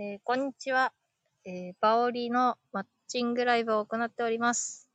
[0.00, 0.92] えーこんにちは。
[1.44, 4.88] えーバオリのマッチングライブを行っております。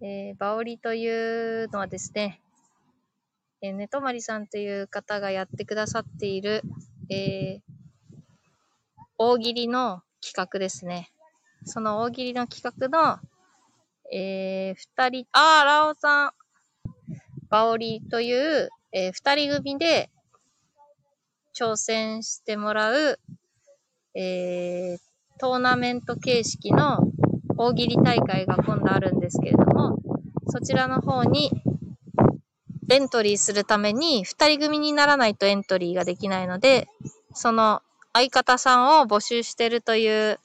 [0.00, 2.40] えーバオリというのはですね、
[3.60, 6.62] えー、ねとまりさんという方がやってくださっている、
[7.10, 7.60] えー
[9.18, 11.10] 大喜利の企画ですね。
[11.64, 13.18] その大喜利の企画の、
[14.16, 16.32] えー二人、あー、ラオさん、
[17.48, 20.08] バオリという、えー二人組で
[21.54, 23.18] 挑戦してもらう、
[24.14, 24.98] えー
[25.38, 27.00] トーナメント形式の
[27.56, 29.98] 大喜利大会が今度あるんですけれども、
[30.46, 31.50] そちらの方に
[32.90, 36.88] エントリーするために二人組にならないとエントリーができないので、
[37.34, 40.38] その相方さんを募集してるという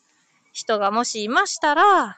[0.54, 2.18] 人がもしいましたら、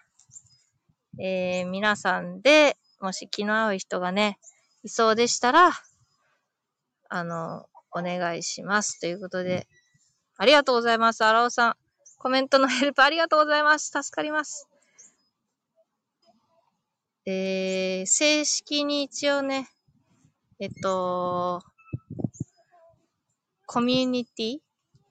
[1.20, 4.40] えー皆さんで、もし気の合う人がね、
[4.84, 5.71] いそうでしたら、
[7.10, 9.00] あの、お願いします。
[9.00, 9.68] ということで、
[10.38, 11.23] ありがとうございます。
[11.23, 11.76] 荒尾さん。
[12.18, 13.88] コメントのヘルプありがとうございます。
[13.88, 14.68] 助かります。
[17.26, 19.70] えー、正式に一応ね、
[20.60, 21.62] えっと、
[23.66, 24.57] コミュニティ？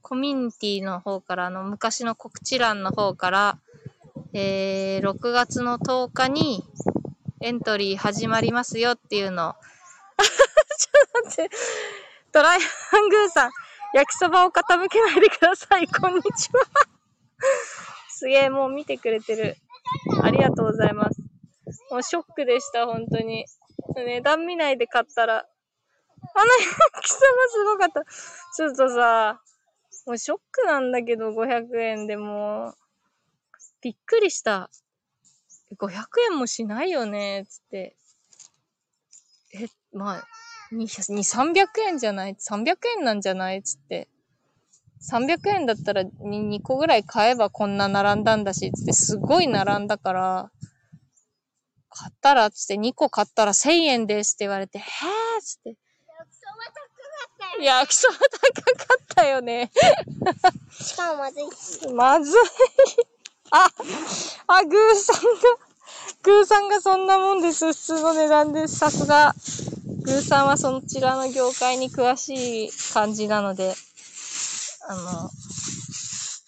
[0.02, 3.58] コミュニティの方から、あの、昔の告知欄の方から、
[4.33, 6.64] えー、6月の10日に
[7.40, 9.52] エントリー始まりますよっていうのを、
[10.78, 11.56] ちょっと待って、
[12.33, 13.50] トライアングーさん、
[13.92, 15.89] 焼きそばを傾けないでください。
[15.89, 16.64] こんにちは。
[18.09, 19.56] すげえ、もう見てくれてる。
[20.23, 21.20] ありがとうございます。
[21.91, 23.47] もうショックでした、本当に。
[23.97, 25.39] 値段見ないで買ったら。
[25.39, 28.05] あの焼きそばすごかった。
[28.55, 29.41] ちょっとさ、
[30.06, 32.75] もうショックなんだけど、500円でもう。
[33.83, 34.70] びっくりした。
[35.77, 37.97] 500円もしないよね、つって。
[39.55, 40.28] え、まあ、
[40.72, 43.62] 2、300円じゃない ?300 円なんじゃない？
[43.62, 44.08] つって。
[45.10, 46.10] 300円だったら 2,
[46.48, 50.50] 2個ぐらい買えばこんな並んだんだし、つってすごい並んだから、
[51.88, 55.77] 買ったら、つって2個買ったら1000円ですって言われて、へーつって。
[57.61, 59.70] 焼きそば高かったよね。
[60.70, 61.89] しかもまずいし。
[61.92, 62.34] まずい。
[63.50, 63.68] あ、
[64.46, 65.30] あ、グーさんが、
[66.22, 67.66] グーさんがそんなもんです。
[67.72, 68.77] 普通の値段です。
[68.78, 69.34] さすが。
[70.10, 73.74] グーさんはそちらの業界に詳しい感じなので、
[74.88, 75.30] あの、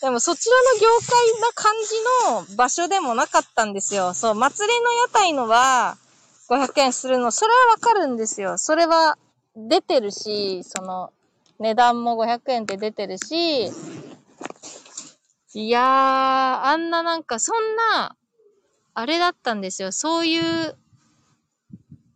[0.01, 1.73] でもそちらの業界な感
[2.49, 4.15] じの場所でもなかったんですよ。
[4.15, 5.97] そう、祭りの屋台のは
[6.49, 8.59] 500円するの、それはわかるんですよ。
[8.59, 9.17] それは
[9.55, 11.13] 出てるし、その、
[11.61, 13.71] 値段も500円って出てるし、
[15.55, 18.17] いやー、あんななんか、そんな、
[18.95, 19.93] あれだったんですよ。
[19.93, 20.75] そういう、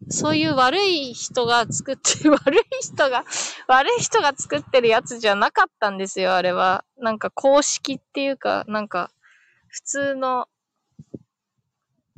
[0.08, 3.24] そういう悪い人が作って、 悪い人が、
[3.66, 6.84] 悪い人が作ってるやつじゃなかったんですよ、あれは。
[6.96, 9.10] なんか公式っていうか、なんか、
[9.68, 10.48] 普通の、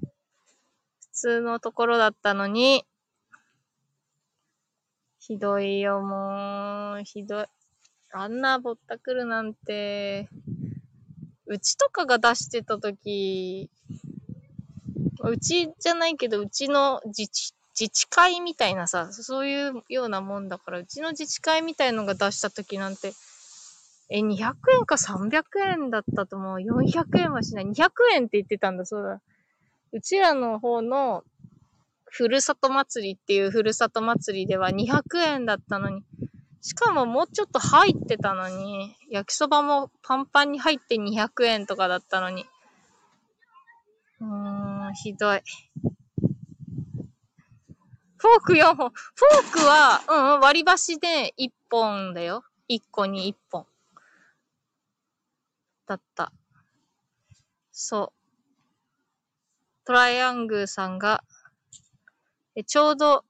[0.00, 2.84] 普通のところだったのに、
[5.18, 7.46] ひどいよ、もう、ひどい。
[8.12, 10.28] あんなぼったくるなんて、
[11.46, 13.70] うちとかが出してたとき、
[15.22, 23.12] うちじゃないけど、うちの自治、自治会みたいなさ、そういうようなもんだから、うちの自治会みたいのが出したときなんて、
[24.10, 26.62] え、200円か300円だったと思う。
[26.62, 27.66] 400円はしない。
[27.66, 29.20] 200円って言ってたんだ、そうだ。
[29.92, 31.24] うちらの方の、
[32.06, 36.02] ふるさと祭りっていうふるさと祭りでは200円だったのに、
[36.62, 42.44] しかももうちょっと入ってたのに、焼きそばもパンパンに入って200円とかだったのに。
[44.20, 45.42] うーん、ひどい。
[48.18, 48.90] フォーク4本。
[48.90, 50.02] フォークは、
[50.36, 52.44] うん、割り箸で1本だよ。
[52.68, 53.66] 1個に1本。
[55.86, 56.32] だった。
[57.72, 58.18] そう。
[59.84, 61.24] トライアングルさんが、
[62.54, 63.24] えちょうど、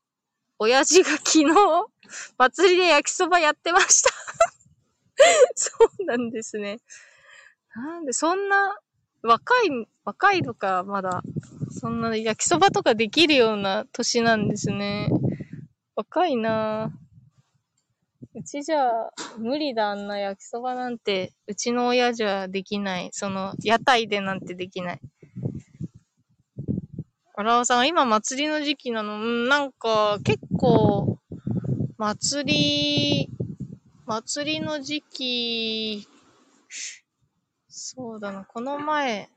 [0.59, 1.45] 親父が昨日、
[2.39, 4.11] 祭りで焼きそばやってました。
[5.55, 6.81] そうなんですね。
[7.75, 8.77] なんで、そんな、
[9.23, 11.23] 若い、若いのか、まだ。
[11.71, 15.11] そんな焼きそばとかできるような年なんですね。
[15.95, 16.93] 若いな。
[18.35, 18.91] うちじゃ、
[19.39, 23.11] 無理だ、あんな焼きそばなんて、うちの親じゃできない。
[23.13, 25.01] その、屋台でなんてできない。
[27.35, 29.21] 荒尾さん、今祭りの時期なの？
[29.21, 31.19] うん、なんか、結構、
[31.97, 33.31] 祭り、
[34.07, 36.09] 祭りの時期、
[37.81, 39.31] そうだな、この前、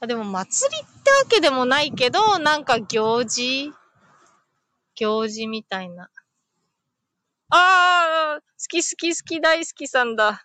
[0.00, 3.72] あ、でも祭りってわけでもないけど、なんか行事？
[4.96, 6.10] 行事みたいな。
[7.50, 10.44] ああ、好き好き好き大好きさんだ。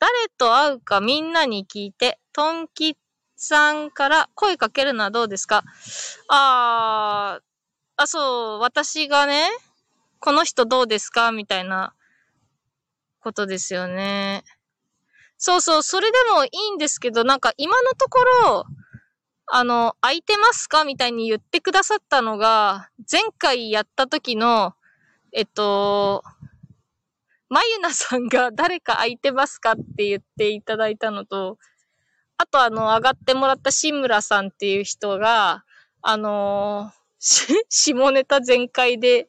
[0.00, 2.96] 誰と会うかみんなに聞いて、トンキ
[3.36, 5.62] さんから声かけるのはどうですか？
[6.28, 7.42] あー、
[7.96, 9.48] あ、そう、私がね、
[10.18, 11.30] この人どうですか？
[11.30, 11.94] みたいな
[13.20, 14.42] ことですよね。
[15.44, 18.64] そうそう、それでもいいんですけど、なんか今のところ、
[19.46, 24.74] あの、空いてますかみたいに言ってくださったのが、前回やった時の、
[25.32, 26.22] えっと、
[27.48, 31.58] まゆなさんが 誰か空いてますかって言っていただいたのと、
[32.36, 35.64] あとあの、上がってもらった志村さんっていう人が、
[36.02, 39.26] あのー、 下ネタ全開で、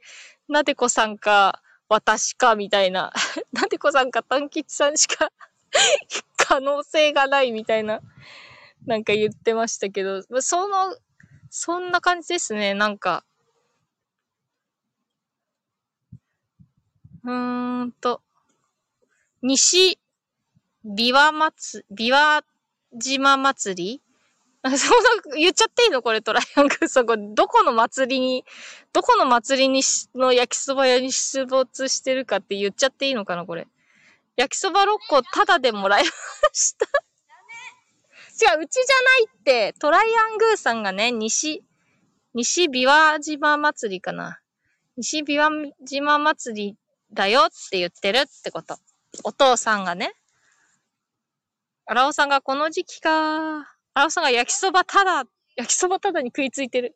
[0.48, 3.12] なでこさんか、私か、みたいな。
[3.51, 5.31] なでこさんか、たんきちさんしか
[6.38, 8.02] 可能性がないみたいな、
[8.86, 10.96] なんか言ってましたけど、その、
[11.50, 13.24] そんな感じですね、なんか。
[17.24, 18.22] うーんと、
[19.42, 20.00] 西、
[20.86, 22.44] 琵琶祭、琵琶
[22.94, 24.02] 島祭り？
[24.64, 26.02] あ、 そうな、言っちゃっていいの？
[26.02, 28.46] これトライアングルそこ、どこの祭りに、
[28.94, 33.68] どこの祭りにしの焼きそば屋に出没してるかって言っちゃっていいのかなこれ。
[34.36, 36.10] 焼きそば6個タダでもらいま
[36.54, 36.86] した
[38.34, 41.64] 違う、うちじゃないって、トライアングーさんがね、西、
[42.34, 44.40] 西琵琶島祭りかな。
[44.98, 46.78] 西琵琶島祭り
[47.12, 48.78] だよって言ってるってこと。
[49.24, 50.14] お父さんがね。
[51.86, 53.76] 荒尾さんがこの時期か。
[53.94, 55.26] 荒尾さんが焼きそばただ、
[55.56, 56.96] 焼きそばただに食いついてる。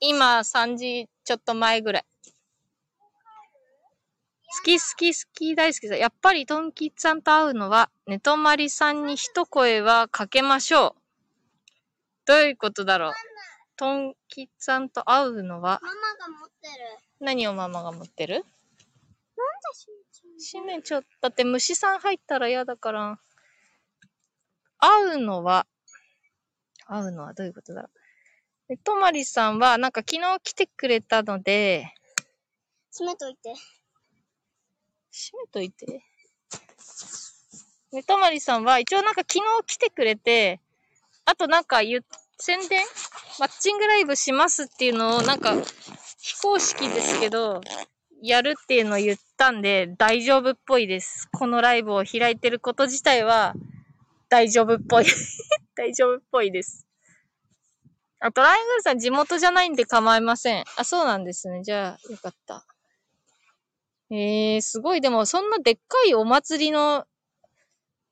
[0.00, 2.04] 今3時ちょっと前ぐらい。
[4.52, 5.96] 好き好き好き大好きさ。
[5.96, 10.94] やっぱりトンキッさんと会うのは、ネトマリさんに一声はかけましょう。
[12.26, 13.12] どういうことだろう？
[13.76, 16.74] トンキッさんと会うのは、ママが持ってる。
[17.20, 18.34] 何をママが持ってる？
[18.34, 18.48] なんで
[20.42, 21.28] 閉めちゃった。
[21.28, 23.18] って虫さん入ったら嫌だから。
[24.78, 25.66] 会うのは、
[26.86, 27.90] 会うのはどういうことだろう？
[28.68, 31.94] で、とまりさんは、なんか昨日来てくれたので、
[32.90, 33.54] 閉めといて。
[35.12, 36.02] 閉めといて。
[37.92, 40.60] ね、とまりさんは、一応なんか昨日来てくれて、
[41.24, 42.04] あとなんか言、
[42.38, 42.84] 宣伝
[43.38, 45.54] マッチングライブしますっていうのを、なんか、
[46.18, 47.60] 非公式ですけど、
[48.22, 51.28] やるっていうのを言ったんで、大丈夫っぽいです。
[51.32, 53.54] このライブを開いてること自体は、
[54.28, 55.06] 大丈夫っぽい
[55.74, 56.86] 大丈夫っぽいです。
[58.20, 60.64] あ、トライアングルさん地元じゃないんで構いません。
[60.76, 61.62] あ、そうなんですね。
[61.64, 62.66] じゃあ、よかった。
[64.12, 65.00] えー、すごい。
[65.00, 67.06] でも、そんなでっかいお祭りの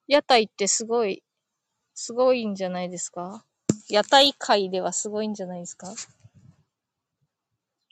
[0.07, 1.25] 屋台ってすごい、
[1.95, 3.45] すごいんじゃないですか？
[3.91, 5.93] 屋台界ではすごいんじゃないですか？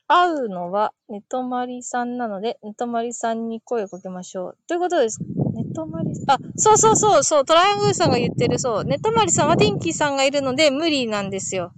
[0.08, 4.58] 会うのは、ネトマリさんなので、ネトマリさんに声をかけましょう。
[4.68, 5.18] ということです。
[5.52, 11.72] ネトマリ、あ、そうそうそう、そう、トライアングルさんが言ってる、そう、ネトマリさんはティンキーさんがいるので無理なんですよ。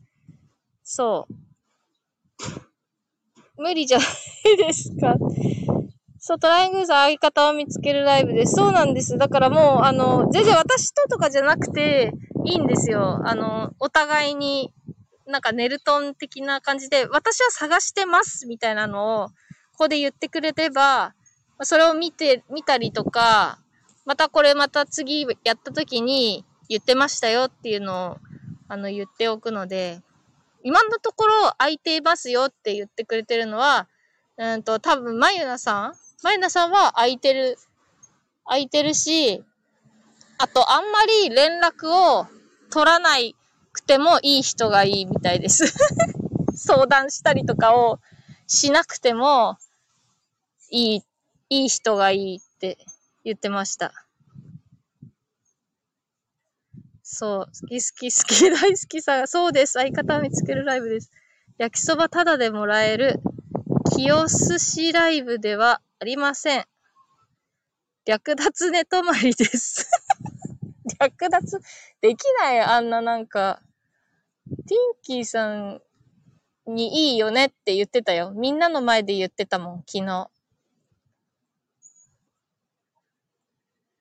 [0.85, 1.35] そう。
[3.57, 5.17] 無理じゃないですか。
[6.29, 8.53] そう、トライアングルさん相方を見つけるライブです。
[8.53, 9.17] そうなんです。
[9.17, 12.13] だからもう、あの、全然私ととかじゃなくて、
[12.45, 13.23] いいんですよ。
[13.25, 14.71] あの、お互いに
[15.27, 19.33] なんかネルトン的な感じで、私は探してますみたいなのを、こ
[19.79, 21.15] こで言ってくれれば、
[21.63, 23.59] それを見て、見たりとか、
[24.05, 28.17] またこれまた次やった時に言ってましたよっていうのを、
[28.69, 30.03] あの、言っておくので、
[30.63, 33.89] 今のところ空いていますよって言ってくれてるのは、
[34.37, 37.57] うんと、多分、まゆなさんまゆなさんは空いてる、
[38.45, 39.45] 空いてるし、
[40.39, 42.27] あと、あんまり連絡を
[42.71, 43.37] 取らない
[43.73, 45.73] くてもいい人がいいみたいです
[46.55, 48.01] 相談したりとかを
[48.47, 49.57] しなくても
[50.71, 51.03] いい、
[51.51, 52.79] いい人がいいって
[53.25, 53.93] 言ってました。
[57.03, 57.47] そう。
[57.47, 59.27] 好き好き好き大好きさ。
[59.27, 59.73] そうです。
[59.73, 61.11] 相方を見つけるライブです。
[61.57, 63.21] 焼きそばタダでもらえる
[63.95, 66.65] 清寿司ライブではありません。
[68.07, 69.91] 略奪寝泊まりです
[71.01, 71.61] 略奪
[72.01, 73.61] できないあんななんか、
[74.49, 75.83] ティンキーさん
[76.67, 78.31] にいいよねって言ってたよ。
[78.31, 80.31] みんなの前で言ってたもん、昨日。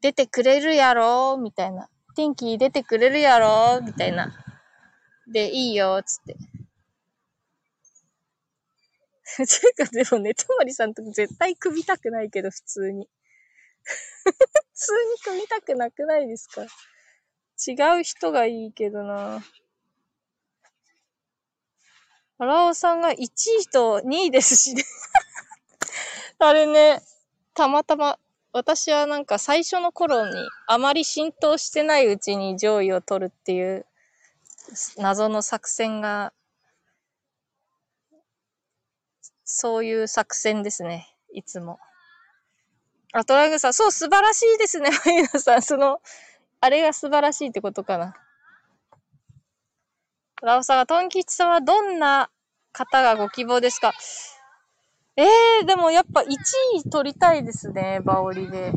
[0.01, 1.37] 出てくれるやろ？
[1.37, 1.89] みたいな。
[2.15, 3.81] ティンキー出てくれるやろ？
[3.81, 4.31] みたいな。
[5.27, 6.37] で、いいよ、つって。
[9.37, 13.09] ていうか、でもね、ともりさんと絶対組みたくないけど、普通に。
[14.25, 14.33] 普
[14.73, 16.63] 通に組みたくなくないですか？
[16.63, 19.43] 違う人がいいけどな。
[22.39, 23.15] 荒尾さんが1
[23.61, 24.83] 位と2位ですしね
[26.37, 27.01] あれね、
[27.55, 28.19] たまたま、
[28.53, 30.35] 私はなんか最初の頃に
[30.67, 33.87] あまり浸透してないうちに上位を取るっていう
[34.97, 36.31] 謎の作戦が、
[39.49, 41.07] そういう作戦ですね。
[41.33, 41.79] いつも。
[43.13, 45.61] あ、トラグさん、そう、素晴らしいですね、 マイナさん。
[45.61, 46.01] その、
[46.59, 48.13] あれが素晴らしいってことかな。
[50.41, 52.29] ラオさんが、トン吉さんはどんな
[52.73, 53.93] 方がご希望ですか？
[55.15, 56.27] ええー、でもやっぱ1
[56.75, 58.73] 位取りたいですね、バオリで。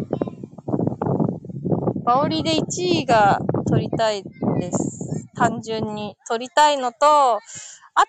[2.05, 2.65] バオリで1
[3.00, 5.20] 位が取りたいです。
[5.41, 7.39] 単純に取りたいのと、あ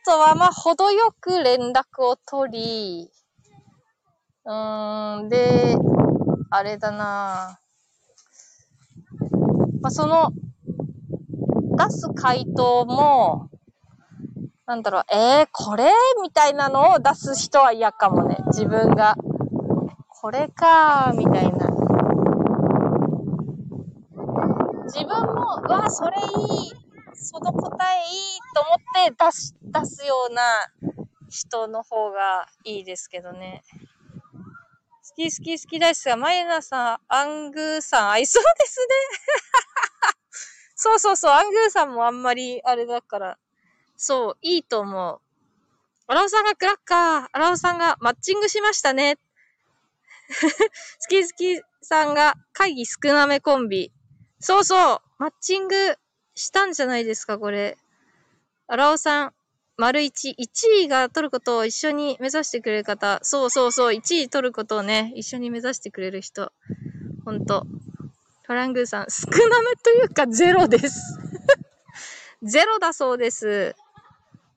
[0.05, 3.09] とはまあ、程よく連絡を取り、
[4.43, 5.77] うーん、で、
[6.49, 7.57] あれだな
[9.81, 10.33] まあ、その、
[11.77, 13.49] 出す回答も、
[14.65, 15.89] なんだろう、えー、これ
[16.21, 18.35] みたいなのを出す人は嫌かもね。
[18.47, 19.15] 自分が。
[20.09, 21.67] これか、みたいな。
[24.87, 26.90] 自分も、うわ、それいい。
[27.21, 30.41] その答えいいと思って出し、出すような
[31.29, 33.63] 人の方がいいですけどね。
[35.07, 38.87] 好き好き好き大好きが、マイナさん、アングーさん合いそうですね。
[40.75, 43.37] そうそうそう、アングーさんもあんまりあれだから。
[43.95, 45.21] そう、いいと思う。
[46.07, 49.17] アラオさんがクラッカー、アラオさんがマッチングしましたね。
[50.31, 53.93] 好き好きさんが会議少なめコンビ。
[54.39, 55.97] そうそう、マッチング
[56.35, 57.77] したんじゃないですか、これ。
[58.67, 59.33] アラオさん、
[59.77, 63.19] 丸一、1位が取ることを一緒に目指してくれる方。
[63.23, 66.51] そうそうそう、1位取ることをね、一緒に目指してくれる人。
[67.25, 67.65] ほんと。
[68.43, 71.17] トラングーさん、少なめというかゼロです。
[72.43, 73.75] ゼロだそうです。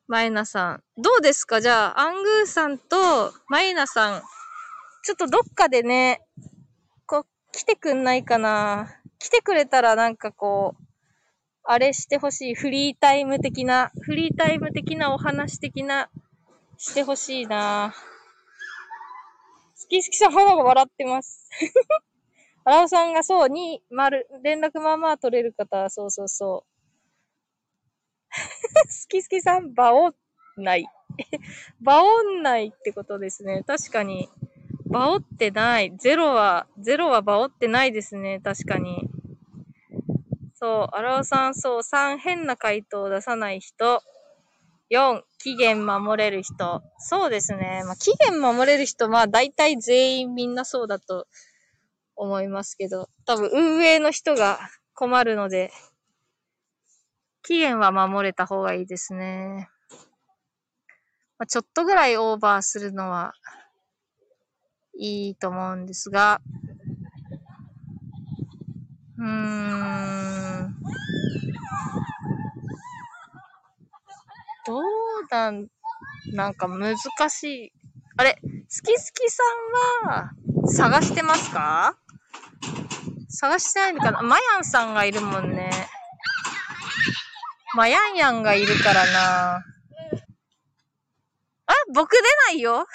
[0.09, 0.83] マイナさん。
[0.97, 1.61] どうですか？
[1.61, 4.23] じゃあ、アングーさんとマイナさん。
[5.05, 6.23] ちょっとどっかでね、
[7.07, 8.89] こう、来てくんないかな
[9.19, 10.85] 来てくれたらなんかこう、
[11.67, 12.55] あれしてほしい。
[12.55, 16.11] フリータイム的な、フリータイム的なお話的な、
[16.77, 17.95] してほしいな
[19.81, 21.49] 好き好きさん肌が笑ってます。
[22.65, 26.75] アラオさんがそう、に、丸、連絡まあまあ取れる方、そうそうそう。
[28.31, 30.15] 好き好きさん、バオ
[30.57, 30.87] ない。
[31.81, 33.63] バオないってことですね。
[33.67, 34.29] 確かに。
[34.87, 35.95] バオってない。
[35.97, 38.41] ゼロは、ゼロはバオってないですね。
[38.41, 39.09] 確かに。
[40.65, 44.01] そう、アラオさん、そう、3、変な回答を出さない人。
[44.89, 46.83] 4、期限守れる人。
[46.97, 47.83] そうですね。
[47.85, 51.27] まあ、期限守れる人、まあ、大体全員みんなそうだと
[52.17, 54.59] 思いますけど、多分運営の人が
[54.95, 55.71] 困るので、
[57.43, 59.69] 期限は守れた方がいいですね。
[61.37, 63.35] まあ、ちょっとぐらいオーバーするのは
[64.99, 66.41] いいと思うんですが、
[69.17, 70.34] うーん。
[74.67, 74.83] どう
[75.31, 75.69] なん、
[76.33, 76.97] なんか難
[77.29, 77.73] しい。
[78.17, 79.43] あれ、すきすきさ
[80.07, 80.31] んは
[80.69, 81.99] 探してますか？
[83.29, 84.23] 探してないのかな？
[84.23, 85.71] マヤンさんがいるもんね。
[87.75, 89.57] まやんやんがいるからな。
[89.57, 89.63] あ、
[91.93, 92.87] 僕出ないよ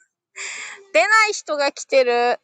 [0.92, 2.40] 出ない人が来てる。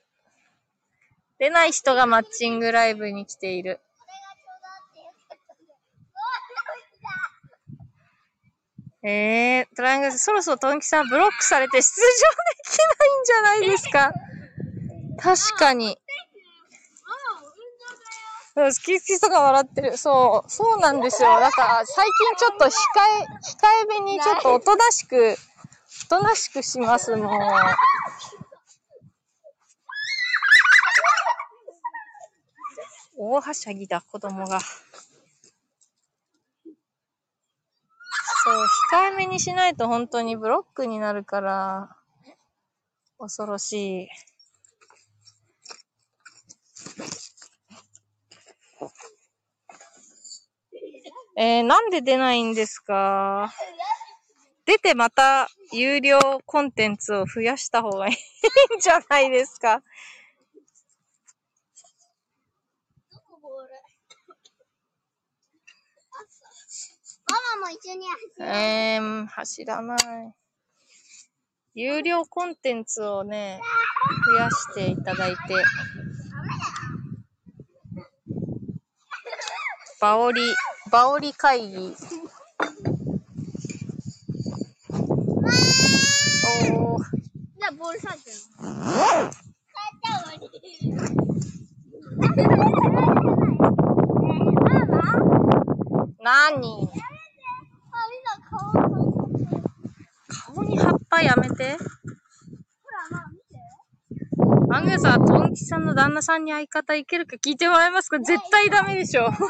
[1.39, 3.81] 出ない人がマッチングライブに来ている。
[9.05, 14.13] えー、トライアングル、そろそろトンキさんブロックされて出場できないんじゃないですか？
[15.19, 15.99] 確かに。
[18.55, 19.97] そう、好き好きとか笑ってる。
[19.97, 21.01] そう、そうなん。
[21.01, 21.41] ですよ。
[21.41, 25.37] だから、最近ちょっと控え、控えめにちょっとおとなしく、
[26.05, 27.31] おとなしくします、もう。
[33.17, 34.59] 大はしゃぎだ、子供が。
[38.45, 41.97] そう、控えめにしないと本当にブロックになるから、
[43.19, 44.09] 恐ろしい。
[51.37, 53.53] えー、なんで出ないんですか？
[54.65, 58.15] 出てまた有料コンテンツを増やした方がいい
[58.77, 59.83] んじゃないですか？
[67.33, 68.47] ママも一緒に走る。
[68.47, 69.99] えー、走らない。
[71.73, 73.59] 有料コンテンツをね、
[74.27, 75.39] 増やしていただいて。
[79.99, 80.43] バオリ、
[80.91, 81.97] バオリ会議。
[86.75, 87.03] おー。
[87.59, 88.37] じゃあボールさってる。
[96.23, 96.92] なに
[100.77, 101.77] 葉っぱやめて。
[101.77, 103.45] ほら、まあ見て。
[104.75, 108.19] アングさん、トンキさんの旦那さんに相方いけるか聞いてもらえますか？
[108.19, 109.25] 絶対ダメでしょ。
[109.25, 109.41] だって、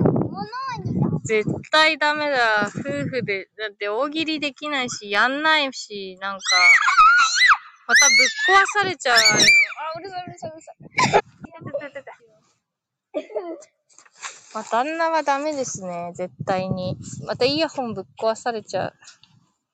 [0.00, 0.42] 物
[0.84, 1.08] にだ。
[1.24, 2.68] 絶対ダメだ。
[2.68, 3.48] 夫婦で。
[3.58, 6.40] だって大喜利できないし、やんないし、なんか、
[7.86, 8.26] またぶっ
[8.60, 9.16] 壊されちゃう。
[9.16, 9.20] あ、
[9.98, 10.78] うるさいうるさいうるさい。
[14.54, 16.12] まあ、旦那はダメですね。
[16.14, 16.96] 絶対に。
[17.26, 18.94] またイヤホンぶっ壊されちゃう。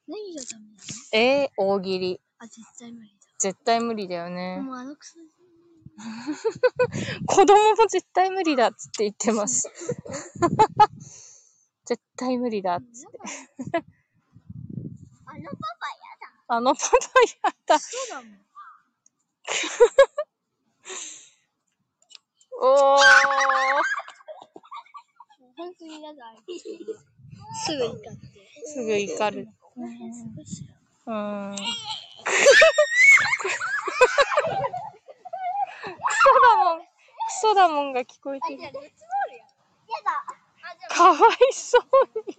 [0.08, 0.78] 何がダメなの？
[1.12, 2.20] えー、大喜利。
[2.38, 4.30] あ、絶対無理絶対無理だよだ。
[4.30, 4.60] ね。
[4.60, 5.18] もうあのクソ。
[7.26, 9.70] 子供も絶対無理だっつって言ってます。
[11.86, 13.18] 絶対無理だっつって。
[15.26, 16.34] あのパパやだ。
[16.48, 16.86] あのパパ
[17.46, 17.78] やだ。
[17.78, 18.40] そうだもん。
[22.60, 23.00] おー。
[25.56, 26.34] 本当にやだ。
[27.64, 28.08] すぐ怒って。
[28.66, 29.48] すぐ怒る。
[31.06, 31.56] うーん。
[31.56, 31.62] ク
[36.14, 36.80] ソだもん。
[36.80, 36.86] ク
[37.40, 38.62] ソだもんが聞こえてる。
[38.62, 38.70] や。
[40.88, 41.82] かわいそう
[42.26, 42.36] に。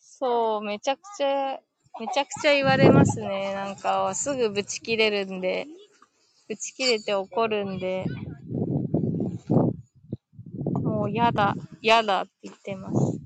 [0.00, 1.58] そう、めちゃくちゃ、
[2.00, 3.52] めちゃくちゃ言われますね。
[3.52, 5.66] なんか、すぐブチ切れるんで、
[6.46, 8.04] ブチ切れて怒るんで、
[10.82, 13.18] もうやだ、やだって言ってます。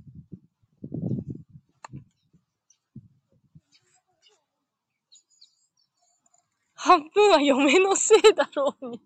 [6.75, 9.01] 半分は嫁のせいだろうに。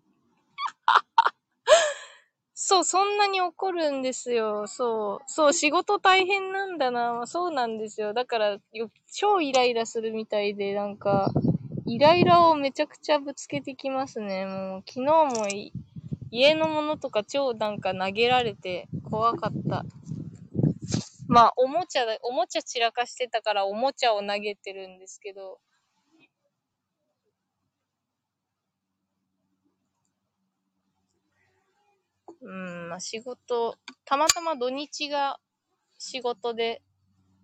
[2.53, 4.67] そう、そんなに怒るんですよ。
[4.67, 5.23] そう。
[5.25, 7.25] そう、仕事大変なんだな。
[7.25, 8.13] そうなんですよ。
[8.13, 8.59] だから、
[9.11, 11.31] 超イライラするみたいで、なんか、
[11.85, 14.45] イライラをめちゃくちゃぶつけてきますね。
[14.45, 15.47] もう、昨日も
[16.31, 19.85] 家のものとか超なんか投げられて怖かった。
[21.27, 25.59] まあ、おもちゃだ、おもちゃ散らかしてたからおもちゃを投げてるんですけど、
[32.41, 35.39] うん、まあ仕事、たまたま土日が
[35.97, 36.81] 仕事で、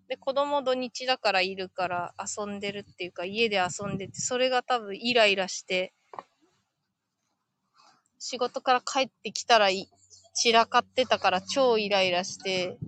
[0.10, 5.93] で、子供土日だからいるから遊んでるっていうか、家で遊んでて、それが多分イライラして、
[8.17, 9.67] 仕事から帰ってきたら
[10.34, 12.80] 散らかってたから超イライラして、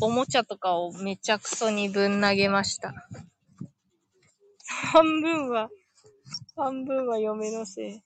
[0.00, 2.94] おもちゃとかをめちゃくそにぶん投げました。
[4.92, 5.70] 半分は、
[6.56, 8.02] 半分は嫁のせい。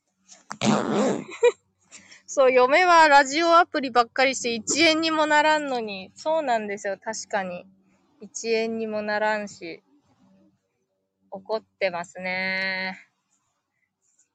[2.27, 7.65] そう、嫁はラジオアプリばっかりして1円にもならんのに、そうなんですよ、確かに。
[8.23, 9.83] 1円にもならんし、
[11.29, 12.97] 怒ってますね。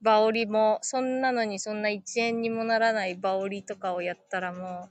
[0.02, 4.89] バオリも、そんなのにそんな1円にもならないバオリとかをやったらも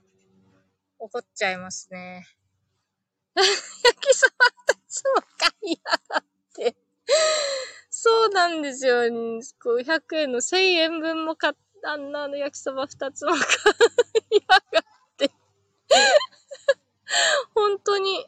[0.99, 2.25] う、怒っちゃいますね。
[3.35, 3.47] 焼
[3.99, 4.33] きそば
[4.65, 5.77] 二つも買いや
[6.09, 6.23] がっ
[6.55, 6.75] て。
[7.91, 9.03] そうなんですよ。
[9.61, 13.41] 500円の1000円分も買ったんな、あの焼きそば二つも買
[14.31, 14.83] いやがっ
[15.17, 15.29] て。
[17.53, 18.25] 本当に、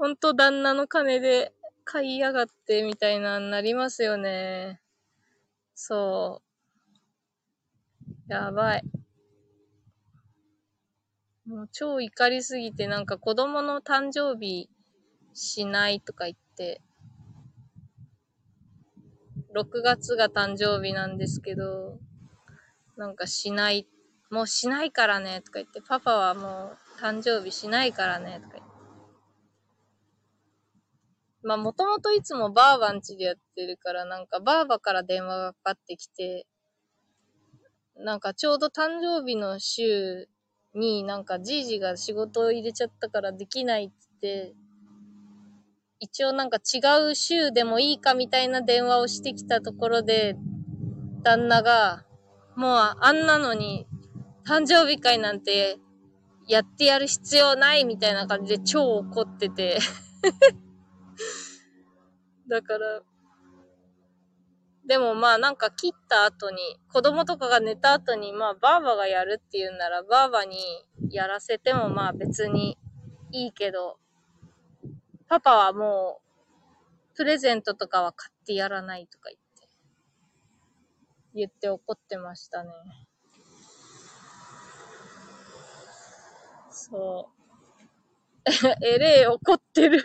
[0.00, 1.52] 本当旦那の金で
[1.84, 4.80] 買いやがってみたいなに、なりますよね。
[5.74, 6.40] そ
[8.08, 8.32] う。
[8.32, 8.82] やばい。
[11.44, 14.70] もう超怒りすぎて、なんか子供の誕生日
[15.34, 16.80] しないとか言って、
[19.54, 21.98] 6月が誕生日なんですけど、
[22.96, 23.86] なんかしない、
[24.30, 28.69] もうしないからねとか言って、パパはもう誕生日しないからねとか言って。
[31.42, 36.46] まあもともといつもバーバン家でやってるから、なんかバーバから電話がかかってきて、
[37.96, 40.28] なんかちょうど誕生日の週
[40.74, 44.54] になんかじいじが仕事を入れちゃったからできないって、
[45.98, 50.36] 一応なんか違う週でもいいかみたいな電話をしてきたところで、
[51.22, 52.04] 旦那が、
[52.56, 53.86] もうあんなのに
[54.46, 55.78] 誕生日会なんて
[56.48, 59.78] やってやる必要ないみたいな感じで超怒ってて。
[62.48, 63.02] だから、
[64.86, 66.58] でもまあなんか切った後に、
[66.92, 70.58] 子供とかが寝た後に、まあバーバがやるっていうんなら、バーバに
[71.10, 72.76] やらせてもまあ別に
[73.30, 73.98] いいけど、
[75.28, 76.20] パパはも
[77.14, 79.68] う、プレゼントとかは買ってやらないとか言って、
[81.34, 82.70] 言って怒ってましたね。
[86.70, 87.40] そう。
[88.82, 90.02] えれえ怒ってる。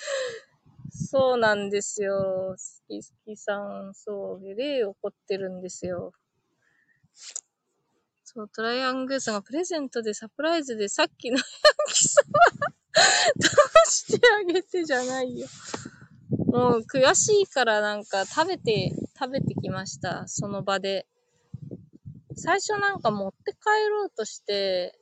[0.90, 2.56] そうなんですよ。
[2.56, 6.12] 好き好きさん、そう、例起こってるんですよ。
[8.24, 11.44] そう、トライアングーさんがプレゼントでサプライズでさっきのヤン
[11.88, 12.22] キ様
[13.36, 13.48] 出
[13.90, 15.48] してあげてじゃないよ。
[16.46, 20.28] もう悔しいからなんか食べて、食べてきました。
[20.28, 21.06] その場で。
[22.36, 23.58] 最初なんか持って帰
[23.90, 24.96] ろうとして、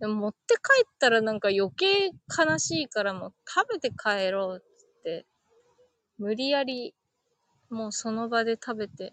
[0.00, 5.26] でも持って帰ったらなんか余計悲しいからもう食べて帰ろうって、
[6.18, 6.94] 無理やり
[7.70, 9.12] もうその場で食べて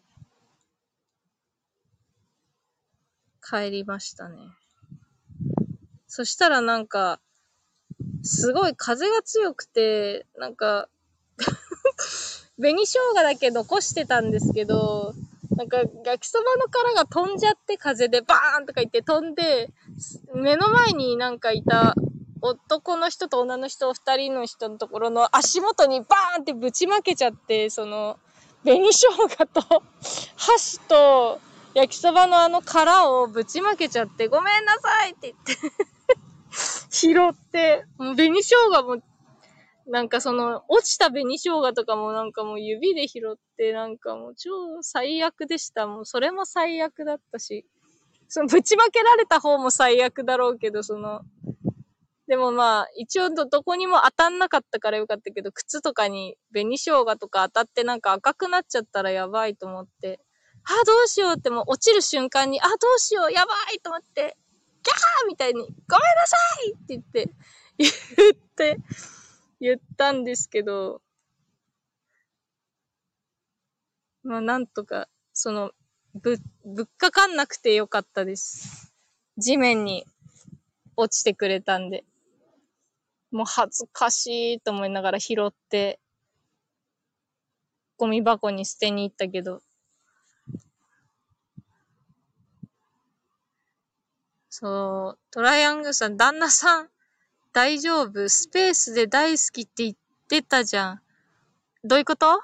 [3.41, 4.37] 帰りましたね。
[6.07, 7.19] そしたらなんか、
[8.23, 10.87] すごい風が強くて、なんか、
[12.57, 15.13] 紅生姜だけ残してたんですけど、
[15.57, 19.69] なんか焼きそばの殻が飛んじゃって風でバーンとか言って飛んで、
[20.33, 21.95] 目の前になんかいた
[22.41, 28.19] 男の人と女の人二人の人のところの足元にバーンってぶちまけちゃって、その、
[28.63, 29.83] 紅生姜と
[30.35, 31.39] 箸と
[31.73, 35.73] 焼きそばのあの殻をぶちまけちゃって、ごめんなさいって言って
[36.89, 39.01] 拾って、もう紅生姜も、
[39.87, 44.49] なんかその、落ちた紅生姜とかもなんかもう指で拾って、なんかもう超
[44.81, 45.87] 最悪でした。
[45.87, 47.65] もうそれも最悪だったし、
[48.29, 51.21] そのぶちまけられた方も最悪だろうけど、その、
[52.27, 60.21] でもまあ、一応ど、どこにも当たんなかったからよかったけど、靴とかに紅生姜とか当たってなんか赤くなっちゃったらやばいと思って、
[60.63, 64.37] あ、どうしようってもう落ちる瞬間に、あ、どうしよう、やばいと思って、
[64.81, 65.77] キャーみたいに、ごめんな
[66.25, 67.33] さいって言って、
[67.77, 67.89] 言
[68.31, 68.77] って、
[69.63, 71.01] 言ったんですけど、
[74.21, 75.71] まあなんとか、その、
[76.13, 78.93] ぶ、ぶっかかんなくてよかったです。
[79.37, 80.05] 地面に
[80.97, 82.03] 落ちてくれたんで。
[83.31, 85.97] もう恥ずかしいと思いながら拾って、
[87.95, 89.61] ゴミ箱に捨てに行ったけど。
[94.49, 96.89] そう、トライアングルさん、旦那さん、
[97.53, 98.27] 大丈夫？
[98.29, 99.95] スペースで大好きって言っ
[100.27, 101.01] てたじゃん。
[101.83, 102.41] どういうこと？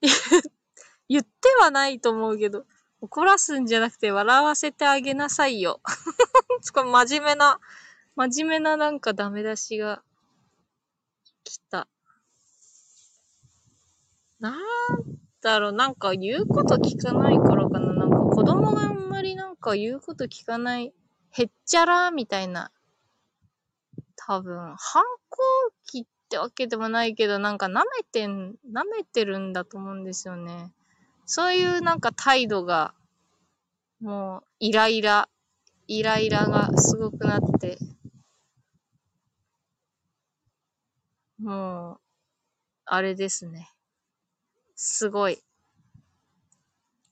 [1.08, 2.64] 言ってはないと思うけど、
[3.00, 5.80] 怒らすんじゃなくて笑わせてあげなさいよ。
[6.72, 7.58] これ真面目な、
[8.14, 10.02] 真面目ななんかダメ出しが
[11.42, 11.88] 来た。
[14.38, 14.54] なん
[15.40, 17.94] だろう、なんか言うこと聞かないからかな。
[17.94, 20.92] なんか子供があんまりなんか言うこと聞かない、
[21.30, 22.70] へっちゃらみたいな。
[24.26, 25.38] 多分、反抗
[25.84, 30.72] 期ってわけでもないけど、なんか舐めてん、舐めてるんだと思うんですよね。
[31.26, 32.92] そういうなんか態度が、
[34.00, 35.28] もう、イライラ、
[35.86, 37.78] イライラがすごくなって、
[41.38, 42.00] もう、
[42.84, 43.70] あれですね。
[44.74, 45.38] すごい、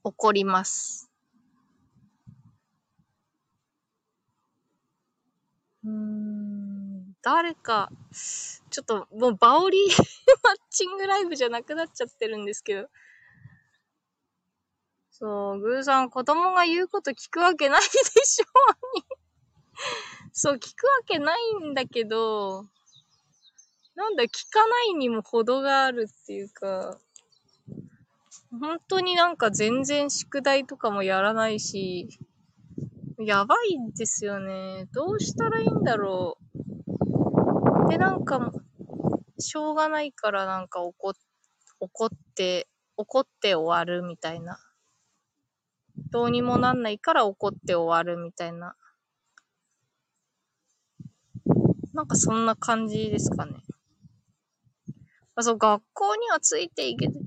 [0.02, 1.12] 怒ります。
[5.84, 6.83] うん、
[7.24, 9.78] 誰か、ちょっともうバオリ
[10.44, 12.88] マッチングライブじゃなくなっちゃってるんですけど。
[15.10, 17.86] そう、グーさん、子供が言うこと聞くわけないで
[18.26, 18.44] しょ
[18.92, 19.04] うに。
[20.34, 22.66] そう、聞くわけないんだけど、
[23.94, 26.98] なんだ、聞かないにも程があるっていうか、
[28.60, 32.18] 本当になんか全然宿題とかもやらないし、
[33.18, 34.88] やばいんですよね。
[34.92, 36.63] どうしたらいいんだろう。
[37.88, 38.52] で、なんか、
[39.38, 41.12] しょうがないからなんか怒っ、
[41.80, 44.58] 怒って、怒って終わるみたいな。
[46.10, 48.76] どうにもなんないから怒って終わるみたいな。
[51.92, 53.52] なんかそんな感じですかね。
[55.36, 57.18] あ、そう、学校にはついていけて、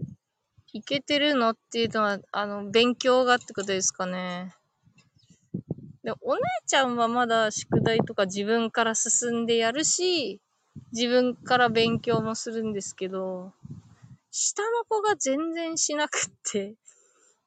[0.73, 4.53] いけてるのっていうのは、あの、勉強がってことですかね。
[6.03, 10.39] で、お姉ちゃんはまだ宿題とか自分から進んでやるし、
[10.91, 13.53] 自分から勉強もするんですけど、
[14.31, 16.75] 下の子が全然しなくって、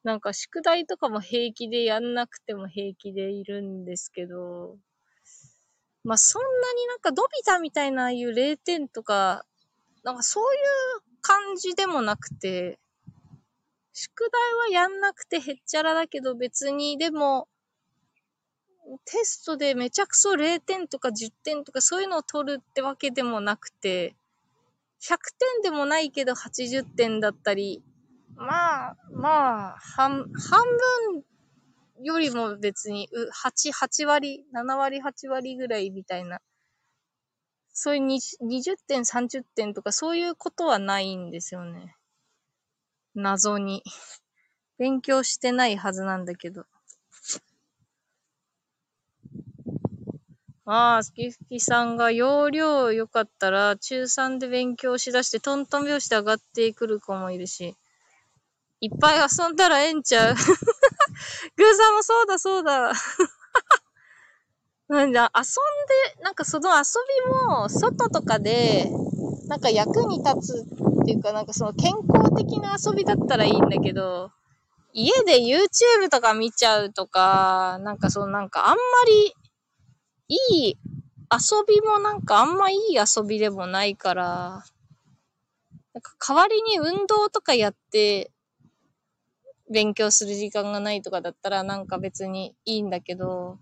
[0.03, 4.77] なんか宿題とかも平気でやんなくても平気でいるんですけど、
[6.03, 9.45] まあそんなになんかドビタみたいなああいう0点とか、
[10.03, 10.61] なんかそういう
[11.21, 12.79] 感じでもなくて、
[13.93, 17.47] 宿題はやんなくてへっちゃらだけど別にでも、
[18.99, 24.15] テストでめちゃくそ0点とか10点とかそういうのを取るってわけでもなくて、
[25.01, 25.17] 100
[25.61, 27.83] 点でもないけど80点だったり、
[28.35, 30.63] まあ、まあ、半、半
[31.13, 31.23] 分
[32.03, 36.39] よりも別に、う8、8割、7割、8割ぐらいみたいな。
[37.73, 41.95] そういう20 20点、30点とかそういうことはないんですよね。
[43.15, 43.83] 謎に。
[44.77, 46.65] 勉強してないはずなんだけど。
[50.73, 57.75] ああ、すきすきさんが容量良かったら中3で勉強しだしてトントン拍子で上がってくる子もいるし。
[58.79, 62.93] いっぱい遊んだらええんちゃう グーさんもそうだそうだ。
[64.87, 65.43] なんだ、遊ん
[66.15, 66.83] で、なんかその遊
[67.19, 68.89] びも、外とかで、
[69.49, 70.65] なんか役に立つ
[71.01, 74.31] っていうか、なんかその健康的な遊びだったらいいんだけど、
[74.93, 79.35] 家で YouTube とか見ちゃうとか、なんかそのなんかあんまり、
[80.31, 80.77] いい
[81.29, 84.63] 遊びもなんかあんまいい遊びでもないから、
[85.93, 88.31] なんか代わりに運動とかやって、
[89.69, 93.59] 勉強する時間がないとかだったらなんか別にいいんだけど、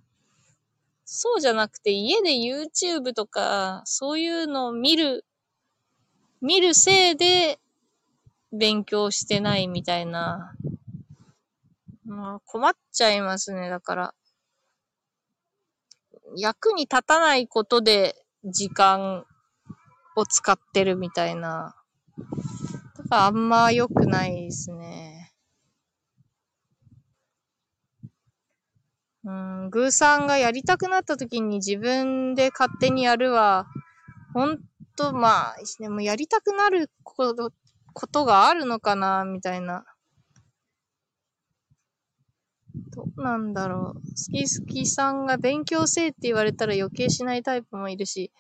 [1.06, 5.26] そうじゃなくて家で YouTube とかそういうのを見る、
[6.40, 7.60] 見るせいで
[8.52, 10.54] 勉強してないみたいな。
[12.06, 14.14] まあ困っちゃいますね、だから。
[16.36, 19.26] 役に立たないことで時間
[20.16, 21.76] を使ってるみたいな。
[22.98, 25.34] だからあんま良くないですね。
[29.24, 33.68] うん、グーさんがやりたくなった時に自分で勝手にやるは、
[34.34, 34.60] ほん
[34.96, 37.52] と、まあ、でもやりたくなること、
[37.94, 39.84] ことがあるのかな、みたいな。
[43.00, 44.02] どうなんだろう。
[44.02, 48.32] 好き好きさんが勉強せえって言われたら余計しないタイプもいるし、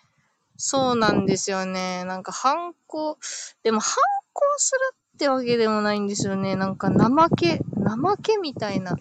[0.58, 2.04] そうなんですよね。
[2.04, 3.18] なんか反抗、
[3.64, 3.96] でも反
[4.34, 4.78] 抗する
[5.16, 6.58] ってわけでもないんですよね。
[6.58, 8.98] なんか怠け、怠けみたいな。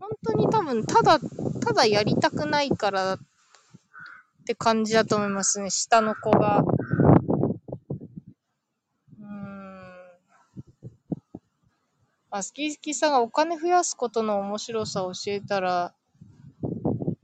[0.00, 1.18] 本当に多分、ただ、
[1.60, 3.18] ただやりたくないからっ
[4.46, 5.68] て感じだと思いますね。
[5.68, 6.60] 下の子が。
[6.60, 9.60] うーん。
[12.32, 15.94] あ、スキースキーさんがお金増やすことの面白さを教えたら、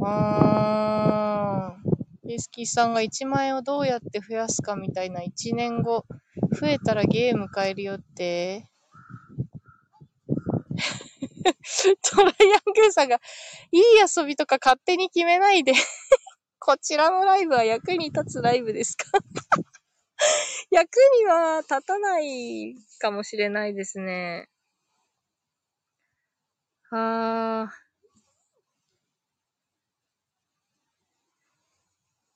[0.00, 1.96] あー。
[2.28, 6.06] スキースキーさんが1万円をどうやって増やすかみたいな1年後、
[6.60, 8.66] 増えたらゲーム買えるよって。
[12.10, 13.20] トライアングルさんが、
[13.70, 13.82] いい
[14.16, 15.72] 遊びとか勝手に決めないで。
[16.58, 19.06] こちらのライブは役に立つライブですか？
[20.70, 24.48] 役には立たないかもしれないですね。
[26.90, 27.86] はあ。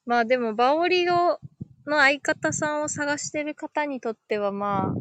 [0.04, 1.38] まあでも、バオリオ
[1.86, 4.94] の相方さんを探してる方にとってはまあ、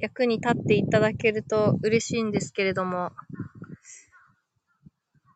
[0.00, 3.12] 役に立っていただけると嬉しいんですけれども、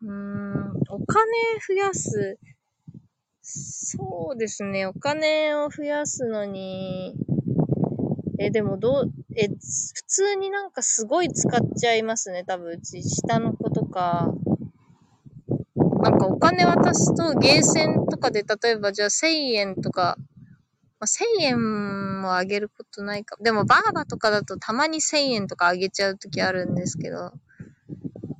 [0.02, 1.24] うーん、お金
[1.66, 2.38] 増やす。
[3.40, 7.14] そうですね、お金を増やすのに、
[8.38, 9.56] え、でもどう、え、普
[10.06, 14.32] 通になんかすごい使っちゃいますね、多分うち、下の子とか。
[16.02, 20.16] なんかお金渡すとゲーセンとかで例えばじゃあ1000円とか、
[21.00, 23.36] まあ、1000円もあげることないか。
[23.42, 27.32] でもバーバとかだとたまに1000円とかあげちゃうときあるんですけど、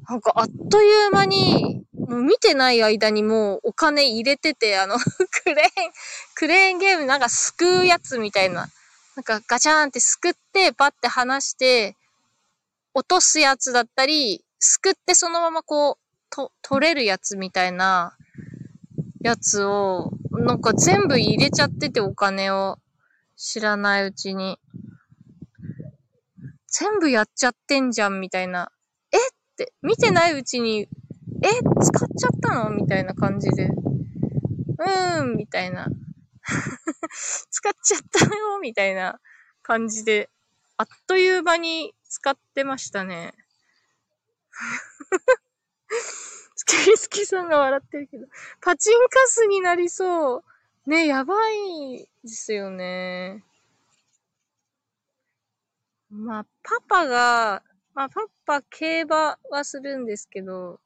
[0.09, 4.97] なんかあっという間に、もう見てない間にもうお金入れてて、あの、
[5.45, 5.61] クレーン、
[6.37, 8.69] クレーンゲームなんかすくうやつみたいな。
[9.17, 11.97] なんかガチャーンってすくって、パッて離して、
[12.93, 15.97] 落とすやつだったり、すくってそのままこう、
[16.29, 18.15] と、取れるやつみたいな
[19.23, 22.79] やつを、なんか全部入れちゃっててお金を
[23.37, 24.59] 知らないうちに。
[26.69, 28.71] 全部やっちゃってんじゃんみたいな。
[29.13, 29.21] えっ
[29.57, 31.49] て、見てないうちに、え
[31.83, 33.65] 使っちゃったのみたいな感じで。
[33.65, 35.87] うーん、みたいな。
[37.51, 39.21] 使っちゃったよ、 みたいな
[39.63, 40.31] 感じで、
[40.77, 43.35] あっという間に使ってましたね。
[46.57, 48.27] スキスキさんが笑ってるけど、
[48.61, 50.45] パチンカスになりそう。
[50.87, 53.45] ね、やばいですよね。
[56.11, 57.63] まあ、パパが、
[57.95, 60.81] まあ、パパ競馬はするんですけど、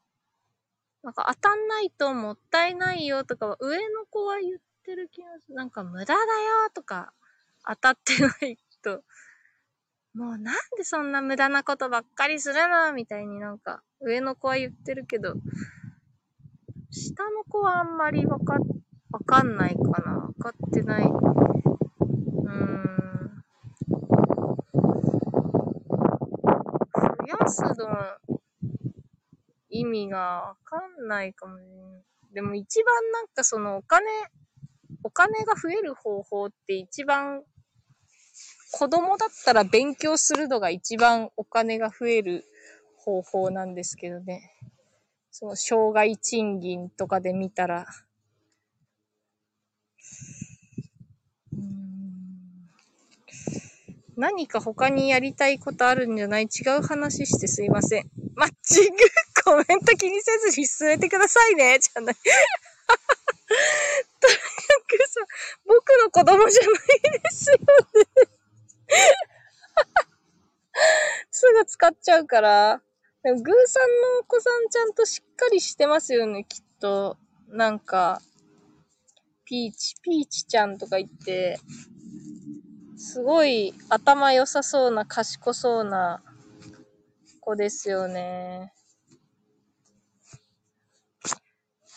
[1.03, 5.55] なんか当たんないともったいないよとかは上の子は言ってる気がする。
[5.55, 7.13] なんか無駄だよとか
[7.67, 9.03] 当たってないと、
[10.15, 15.35] もうなんでそんな無駄なことばっかりするのみたいになんか上の子は言ってるけど、
[16.91, 18.55] 下の子はあんまりわか、
[19.13, 20.17] わかんないかな。
[20.17, 21.05] わかってない。
[21.05, 23.45] うーん。
[27.03, 27.69] 増やすの
[29.69, 32.03] 意味がわかんないかもね。
[32.33, 34.07] でも一番なんかそのお金、
[35.11, 37.43] お金が増える方法って一番、
[38.71, 42.45] 子供だったら勉強するのが一番お金が増える
[42.97, 44.55] 方法なんですけどね。
[45.33, 47.87] その、障害賃金とかで見たら。
[54.17, 56.45] 何か他にやりたいことあるんじゃない？
[56.45, 56.47] 違
[56.79, 58.11] う話してすいません。
[58.37, 58.97] マッチング
[59.45, 61.81] コメント気にせずに進めてくださいね。
[61.81, 62.15] じゃない。
[64.21, 64.41] とにか
[64.99, 65.21] くさ、
[65.67, 66.73] 僕の子供じゃない
[67.23, 67.65] ですよね。
[71.31, 72.83] すぐ使っちゃうから。
[73.23, 77.19] でも、グーさんのお子さんちゃんとしっかりしてますよね、きっと。
[77.49, 78.23] なんか、
[79.45, 81.61] ピーチ、ピーチちゃんとか言って、
[82.97, 86.23] すごい頭良さそうな、賢そうな
[87.41, 88.73] 子ですよね。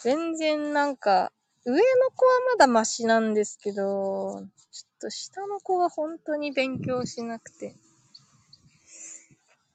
[0.02, 1.32] 全然なんか、
[1.66, 1.80] 上の
[2.14, 7.76] 子はまだマシなんですけど、ちょっと下の子が本当に勉強しなくて。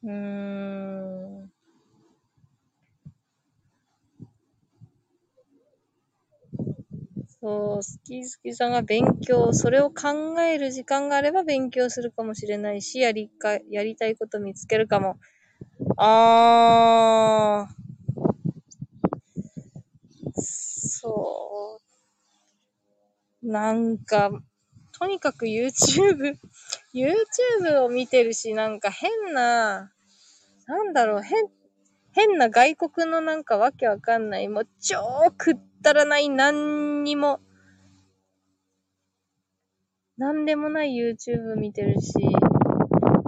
[0.03, 1.53] うーん。
[7.41, 15.17] そう、スキースキーさんが勉強、それを考える時間があれば勉強するかもしれないし、やりか、やりたいこと見つけるかも。
[15.97, 17.88] あー。
[20.41, 21.81] そ
[23.43, 23.47] う。
[23.47, 24.31] なんか、
[24.99, 26.37] とにかく YouTube、
[26.93, 29.93] YouTube を見てるし、なんか変な、
[30.67, 31.47] なんだろう、変、
[32.13, 34.97] 変な外国のなんかわけわかんない、もう超
[35.37, 37.41] くったらない、なんにも、
[40.17, 42.13] なんでもない YouTube 見てるし、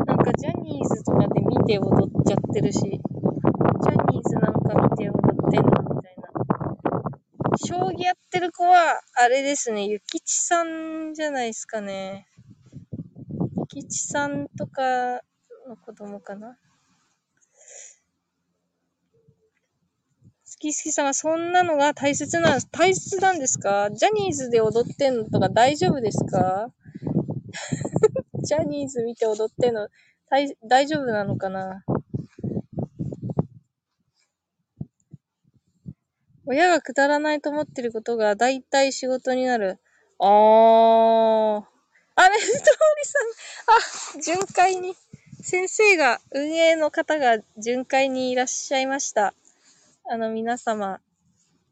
[0.07, 6.31] なんかジャニーズとかで見て踊っちゃってるし、ジャニーズなんか見て踊ってんのみたいな。
[7.63, 12.27] 将棋やってる子は、あれですね、ゆきちさんじゃないですかね。
[13.59, 15.21] ゆきちさんとか
[15.69, 16.57] の子供かな。
[20.47, 23.91] 好き好きさんがそんなのが大切な、大切なんですか？
[23.91, 26.73] ジャニーズで踊ってんのとか大丈夫ですか？
[28.43, 29.89] ジャニーズ見て踊ってんの、
[30.31, 31.85] 大大丈夫なのかな？
[36.51, 39.79] 親がくだらないと思ってることが大体仕事になる。
[40.19, 41.65] あー。
[42.17, 44.97] あれ、ストーリーさん、あ、巡回に、
[45.41, 49.33] 先生が、運営の方が巡回にいらっしゃいました。
[50.11, 50.99] あの、皆様、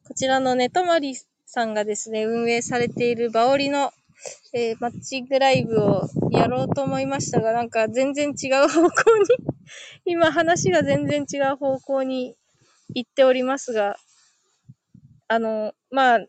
[0.07, 3.93] こちらのねとまりさんがですね、運営されているバオリの、
[4.53, 9.27] えーマッチングライブをやろうと思いましたが、なんか全然違う方向に、
[10.05, 12.37] 今話が全然違う方向に
[12.95, 13.97] 行っておりますが、
[15.29, 16.27] あの、まあ、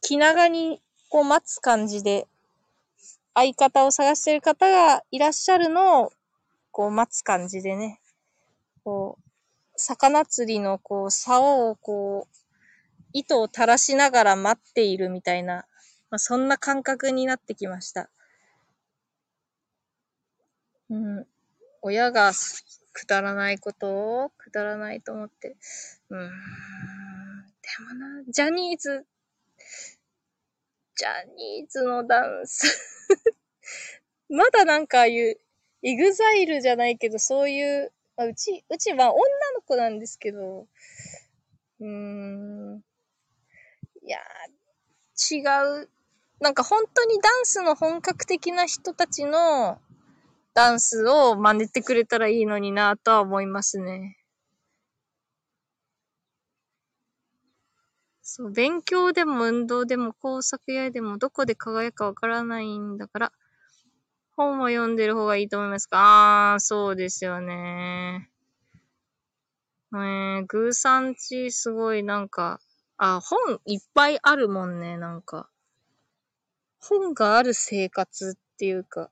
[0.00, 2.26] 気長にこう待つ感じで、
[3.34, 6.12] 相方を探してる方がいらっしゃるのを、
[6.70, 8.00] こう待つ感じでね、
[8.82, 9.30] こう、
[9.76, 12.36] 魚釣りのこう、竿をこう、
[13.12, 15.66] 糸を垂らしながら待っているみたいな、
[16.10, 18.08] まあ、そんな感覚になってきました。
[20.88, 21.26] うん。
[21.82, 22.32] 親が
[22.92, 25.56] くだらないことをくだらないと思って。
[26.08, 26.30] うん。
[27.78, 29.06] でもな、ジャニーズ、
[30.96, 32.66] ジャニーズのダンス。
[34.28, 35.40] まだなんかああいう、
[35.82, 39.22] EXILE じゃないけど、そういう、あ、うち、うちは女
[39.54, 40.66] の子なんですけど、
[41.80, 42.84] うーん。
[44.02, 44.18] いや、
[45.30, 45.40] 違
[45.82, 45.88] う。
[46.40, 49.78] なんか本当にダンスの本格的な人たちの
[50.54, 54.19] ダンスを真似てくれたらいいのになとは思いますね。
[58.32, 63.32] そう、勉強でも運動でも工作やでもどこで輝くかわからないんだから、
[64.36, 66.52] 本を読んでる方がいいと思いますか？
[66.52, 68.30] あー、そうですよね。
[69.92, 72.60] えー、グーさんちすごいなんか、
[72.98, 75.50] あ、本いっぱいあるもんね、なんか。
[76.78, 79.10] 本がある生活っていうか。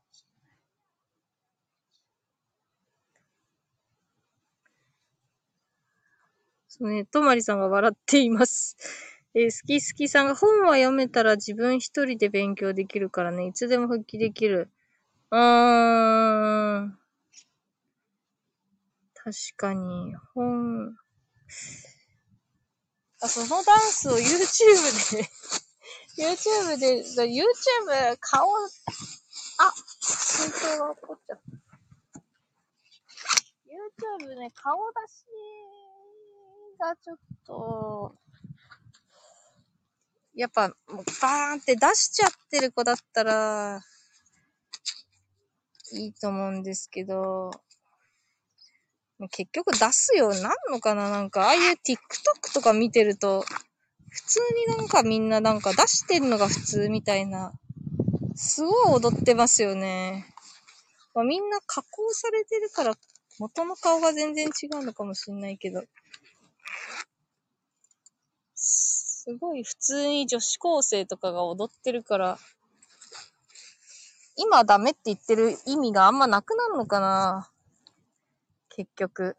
[6.81, 8.77] そうね、とまりさんが笑っています。
[9.35, 14.71] えー、好き好きさんが本は読めたら自分一人で勉強できるからね、いつでも復帰できる。
[15.33, 16.99] うーん。
[19.15, 20.97] 確かに、本。
[23.21, 25.29] あ、そのダンスを YouTube で
[26.17, 31.59] YouTube で、YouTube 顔、あ、水筒が落っこっちゃった。
[33.67, 35.25] YouTube ね、顔出し
[36.79, 37.17] がちょっ
[37.47, 38.15] と、
[40.35, 43.81] やっぱ、もうバーンって出しちゃってる子だったら、
[45.93, 47.51] いいと思うんですけど、
[49.33, 51.11] 結局出すようになんのかな？
[51.11, 53.45] なんか、ああいう TikTok とか見てると、
[54.11, 57.53] 普通になんかみんななんか出してんのが普通みたいな、
[58.37, 60.25] すごい踊ってますよね。
[61.15, 62.95] まあ、みんな加工されてるから、
[63.41, 65.83] 元の顔が全然違うのかもしんないけど、
[69.29, 72.39] すごい普通に女子高生とかが踊ってるから、
[74.39, 77.51] 今ダメって言ってる意味があんまなくなるのかな？
[78.71, 79.37] 結局。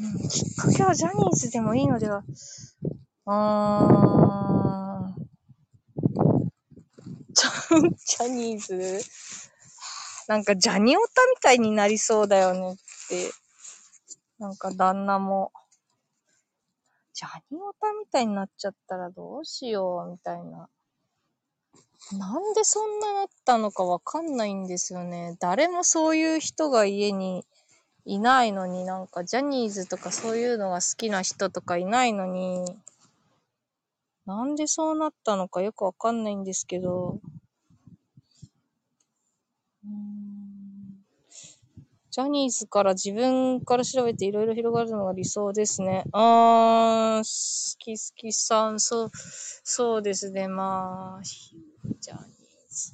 [0.00, 2.24] うん、きっかけはジャニーズでもいいのでは？
[3.26, 5.22] あー。
[7.34, 8.98] ジャニーズ？
[10.26, 12.76] なんかジャニオタみたいになりそうだよねっ
[13.10, 13.30] て。
[14.38, 15.52] なんか旦那も。
[17.22, 20.68] ジャニオタみたいになっちゃったらどうしよう、みたいな。
[22.18, 25.36] なんでそんななったのかわかんないんですよね。
[25.38, 27.46] 誰もそういう人が家に
[28.04, 32.76] いないのになんかジャニーズとかそういうのが好きな人とかいないのに、
[34.26, 37.20] なんでそうなったのかよくわかんないんですけど、
[39.84, 40.41] うん
[42.14, 46.04] ジャニーズから自分から調べていろいろ広がるのが理想ですね。
[46.12, 49.10] あー、好き好きさん、そう、
[49.64, 50.46] そうですね。
[50.46, 52.24] まあ、ジャニー
[52.68, 52.92] ズ、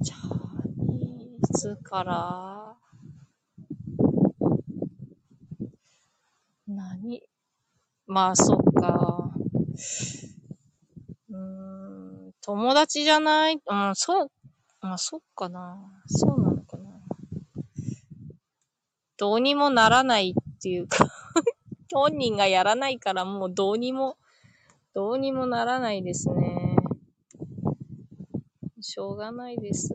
[0.00, 0.16] ジャ
[0.94, 2.74] ニーズから、
[6.66, 7.22] 何？
[8.06, 9.30] まあ、そっか。
[11.28, 13.60] うん、友達じゃない？
[13.66, 14.30] うん、そう、
[14.80, 15.76] まあ、そっかな。
[16.06, 16.59] そうなの。
[19.20, 21.06] どうにもならないっていうか
[21.92, 24.16] 本人がやらないからもうどうにも、
[24.94, 26.74] どうにもならないですね。
[28.80, 29.94] しょうがないです。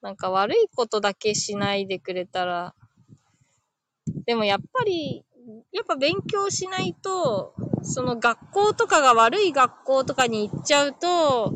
[0.00, 2.74] なんか悪いことだけしないでくれたら、
[4.24, 5.22] でもやっぱり、
[5.70, 11.52] やっぱ勉強しないと、その学校とかが悪い学校とかに行っちゃうと、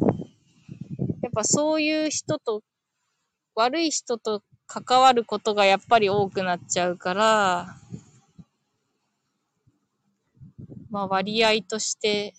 [1.23, 2.63] やっぱそういう人と、
[3.55, 4.43] 悪い人と
[4.81, 7.77] 関わることがやっぱり多くなっちゃうから、
[10.91, 12.33] まあ割合として、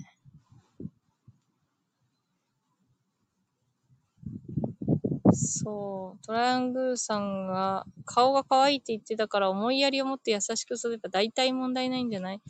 [5.31, 6.25] そう。
[6.25, 12.41] トライアングルさんが顔が可愛いって言ってたから思いやりを持って優しく育てば大体問題ないんじゃない？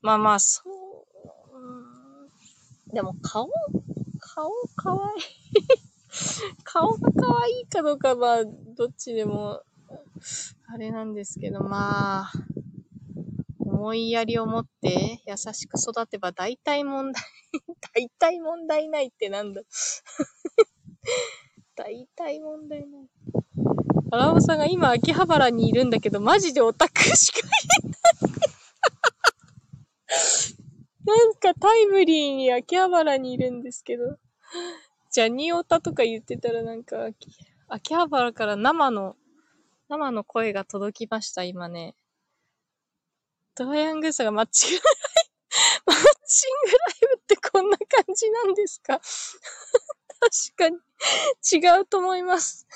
[0.00, 0.62] まあまあ、そ
[2.90, 2.94] う。
[2.94, 3.48] でも顔、
[4.20, 5.22] 顔可愛い
[6.64, 9.62] 顔が可愛いかどうかは、どっちでも、
[10.66, 12.32] あれなんですけど、まあ、
[13.58, 17.22] 思いやりを持って優しく育てば大体問題
[17.94, 19.60] 大体問題ないってなんだ
[21.76, 23.08] 大体問題ない。
[24.10, 27.60] 荒尾さんが今秋葉原にいるんだけど、マジでオタクしかいない
[31.04, 34.20] なんかタイムリーに秋葉原にいるんですけど。
[35.14, 36.96] ジャニオタとか言ってたらなんか、
[37.68, 39.14] 秋葉原から生の、
[39.88, 41.94] 生の声が届きました、今ね。
[43.54, 44.84] ドライアングースがマッチングライ
[45.86, 49.00] ブ、マッチングライブってこんな感じなんですか？
[50.56, 50.78] 確かに、
[51.52, 52.66] 違うと思います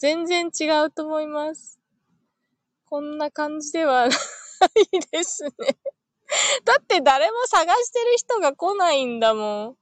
[0.00, 1.78] 全然違うと思います。
[2.86, 4.18] こんな感じではない
[5.12, 5.50] ですね
[6.64, 9.76] だって誰も探してる人が来ないんだもん。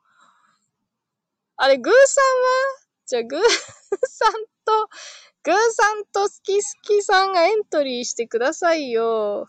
[1.58, 2.86] あれ、グーさんは？
[3.06, 4.32] じゃあ、グーさん
[4.64, 4.88] と、
[5.42, 9.48] グーさんとスキスキさんがエントリーしてくださいよ。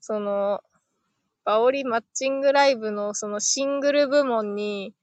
[0.00, 0.62] その、
[1.44, 4.94] バオリマッチングライブのそのシングル部門に、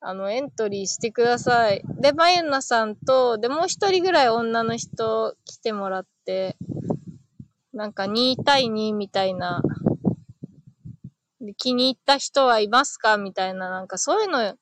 [0.00, 1.82] あの、エントリーしてください。
[2.00, 6.56] で、まゆなさんと、で、もう一人ぐらい女の人来てもらって、
[7.74, 9.60] なんか2対2みたいな、
[11.58, 13.18] 気に入った人はいますか？
[13.18, 14.56] みたいな、なんかそういうの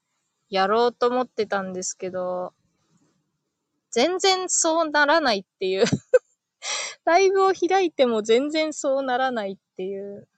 [0.51, 2.55] やろうと思ってたんですけど、
[3.91, 5.85] 全然そうならないっていう
[7.05, 10.29] ライブを開いても全然そうならないっていう。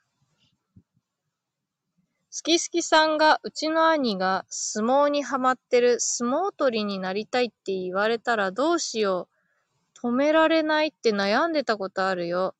[2.32, 9.28] すきすきさんが、うちの兄が相撲にハマってる相撲取りになりたいって言われたらどうしよ
[10.02, 10.08] う。
[10.08, 12.54] 止められないって悩んでたことあるよ。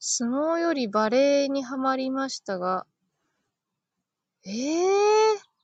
[0.00, 2.86] 相撲よりバレエにハマりましたが。
[4.44, 5.55] ええー、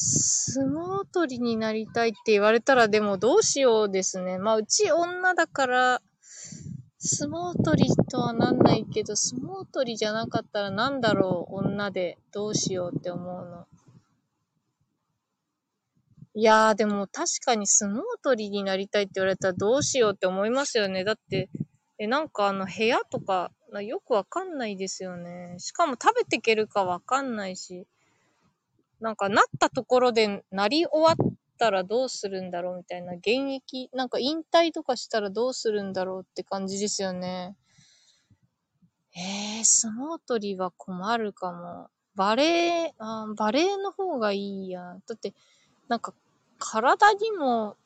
[0.00, 4.38] 相撲取りになりたいって言われたらでもどうしようですね。
[4.38, 6.02] まあうち女だから、
[7.00, 12.16] 相撲取りとはなんないけど、相撲取りじゃなかったらなんだろう、女で。
[12.30, 13.66] どうしようって思うの。
[16.34, 21.02] いやー、でも確かに相撲取りになりたいって言われたらどうしようって思いますよね。
[21.02, 21.50] だって、
[21.98, 23.50] え、なんかあの部屋とか、
[23.82, 25.56] よくわかんないですよね。
[25.58, 27.88] しかも食べていけるかわかんないし。
[29.00, 33.14] なんかなったところでなり終わったらどうするんだろうみたいな。
[33.14, 37.56] 現役、なんか引退とかしたらどうするんだろうって感じですよね。
[39.14, 41.88] えー、相撲取りは困るかも。
[42.14, 44.96] バレー、あバレーの方がいいや。
[45.06, 45.34] だって、
[45.88, 46.12] なんか
[46.58, 47.76] 体にも、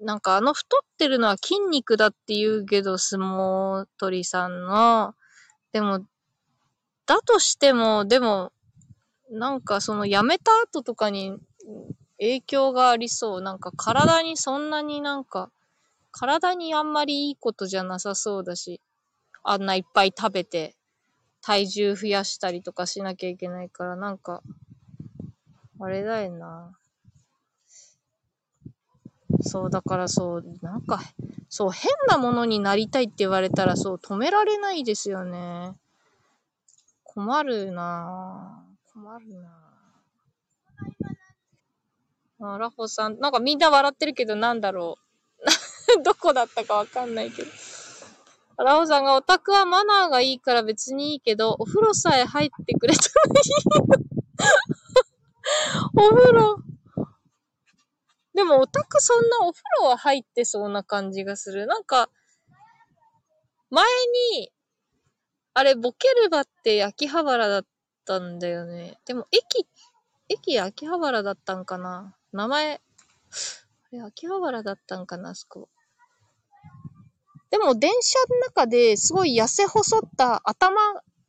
[0.00, 5.14] なんかあの太ってるのは筋肉だって言うけど、相撲取りさんの。
[5.72, 6.00] でも、
[7.06, 8.52] だとしても、でも、
[9.34, 11.36] なんかその辞めた後とかに
[12.18, 13.40] 影響がありそう。
[13.40, 15.50] なんか体にそんなになんか、
[16.12, 18.80] 体にあんまりいいことじゃなさそうだし、
[19.42, 20.76] あんないっぱい食べて、
[21.42, 24.42] 体重増やしたりとかしなきゃいけないから、なんか、
[25.80, 26.72] あれだよな。
[29.42, 31.00] そう、だからそう、なんか、
[31.48, 35.74] そう、変なものになりたいって言われたら、そう、止められないですよね。
[37.02, 38.63] 困るなぁ。
[38.94, 42.54] 困るなぁ。
[42.54, 44.98] あ、ラホさん、なんかみんな笑ってるけど、なんだろ
[45.98, 46.02] う。
[46.04, 47.50] どこだったかわかんないけど。
[48.56, 53.50] ラホさんが、オタクはマナーがいいから別にいいけど、お風呂さえ入ってくれたらいい
[55.96, 56.62] お風呂。
[58.32, 61.66] でもオタクそんなお風呂は入ってそうな感じがする。
[61.66, 62.08] なんか、
[63.70, 63.84] 前
[64.38, 64.52] に、
[65.54, 67.66] あれ、ボケルバって秋葉原だっ
[68.04, 68.98] たんだよね。
[69.04, 69.66] でも、駅、
[70.28, 72.78] 駅秋葉原だったんかな名前、あ
[73.92, 75.68] れ、秋葉原だったんかなあそこ。
[77.50, 80.80] でも、電車の中ですごい痩せ細った頭、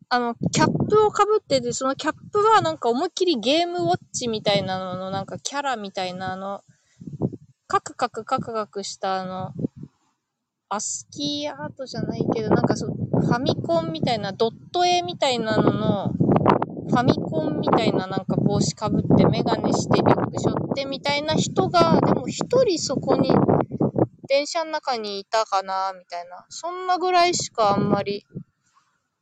[0.09, 6.63] あの、キャップをかぶってて、そのキャップはなんか思いっきりゲームウォッチみたいなのの、なんかキャラみたいなあの、
[7.67, 9.53] カクカクカクカクしたあの、
[10.69, 16.13] アスキーアートじゃないけど、なんかそう、ファミコンみたいな、ドット絵みたいなのの、
[16.87, 23.31] ファミコンみたいななんか帽子かぶってメガネしてリュック背負ってみたいな人が、でも一人そこに、
[24.27, 26.45] 電車の中にいたかな、みたいな。
[26.49, 28.25] そんなぐらいしかあんまり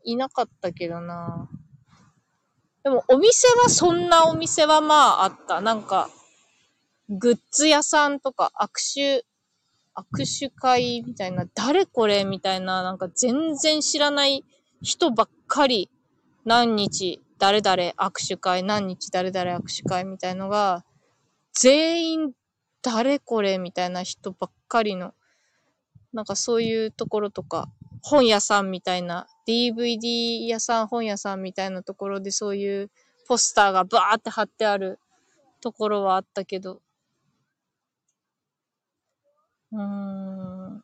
[0.04, 1.50] いなかったけどな。
[2.84, 5.62] でもお店はそんなお店はまああった。
[5.62, 6.10] なんか、
[7.10, 9.26] グッズ屋さんとか握手、
[9.96, 14.44] 握手会みたいな、誰これみたいな、なんか全然知らない
[14.82, 15.90] 人ばっかり、
[16.46, 20.86] 何日誰々握手会、何日誰々握手会みたいのが、
[21.54, 22.32] 全員
[22.82, 25.14] 誰これみたいな人ばっかりの、
[26.12, 27.70] なんかそういうところとか、
[28.02, 32.92] 本屋さんみたいな、DVD 屋さん、本屋さんみたいなところでそういう
[33.28, 35.00] ポスターがバーって貼ってある
[35.62, 36.82] ところはあったけど、
[39.72, 40.84] うーん。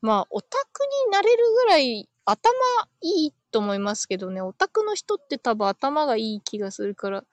[0.00, 2.52] まあ、オタクになれるぐらい頭
[3.00, 7.24] いいと思いますけどね、オタクの人って多分頭がいい気がするから、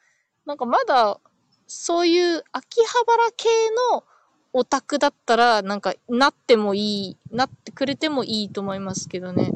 [0.45, 1.19] なんかまだ、
[1.67, 3.47] そういう秋葉原系
[3.91, 4.03] の
[4.53, 9.51] オタクだったら、なんか、なってもいい、なってくれてもいいと思いますけどね。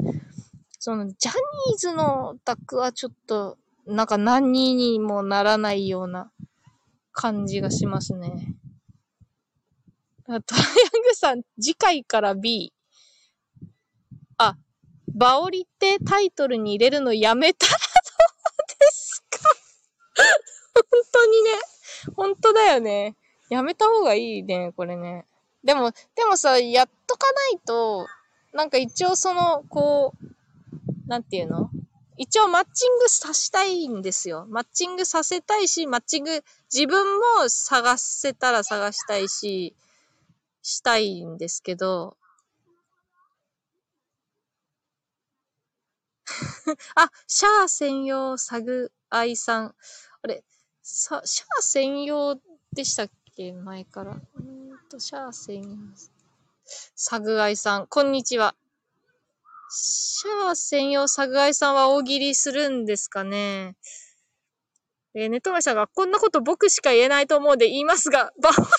[0.78, 1.32] その、ジャ
[1.68, 6.30] ニーズのオタクはちょっと、なんか何にもならないような
[7.12, 8.54] 感じがしますね。
[10.28, 12.72] あ、トライアングさん、次回から B。
[14.36, 14.56] あ、
[15.14, 17.80] バオリってタイトルに入れるのやめたらどう
[18.80, 19.38] ですか？
[20.74, 21.50] 本当にね。
[22.16, 23.16] 本当だよね。
[23.48, 25.26] やめた方がいいね、これね。
[25.64, 28.06] でも、でもさ、やっとかないと、
[28.52, 31.70] なんか一応その、こう、なんていうの？
[32.16, 34.46] 一応マッチングさせたいんですよ。
[34.48, 39.74] マッチングさせたいし、マッチング、自分も探せたら探したいし、
[40.62, 42.16] したいんですけど、
[46.94, 49.74] あ、シャア専用サグアイさん。
[50.22, 50.44] あれ、
[50.82, 52.40] さ、シャア専用
[52.72, 53.52] でしたっけ？
[53.52, 54.12] 前から。
[54.12, 55.68] うんと、シャア専用。
[56.94, 58.54] サグアイさん、こんにちは。
[59.70, 63.76] シャア専用サグアイさんは大喜利するんですかね？
[65.14, 68.70] えー、ネトマさんが、こんなこと僕しか言えないと思うで言いますが、 バオリのしよ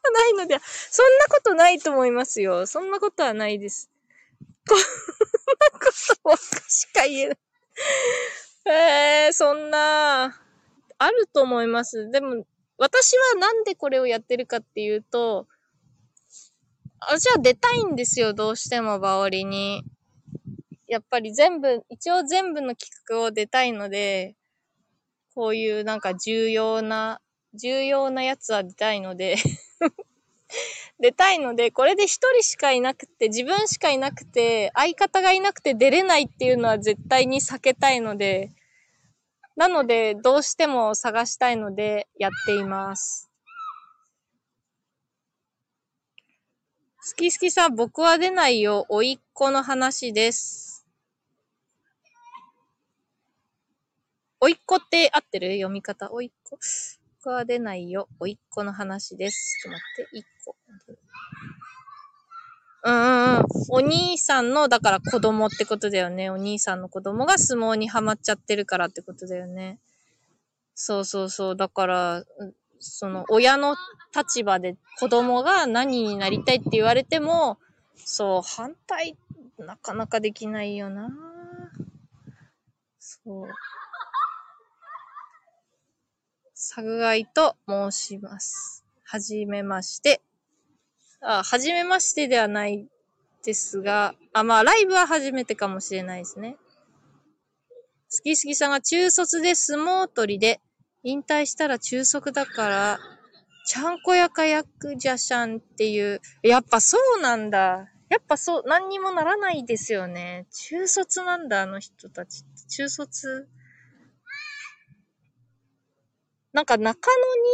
[0.00, 0.60] うがないので、
[0.90, 2.66] そんなことないと思いますよ。
[2.66, 3.90] そんなことはないです。
[4.68, 4.84] こんな
[6.22, 6.36] こと
[6.68, 7.38] しか言えない。
[8.70, 10.34] えー、そんな、
[10.98, 12.10] あると思います。
[12.10, 12.44] でも、
[12.76, 15.46] 私はなんでこれをやってるかっていうと、
[17.00, 19.82] あ、じゃあ出たいんですよ、どうしても、バオリに。
[20.86, 24.36] やっぱり全部、一応全部の企画を出たいので、
[25.34, 27.20] こういうなんか重要な、
[27.54, 29.36] 重要なやつは出たいので
[31.00, 38.50] 出たいので、これで一人しかいなくて、自分しかいなくて、相方がいなくて出れないっていうのは絶対に避けたいので、
[39.56, 43.30] なので、どうしても探したいので、やっています。
[47.10, 48.86] 好き好きさん、僕は出ないよ。
[48.88, 50.86] おいっ子の話です。
[54.40, 55.54] おいっ子って合ってる？
[55.54, 56.12] 読み方。
[56.12, 56.58] おいっ子。
[57.24, 58.08] 僕は出ないよ。
[58.20, 59.60] おいっ子の話です。
[59.64, 60.18] ちょっと待って。
[60.18, 60.56] 一個。
[62.84, 63.44] うんうんうん。
[63.70, 66.30] お兄さんの、だから子供ってことだよね。
[66.30, 69.80] お兄さんの子供が相撲にハマっちゃってるからってことだよね。
[70.74, 71.56] そうそうそう。
[71.56, 72.24] だから、
[72.78, 73.74] その親の
[74.16, 77.58] 立場で子供が何になりたいって言われても、
[77.96, 79.16] そう、反対、
[79.58, 81.10] なかなかできないよな。
[83.00, 83.48] そう。
[86.60, 88.84] サグガイと申します。
[89.04, 90.20] はじめまして。
[91.20, 92.88] あ、はじめましてではない
[93.44, 96.56] ですが、あ、まあ、ライブは初めてかもしれないですね。
[98.10, 100.60] 好き好きさんが中卒で相撲取りで、
[101.04, 102.98] 引退したら中卒だから、
[103.64, 107.88] ちゃんこやか役者しゃんっていう、やっぱそうなんだ。
[108.08, 110.48] やっぱそう、何にもならないですよね。
[110.50, 112.42] 中卒なんだ、あの人たち。
[112.68, 113.48] 中卒。
[116.58, 117.08] なんか中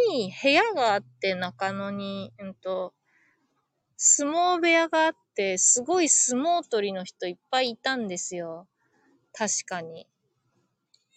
[0.09, 2.95] 野に部屋があって、中野に、うんと、
[3.99, 8.67] 相撲部屋があって、すごい相撲取りの人いっぱいいたんですよ。
[9.35, 10.07] 確かに。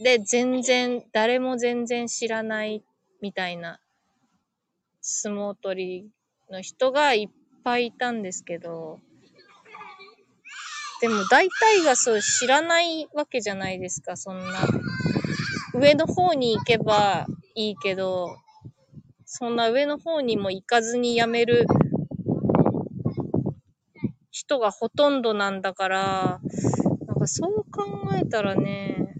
[0.02, 2.84] で、全然、誰も全然知らない
[3.22, 3.80] みたいな
[5.00, 6.10] 相撲取り
[6.52, 9.00] の人がいっぱいいたんですけど、
[11.00, 14.60] でも大体がそう知らないわけじゃないですか、そんな。
[15.74, 17.28] 上の方に行けば
[17.60, 18.38] いいけど、
[19.26, 21.66] そんな上の方にも行かずに辞める
[24.30, 26.40] 人がほとんどなんだから、
[27.08, 29.16] なんかそう考えたらね、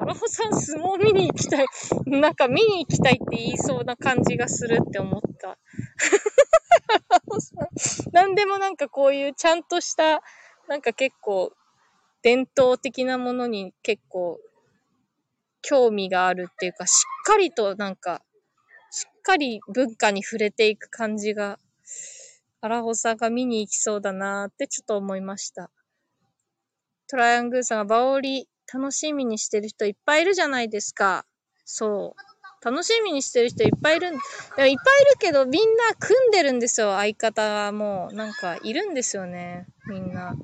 [0.00, 1.66] アロホさん相撲見に行きたい。
[2.06, 5.58] なんか見に行きたいって言いそうな感じがするって思った。
[8.12, 10.22] なんでもなんかこういうちゃんとした、
[10.68, 11.50] なんか結構
[12.28, 14.38] 伝統的なものに結構
[15.62, 18.20] 興味があるっていうか、しっかりとなんか
[18.90, 21.58] しっかり文化に触れていく感じが、
[22.60, 25.70] アラホさんが見に行きそうだなってちょっと思いました。
[27.06, 31.24] トライアングルさんがバオリ楽しみにしてる人いっぱいいるじゃないですか。
[31.64, 32.62] そう。
[32.62, 34.12] 楽しみにしてる人いっぱいいる、いっ
[34.58, 34.76] ぱいいる
[35.18, 36.94] けどみんな組んでるんですよ。
[36.96, 39.66] 相方がもうなんかいるんですよね。
[39.86, 40.34] みんな。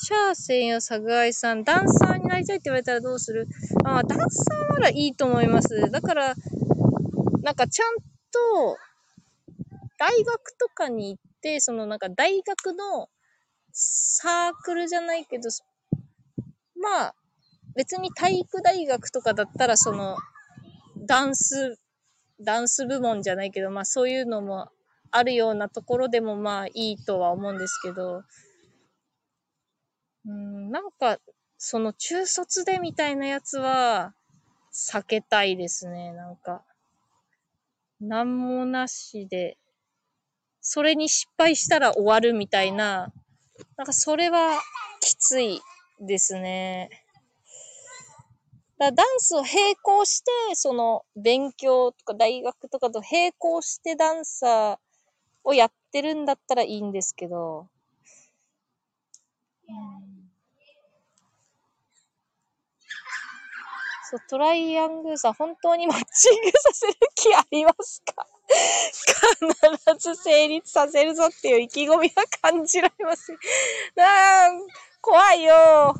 [0.00, 3.48] シャーセンやサグアイさん、ダンサーになりたいって言われたらどうする？
[3.84, 5.90] あ、ダンサーならいいと思います。
[5.90, 6.34] だから、
[7.42, 8.76] なんかちゃんと、
[9.98, 13.08] 大学とかに行って、そのなんか大学の
[13.72, 15.48] サークルじゃないけど、
[16.80, 17.14] まあ、
[17.74, 20.16] 別に体育大学とかだったら、その、
[20.96, 21.76] ダンス、
[22.40, 24.68] ダンス部門じゃないけど、まあそういうのも
[25.10, 28.22] あるようなところでもまあいいとは思うんですけど、
[30.28, 31.18] うん、なんか、
[31.56, 34.12] その中卒でみたいなやつは
[34.72, 36.62] 避けたいですね、なんか。
[37.98, 39.56] なんもなしで、
[40.60, 43.10] それに失敗したら終わるみたいな、
[43.78, 44.60] なんかそれは
[45.00, 45.62] きつい
[45.98, 46.90] ですね。
[48.78, 54.78] だダンスを並行して、その勉強とか大学とかと並行してダンサー
[55.42, 57.66] をやってるんだったらいいんですけど、
[59.68, 60.08] うん
[64.10, 68.26] そう、トライアングルさん、本当に マッチングさせる気ありますか？
[69.96, 73.32] 必ず成立させるぞっていう意気込みが感じられます。
[73.98, 74.50] あ
[75.02, 75.94] 怖いよ。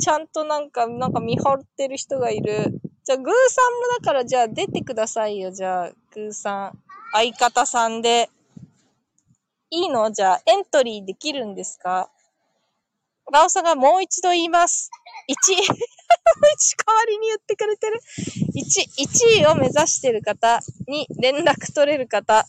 [0.00, 2.80] ちゃんとなんか、なんか見張ってる人がいる。
[3.04, 5.50] じゃあ、グーさんもだから、じゃあ出てくださいよ。
[5.50, 6.78] じゃあ、グーさん。
[7.12, 8.28] 相方さんで。
[9.70, 10.10] いいの？
[10.12, 12.10] じゃあ、エントリーできるんですか？
[13.32, 14.90] ラオさんがもう一度言います。
[15.28, 15.34] 1、
[16.86, 18.00] 代わりに言ってくれてる。
[18.54, 22.46] 1、1位を目指してる方、2、連絡取れる方、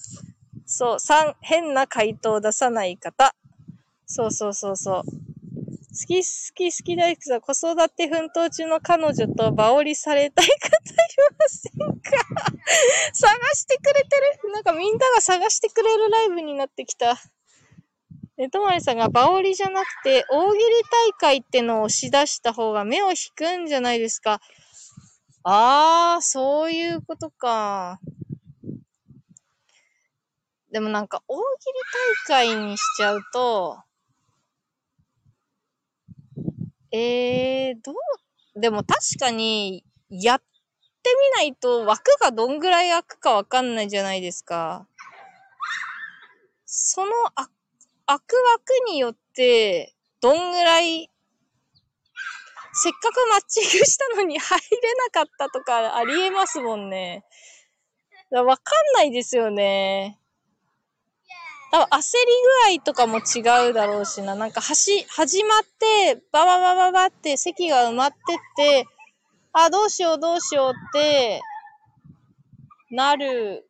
[0.65, 3.36] そう、3、変な回答を出さない方、
[4.05, 5.03] そうそうそうそう。
[5.91, 10.55] 好き好き好き大工さん、子育て奮闘中の彼女とバオリされたい方い
[11.38, 12.11] ませんか？
[13.13, 14.15] 探してくれて
[14.45, 17.17] るなんかみんなが探してくれるライブになってきた。
[18.39, 24.39] で、とまりさんがバオリじゃなくて、大喜利大会ってのを押し出した方が目を引くんじゃないですか。
[25.43, 27.99] あー、そういうことか。
[30.71, 31.43] でもなんか大喜
[32.29, 33.79] 利大会にしちゃうと、
[36.93, 37.95] えー、どう、
[38.61, 40.45] でも確かに、やって
[41.37, 44.87] みないと枠がどんぐらい空くかわかんないじゃないですか。
[46.65, 47.49] そのあ
[48.10, 51.12] 空く枠によって、どんぐらい、
[52.74, 57.24] せっかくマッチングしたのに入れなかったとかありえますもんね。
[58.32, 60.20] わかんないですよね。
[61.72, 62.18] 多分焦
[62.72, 64.34] り具合とかも違うだろうしな。
[64.34, 68.86] なんか、はし、始まって、バババババって席が埋まってって、
[69.53, 71.41] あ、どうしようどうしようって、
[72.89, 73.70] なる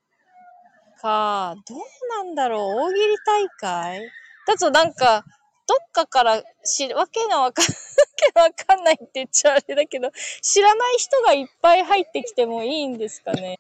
[1.02, 1.80] か、どう
[2.10, 4.19] なんだろう大喜利大会？
[4.50, 5.24] だとなんか、
[5.68, 7.72] どっかからし、わけがわかん、 わ
[8.16, 13.60] けがわかんないって言っちゃあれだけど、知らない人がいっぱい入ってきてもいいんですかね。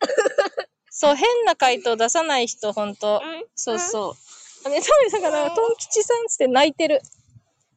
[0.90, 3.20] そう、変な回答出さない人、ほんと。
[3.56, 4.14] そうそう。
[4.66, 7.02] あ、ね、タミさんがなんか、トン吉さんつって泣いてる。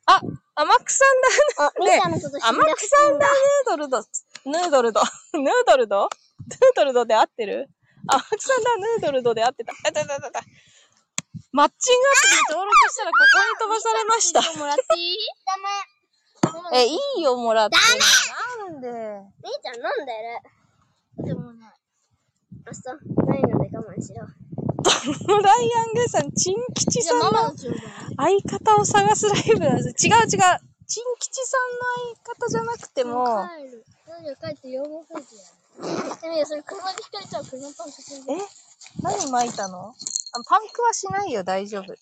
[0.06, 0.22] あ、
[0.56, 1.22] 甘くさん
[1.58, 1.86] だ。
[1.86, 4.06] ねーちゃんのこと死ん甘だくさんだ、ヌードルド。
[4.46, 5.02] ヌードルド。
[5.34, 6.10] ヌードルド？
[6.48, 7.70] ヌードルドで合ってる？
[8.08, 9.74] 甘くさんだ、ヌードルドで合ってた。
[9.84, 10.42] あたたたた。
[11.54, 14.40] マッチングアプリに登録したらここに飛ばされました。
[14.58, 15.58] もらっていいダ
[16.72, 16.80] メ。
[16.80, 17.76] え、いいよ、もらって。
[18.70, 20.14] なんでみーちゃん飲んで
[21.20, 21.28] る。
[21.28, 21.74] でもない。
[22.66, 23.00] あ、そう。
[23.28, 24.26] ないので我慢しろ。
[25.44, 27.30] ライアングーさん、チン吉さんの。
[28.16, 30.08] 相方を探すライブなんです。
[30.08, 30.30] 違う違う。
[30.88, 31.80] チン吉さんの
[32.24, 33.84] 相方じゃなくても、帰る。
[34.42, 35.92] 帰って養護吹いてやる。
[36.22, 37.90] でもそれ車で引かれちゃう車パン。
[38.38, 38.42] え？
[39.02, 39.96] 何巻いたの？
[40.34, 41.96] あパンクはしないよ、大丈夫。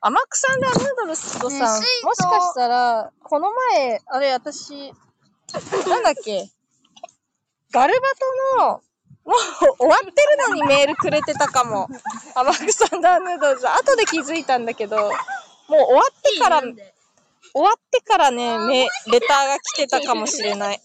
[0.00, 1.60] 甘くさんだ、ヌードルストさん。
[2.04, 4.92] もしかしたら、この前、あれ、私、
[5.88, 6.48] なんだっけ、
[7.72, 8.08] ガルバ
[8.58, 8.82] トの、
[9.24, 11.88] もう終わってるのにメールくれてたかも。
[12.34, 13.68] 甘くさんだ、ヌードルス。
[13.68, 15.10] 後で気づいたんだけど、もう
[15.68, 16.72] 終わってから、終
[17.54, 20.80] わってからね、めレターが来てたかもしれない。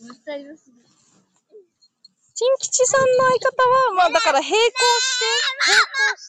[2.35, 4.59] チン吉さんの相方は、まあだから並行し
[5.19, 5.25] て、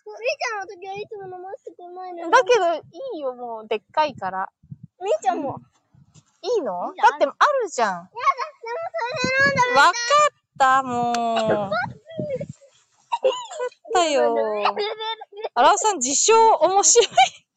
[0.05, 2.31] みーちゃんの時はいつも飲ませてくれないのよ。
[2.31, 2.83] だけど、い
[3.17, 4.51] いよ、もう、でっかいから。
[5.01, 5.61] みーちゃんも。
[6.43, 7.29] いいのいいじゃんだって、あ
[7.63, 7.93] るじゃん。
[7.95, 9.93] わかっ
[10.59, 11.15] た、もう。
[11.15, 11.81] わかっ
[13.95, 14.37] たよ。
[15.55, 17.09] 荒尾さん、自称面白い。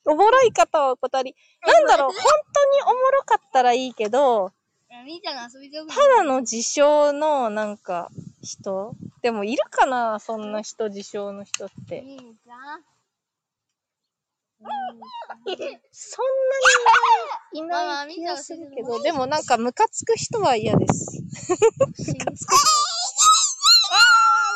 [0.05, 1.35] おもろい方はお断り。
[1.65, 2.15] なんだろう、本
[2.53, 4.53] 当におもろかったらいいけど、
[5.05, 8.09] みーちゃんが遊び上手ただの自称の、なんか、
[8.47, 8.95] 人？
[9.21, 12.03] でも、いるかなそんな人、自称の人って。
[15.91, 16.59] そんな
[17.53, 21.05] にいない気がするけど、でもなんかムカつく人は嫌です。
[21.05, 22.35] 死ぬあー、う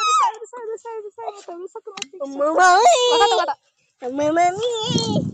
[0.08, 2.26] るさい、うるさい、うるさい、うるさい、またうるさくなってきた。
[2.26, 2.84] むまわかっ
[3.30, 3.56] たわかっ
[4.00, 4.10] た。
[4.10, 4.58] むまみ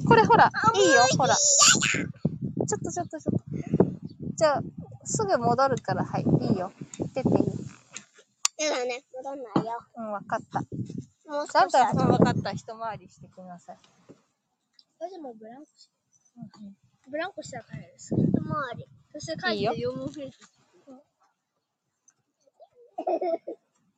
[0.06, 1.34] これほら、いいよ、ほら。
[1.36, 3.40] ちょっとちょっとちょっと。
[4.36, 4.62] じゃあ、
[5.06, 6.74] すぐ戻るから、はい、いいよ。
[7.16, 7.36] 出ていい。
[8.58, 9.80] やだね、戻んないよ。
[9.96, 10.62] うん、わかった。
[11.30, 12.52] もう少しだうん、わかった。
[12.52, 13.78] 一回りしてきなさい。
[14.98, 15.90] それでもブランコし、
[16.38, 16.78] うん
[17.10, 17.94] ブランコしたら帰る。
[17.98, 18.88] それと回り。
[19.14, 20.38] そして帰って4問増えて。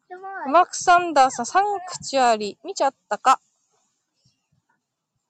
[0.09, 3.39] でもマーク・サンダーさん、サンクチュアリ、見ちゃったか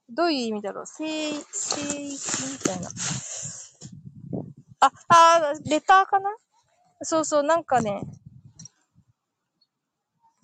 [0.09, 2.17] どういう意味だろう聖、聖域
[2.51, 2.89] みたいな。
[4.79, 6.35] あ、あーレターかな？
[7.03, 8.01] そうそう、なんかね、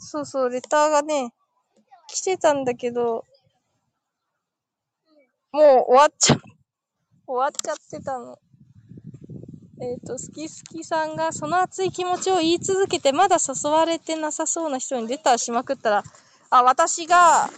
[0.06, 1.34] そうそう、レターがね、
[2.08, 3.26] 来てたんだけど、
[5.52, 6.38] もう終わっちゃ、
[7.26, 8.38] 終わっちゃってたの。
[9.82, 16.04] えっ、と、好き好きさんがその熱い気持ちを言い続けてまだ誘われてなさそうな人にレターしまくったら、
[16.52, 17.50] あ、私が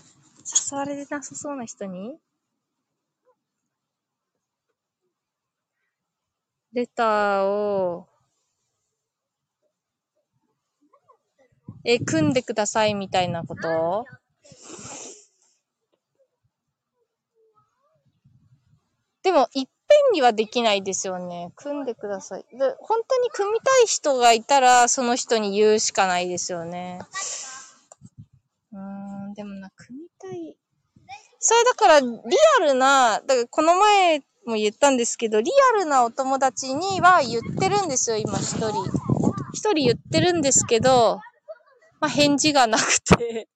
[0.72, 2.18] 誘われてなさそうな人に？
[6.72, 8.08] レターを、
[11.84, 14.05] え、組んでくださいみたいなこと？
[19.23, 21.51] でも、いっぺんにはできないですよね。
[21.55, 22.45] 組んでください。
[22.51, 26.99] で、本当に組みたい人がいたら、その人に言うしかないですよね。
[28.71, 30.57] うん、でもな、組みたい。
[31.39, 32.07] それだから、リ
[32.61, 38.71] アルな、だからこの前も言ったんですけど、リアルなお友達には言ってるんですよ、今一人。
[39.53, 41.19] 一人言ってるんですけど、
[42.00, 43.48] まあ返事がなくて、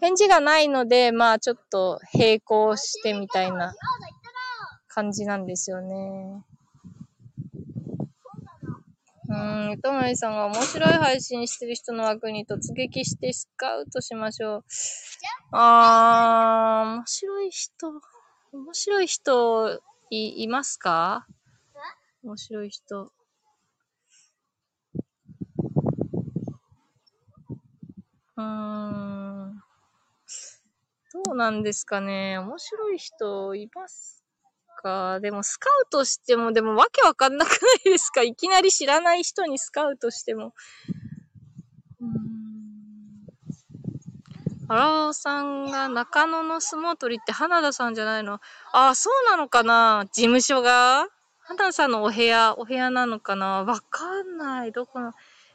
[0.00, 3.74] 返事がないので、まあちょっと並行してみたいな
[4.88, 6.44] 感じなんですよね。
[9.26, 9.32] う
[9.74, 14.64] ん、ともりさんが面白い配信してる人の枠に突撃してスカウトしましょう。
[15.52, 17.92] あー、面白い人、
[18.52, 19.80] 面白い人
[20.10, 21.26] い、いますか？
[22.22, 23.10] 面白い人。
[28.36, 29.62] うーん。
[31.26, 32.38] どうなんですかね。
[32.38, 34.24] 面白い人います
[34.82, 35.20] か？
[35.20, 37.56] でもスカウトしても、でもわけわかんなくな
[37.86, 38.22] いですか？
[38.22, 40.54] いきなり知らない人にスカウトしても。
[42.00, 42.14] うーん。
[44.66, 48.40] 荒尾さんが中野の相撲取りって花田さんじゃないの？
[48.72, 50.06] ああ、そうなのかな？
[50.12, 51.06] 事務所が？
[51.38, 53.62] 花田さんのお部屋、お部屋なのかな？
[53.62, 54.72] わかんない。
[54.72, 55.12] どこの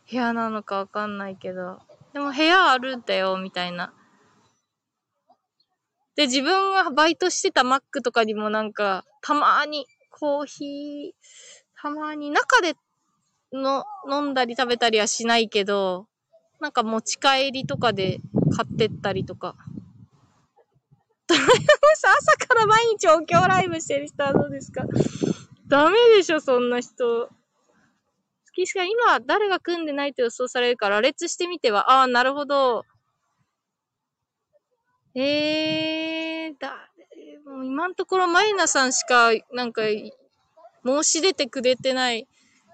[0.09, 1.81] 部屋なのかわかんないけど。
[2.13, 3.93] でも部屋あるんだよ、みたいな。
[6.15, 12.73] で、自分がバイトしてたマックとかにもなんか、たまにコーヒー、たまに中で
[13.53, 16.07] の飲んだり食べたりはしないけど、
[16.59, 18.19] なんか持ち帰りとかで
[18.55, 19.55] 買ってったりとか。
[21.31, 24.83] 朝から毎日お経ライブしてる人はどうですか？
[25.67, 27.29] ダメでしょ、そんな人。
[28.49, 32.85] 月しか今誰が組んでないと予想されるから、羅列してみては、ああ、なるほど。
[35.15, 36.89] えー、だ、
[37.45, 39.81] もう今のところマイナさんしか、なんか、
[40.85, 42.27] 申し出てくれてない。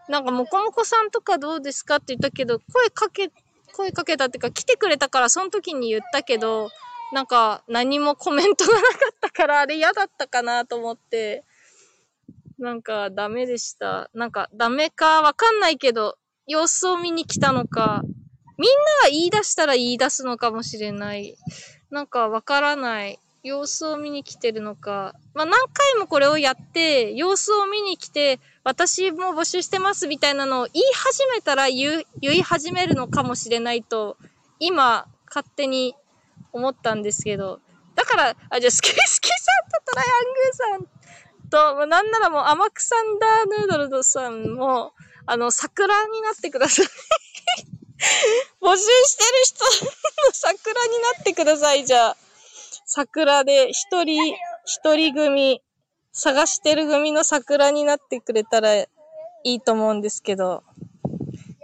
[0.10, 3.32] なんか、もこもこさんとかどうですかって言ったけど、声かけ、
[3.74, 6.70] 声かけたっていうか、来てくれたから、その時に言ったけど、
[7.14, 11.44] なんか、何もコメントがなかったから、あれ嫌だったかなと思って、
[12.58, 14.10] なんか、ダメでした。
[14.14, 18.01] なんか、ダメかわかんないけど、様子を見に来たのか、
[18.58, 21.38] みんなが言い出したら言い出すのかもしれない。
[21.89, 23.20] なんかわからない。
[23.43, 25.14] 様子を見に来てるのか。
[25.36, 34.18] まあ、何回もこれをやって、様子を見に来て、私も募集してますみたいなのを言い始めたら言、言い始めるのかもしれないと、
[34.60, 35.95] 今、勝手に
[36.53, 37.60] 思ったんですけど。
[37.93, 39.36] だから、あ、じゃあ、スケスケさ
[39.68, 40.95] んとトライアングルさん
[41.56, 44.91] と、まあなんならもう、アマクサンダーヌードルドさんも、
[45.26, 46.86] あの、桜になってください。
[48.62, 49.70] 募集してる人の
[50.34, 52.18] 桜になってください、じゃあ。
[52.86, 54.36] 桜で一人、
[54.66, 55.62] 一人組、
[56.12, 58.88] 探してる組の桜になってくれたらい
[59.43, 60.64] いと思うんですけど。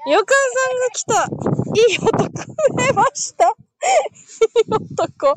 [0.07, 1.13] よかんさんが来た
[1.75, 2.29] いい男
[2.75, 5.27] 出ましたいい男。
[5.27, 5.35] わ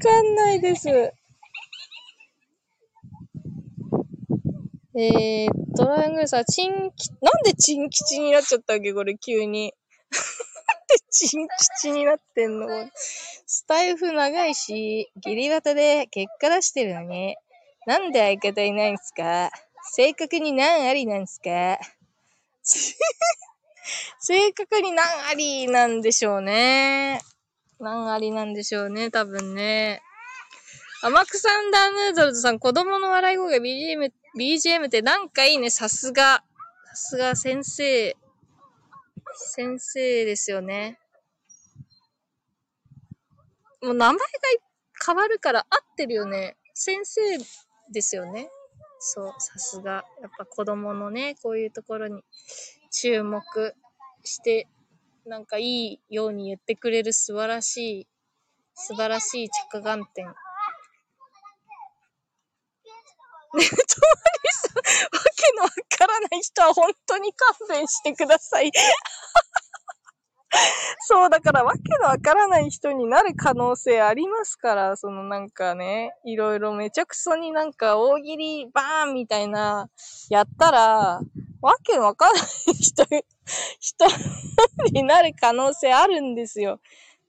[0.00, 0.88] かんないです。
[5.00, 9.72] えー、トライアングルさん、チンキ、なんでチン吉になっちゃったっけこれ急に。
[10.10, 11.46] なんでチン
[11.76, 12.66] 吉になってんの？
[12.96, 17.36] スタイフ長いし、ギリバタで結果出してるのに。
[17.86, 19.50] なんで相方いないんすか？
[19.92, 21.78] 正確に何ありなんすか？
[24.20, 27.20] 正確に何ありなんでしょうね。
[27.78, 30.02] 何ありなんでしょうね、多分ね。
[31.02, 36.44] アマクサンダーヌードルズさん、子供の笑い声が BGM、BGM ってなんかいいね、さすが。
[36.90, 38.16] さすが先生。
[39.34, 40.98] 先生ですよね。
[43.80, 44.22] もう名前が
[45.06, 46.56] 変わるから合ってるよね。
[46.74, 47.20] 先生
[47.92, 48.50] ですよね。
[48.98, 50.04] そう、さすが。
[50.20, 52.24] やっぱ子供のね、こういうところに
[52.90, 53.42] 注目
[54.24, 54.66] して、
[55.24, 58.06] なんかいいように言ってくれる素晴らしい、
[58.74, 60.34] 素晴らしい着眼点。
[63.54, 63.88] ね、 とまり
[64.52, 68.70] さん、わけのわからない人は本当に勘弁してください。
[71.00, 79.88] そう、だからわけのわからない人になる可能性ありますから、そのなんかね、いろいろめちゃくそになんか大喜利バーンみたいな、
[80.30, 81.20] やったら、
[81.60, 82.42] わけのわからない
[82.74, 83.04] 人、
[83.80, 84.06] 人
[84.92, 86.72] になる可能性あるんですよ。
[86.72, 86.82] だか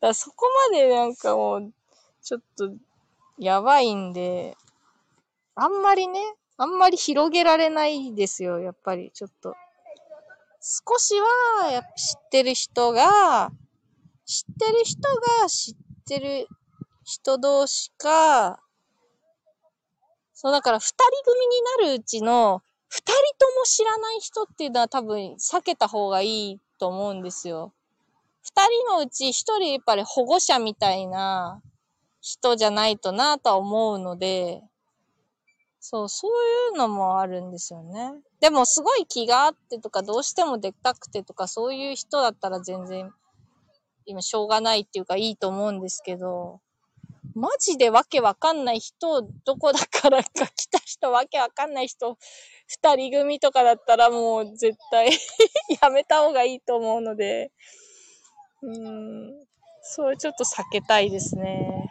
[0.07, 1.73] らそこまでなんかもう、
[2.21, 2.71] ちょっと、
[3.37, 4.55] やばいんで、
[5.61, 6.21] あんまりね、
[6.57, 9.55] あんまり広げられないですよ、やっぱり、ちょっと。
[10.61, 11.13] 少し
[11.61, 13.51] は、やっぱ知ってる人が、
[14.25, 15.01] 知ってる人
[15.41, 15.75] が知っ
[16.07, 16.47] てる
[17.03, 18.61] 人同士か、
[20.33, 27.73] そう、だから二人組になるうちの、二人とも知らない人っていうのは多分避けた方がいいと思うんですよ。
[28.43, 31.61] 二人のうち一人やっぱり保護者みたいな
[32.21, 34.63] 人じゃないとなとは思うので、
[35.79, 36.31] そう、そう
[36.71, 38.13] いうのもあるんですよね。
[38.41, 43.11] でもすごい気があってとか、どうしてもでっかくてとか、そういう人だったら全然、
[44.05, 46.59] 今しょうがないっていうかいいと思うんですけど、
[47.35, 52.17] マジでわけわかんない人、どこだからか来た人、わけわかんない人、
[52.67, 55.09] 二人組とかだったらもう絶対
[55.81, 57.51] やめた方がいいと思うので、
[58.61, 59.47] うん、
[59.81, 61.89] それちょっと避けたいですね。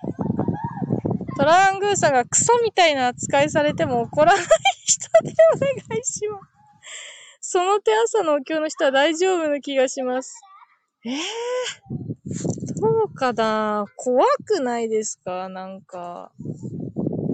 [1.38, 4.44] トラングーさんがクソみたいな扱いされても怒らない
[4.84, 6.44] 人でお願いします。
[7.40, 10.34] その手朝のお経の人は大丈夫な気がします。
[11.06, 13.86] ええー、どうかな？
[13.96, 15.48] 怖くないですか？
[15.48, 16.32] なんか。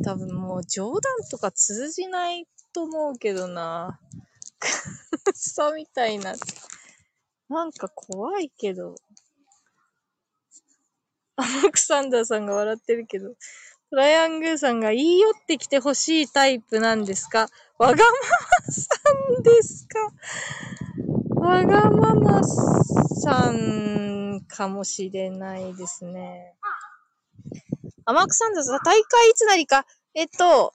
[0.05, 1.01] 多分もう冗談
[1.31, 3.99] とか通じないと思うけどな。
[4.59, 4.69] ク
[5.35, 6.35] ソみたいな。
[7.49, 8.97] なんか怖いけど。
[11.37, 13.35] アレクサンダーさんが笑ってるけど。
[13.95, 17.47] トライアングーさんが言い寄ってきてほしいタイプなんですか？
[17.79, 18.89] わがままさ
[19.39, 21.41] んですか？
[21.41, 26.55] わがままさんかもしれないですね。
[28.05, 28.65] 天草んだ。
[28.85, 29.87] 大会いつなりか？
[30.15, 30.75] えっと、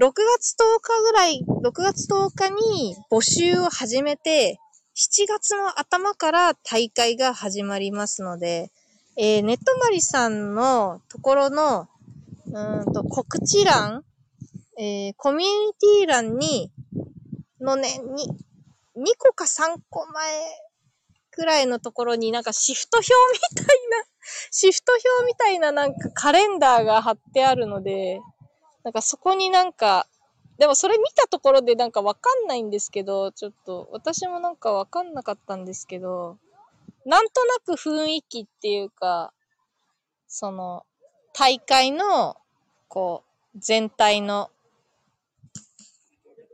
[0.00, 4.58] 6月10日ぐらい、6月10日に募集を始めて、
[4.96, 8.72] 7月の頭から大会が始まりますので、
[9.16, 11.88] えー、ネットマリさんのところの
[12.52, 14.04] うんと、告知欄、
[14.78, 16.72] えー、コミュニティ欄に、
[17.60, 18.28] のね、に、
[18.96, 20.32] 2個か3個前
[21.30, 23.12] くらいのところになんかシフト表
[23.54, 24.04] みたいな、
[24.50, 28.20] シフト表みたいななんかカレンダーが貼ってあるので、
[28.82, 30.06] なんかそこになんか、
[30.58, 36.38] でもそれ見たところでなんかわかんないんですけど、ちょっと私もなんかわかんなかったんですけど、
[37.04, 39.32] なんとなく雰囲気っていうか、
[40.26, 40.84] その、
[41.38, 42.36] 大会の、
[42.88, 43.22] こ
[43.54, 44.50] う、全体の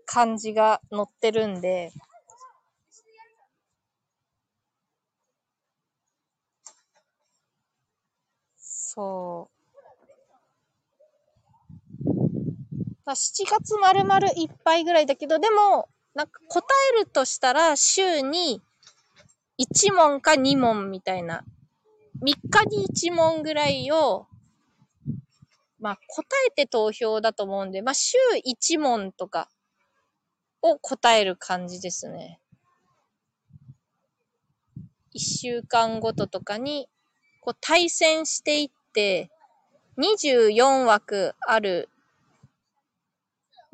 [0.05, 1.91] 感じが載ってるんで、
[8.59, 9.55] そう。
[13.07, 16.63] まあ7月丸々いっぱいぐらいだけど、でも、なんか答
[16.95, 18.61] えるとしたら、週に
[19.59, 21.43] 1問か2問みたいな。
[22.23, 24.27] 3日に1問ぐらいを
[25.85, 28.17] まあ、答えて投票だと思うんで、まあ、週
[28.47, 29.51] 1問とか
[30.63, 32.41] を答える感じですね。
[35.15, 36.89] 1週間ごととかに、
[37.43, 39.29] こう対戦していって、
[39.99, 41.91] 24枠ある、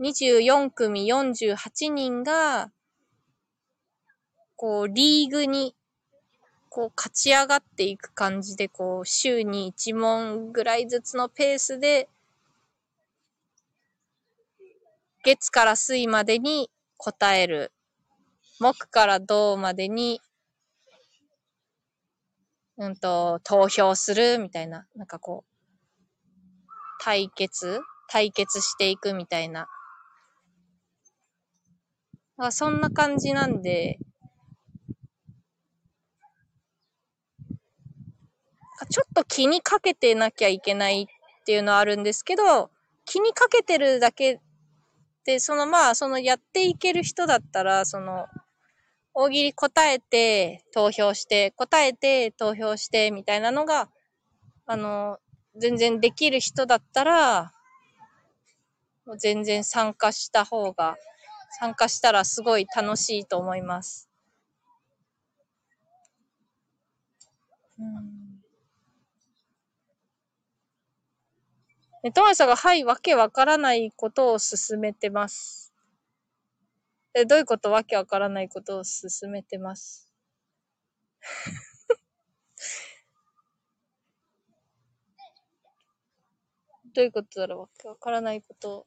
[0.00, 2.72] 24組48人が、
[4.56, 5.76] こう、リーグに
[6.70, 12.08] こう勝ち上がっていく感じで、こう、週に1問ぐらいずつのペースで、
[15.24, 17.72] 月から水までに答える。
[18.60, 20.20] 木から銅までに、
[22.78, 25.50] うんと、投票するみたいな、なんかこう、
[27.00, 27.80] 対決？
[28.08, 29.66] 対決していくみたいな。
[32.50, 33.98] そんな感じなんで、
[38.86, 41.06] ちょっと気にかけてなきゃいけないっ
[41.44, 42.70] ていうのはあるんですけど、
[43.04, 44.40] 気にかけてるだけ
[45.24, 48.26] で、そのまあ、そのやっていける人だったら、その、
[49.12, 53.88] 大喜利答えて投票して、答えて投票してみたいなのが、
[54.66, 55.18] あの、
[55.56, 57.52] 全然できる人だったら、
[59.04, 60.96] もう全然参加した方が、
[61.58, 64.08] 参加したらすごい楽しいと思います。
[67.78, 68.19] うん
[72.02, 75.72] ね、トマさんが、はい、わけわからないことを進めてます。
[77.14, 80.10] え、どういうことわけわからないことを進めてます？
[86.94, 87.60] どういうことだろう？
[87.60, 88.86] わけわからないこと。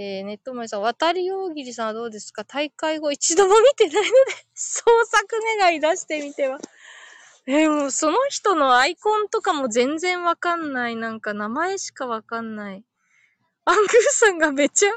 [0.00, 2.44] えー、ネットマイさん、渡り大喜利さんはどうですか？
[2.44, 4.10] 大会後一度も見てないので
[4.54, 5.26] 創作
[5.58, 6.58] 願い出してみては。
[7.50, 10.96] えー、もうその人のアイコンとかも全然わかんない。
[10.96, 12.84] なんか名前しかわかんない。
[13.64, 14.90] アングーさんがめちゃ、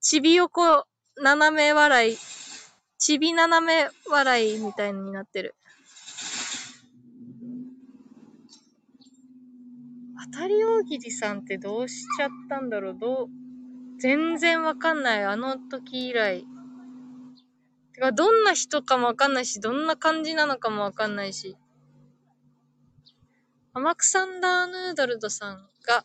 [0.00, 0.84] ちび横
[1.20, 2.16] 斜め笑い、
[2.98, 5.56] ちび斜め笑いみたいになってる。
[10.32, 13.28] 当たり大喜利さんってどうしちゃったんだろうどう、
[13.98, 15.24] 全然わかんない。
[15.24, 16.46] あの時以来。
[17.94, 21.56] てか、どんな人かもわかんないし、どんな感じなのかもわかんないし。
[23.72, 26.04] アマクサンダーヌードルドさんが、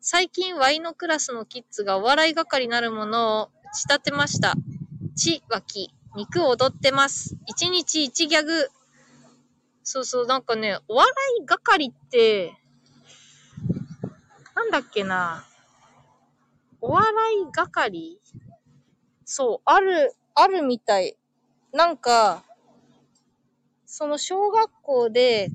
[0.00, 4.54] 最近 Y のクラスのキッズがお笑い係になるものを打ち立てました。
[5.16, 7.36] ち、わき、肉踊ってます。
[7.46, 8.68] 一日一ギャグ。
[9.82, 12.54] そうそう、なんかね、お笑い係って、
[14.54, 15.44] なんだっけな。
[16.80, 18.18] お笑い係？
[19.24, 21.16] そう、ある、あるみたい。
[21.72, 22.44] なんか、
[23.86, 25.48] その小学校で、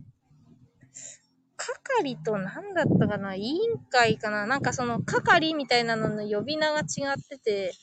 [1.56, 3.36] 係と何だったかな？
[3.36, 4.48] 委員会かな？
[4.48, 7.74] なんかその係みたいなのの呼び名が違ってて、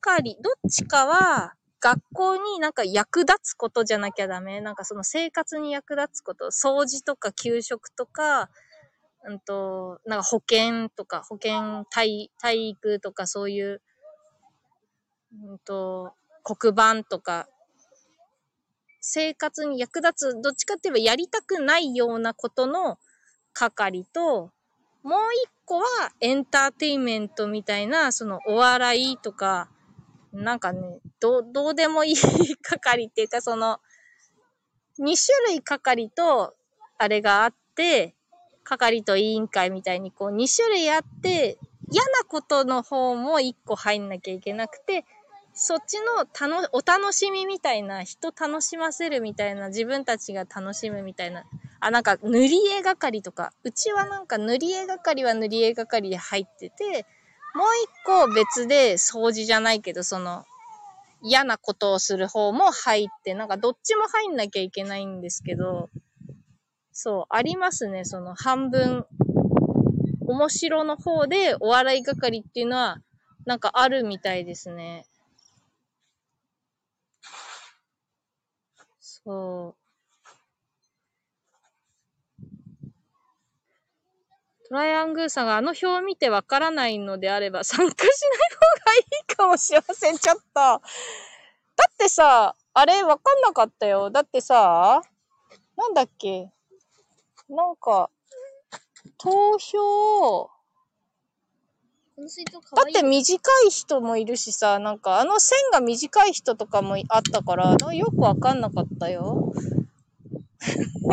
[0.00, 4.60] 係、どっちかは学校になんか役立つことじゃなきゃダメ？
[4.60, 8.50] なんかその生活に役立つこと、掃除とか給食とか、
[9.24, 13.80] うんと、なんか保健とか、保健体、体育とかそういう、
[15.32, 16.12] うんと、
[16.44, 17.48] 黒板とか、
[19.00, 22.98] 生活に役立つ、どっちかって言えばやりたくないようなことの
[23.52, 24.52] 係と、
[25.02, 25.84] もう一個は
[26.20, 29.68] エンターテインメントみたいな、そのお笑いとか、
[30.32, 32.16] なんかね、ど、どうでもいい
[32.62, 33.80] 係っていうか、その、
[34.98, 36.54] 二種類係と、
[36.98, 38.14] あれがあって、
[38.64, 41.58] 係と委員会みたいにこう二種類あって、
[41.90, 45.04] 嫌なことの方も一個入んなきゃいけなくて、
[45.54, 51.44] そっちのたの、お楽しみみたいな、人楽しませるみたいな、自分たちが楽しむみたいな。
[51.80, 57.06] あ、なんか塗り絵係とか、うちはなんか塗り絵係は塗り絵係で入ってて、
[57.54, 60.44] もう一個別で掃除じゃないけど、その、
[61.20, 65.90] 嫌なことをする方も入って、なんかどっちも入んなきゃいけないんですけど、
[66.92, 69.06] そう、ありますね、その半分、
[70.26, 72.98] 面白の方でお笑い係っていうのは、
[73.44, 75.06] なんかあるみたいですね。
[79.24, 79.74] そう。
[84.68, 88.08] トライアングーさんがあの表を見てわからないのであれば 参加しない
[88.50, 90.18] 方がいいかもしれません。
[90.18, 90.42] ちょっと。
[90.54, 90.80] だ
[91.90, 94.10] ってさ、あれわかんなかったよ。
[94.10, 95.02] だってさ、
[95.76, 96.50] なんだっけ？
[97.48, 98.10] なんか、
[99.18, 100.50] 投票、
[102.14, 102.94] この水筒かだっわいい。
[102.94, 109.52] て短い人もいるしさ、なんかあの線が短い人とかもあったから、なよくわかんなかったよ。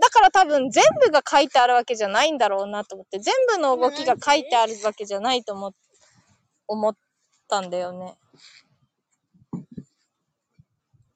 [0.00, 5.72] だから多分全部が書いてあるわけじゃないんだろうなと思って、全部の動きが書いてあるわけじゃないと思
[6.68, 6.96] 思っ
[7.48, 8.16] たんだよね。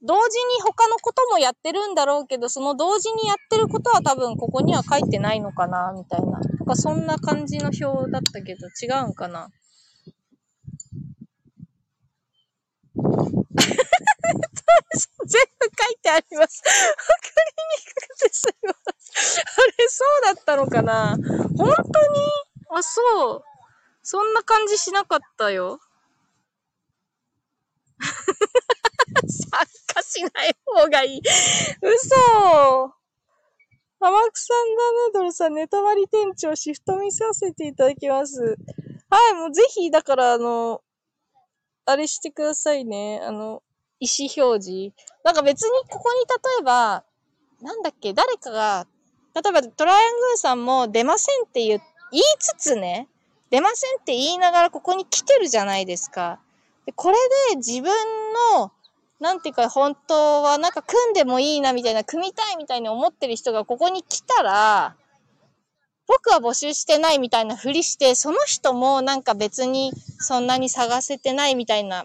[0.04, 6.26] 同時に他のこともやってるんだろうけど、その同時にやってることは多分ここには書いてないのかな、みたいな。
[6.26, 9.48] なんかそんな感じの表だったけど、違うんかな。
[15.26, 16.62] 全部書いてあります。
[16.64, 16.80] わか
[17.46, 19.44] りにくくてすいません。
[19.44, 19.46] あ
[19.78, 21.16] れ、そうだったのかな
[21.56, 22.18] 本当に？
[22.70, 23.42] あ、そう。
[24.02, 25.78] そんな感じしなかったよ。
[29.28, 31.22] 参加しない方がいい。
[31.80, 32.92] 嘘
[34.00, 38.56] 天草サンダヌードルさん、ネタバリ店長、シフト見させていただきます。
[39.08, 40.82] はい、もうぜひ、だから、あの、
[41.84, 43.20] あれしてくださいね。
[43.22, 43.62] あの、
[44.00, 44.92] 意思表示。
[45.24, 47.04] なんか別にここに例えば、
[47.60, 48.86] なんだっけ、誰かが、
[49.34, 51.80] 例えばトライアングルさんも出ませんって言
[52.10, 53.08] 言いつつね、
[53.50, 56.40] 出ませんって言いながらここに来てるじゃないですか。
[56.86, 57.16] でこれ
[57.50, 57.92] で自分
[58.56, 58.72] の、
[59.22, 64.96] なんていうか本当はなんか組んでもいいなみたいな、組みたいみたいに思ってる人がここに来たら、
[66.08, 72.04] 僕は募集してないみたいなふりして、その人もなんか別にそんなに探せてないみたいな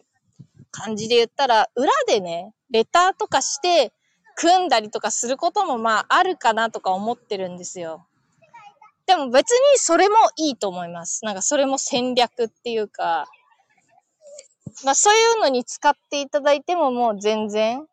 [0.69, 3.91] 感じで言ったら、裏でね、レターとかして、
[4.35, 8.06] 組んだりとかすることもまああるかなとか思ってるんですよ。
[9.07, 11.26] でも別にそれもいいと思います。
[11.26, 13.27] なんかそれも戦略っていうか、
[14.84, 17.85] まあそういうのに使っていただいてももう全然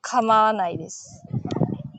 [0.00, 1.22] 構わないです。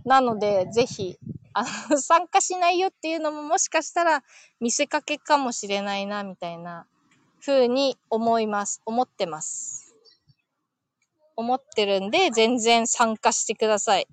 [0.05, 1.17] なのでぜひ、
[1.53, 4.23] あの、 参加しないよっていうのももしかしたら
[4.59, 6.87] 見せかけかもしれないなみたいな
[7.41, 8.81] 風に思います。
[8.85, 9.95] 思ってます。
[11.35, 14.07] 思ってるんで、全然参加してください。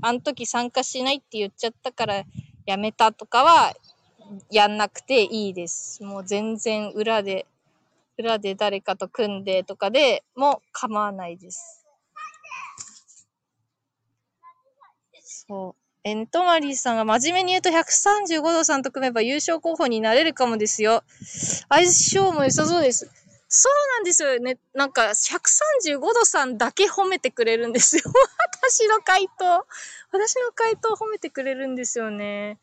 [0.00, 2.24] あの時参加しないって言っちゃったから
[2.66, 3.74] やめたとかは、
[4.50, 6.04] やんなくていいです。
[6.04, 7.46] もう全然裏で、
[8.18, 11.84] 裏で誰かと組んでとかでも構わないです。
[15.22, 15.82] そう。
[16.04, 21.02] え、ネトマリーさんが真面目に言うと135度さんと組めば優勝候補になれるかもですよ。
[21.68, 23.10] 相性も良さそうです。
[23.48, 24.58] そうなんですよね。
[24.74, 28.02] なんか、135度さんだけ褒めてくれるんですよ。
[28.60, 29.66] 私の回答。
[30.12, 32.58] 私の回答褒めてくれるんですよね。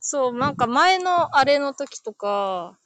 [0.00, 2.78] そう、なんか前のあれの時とか、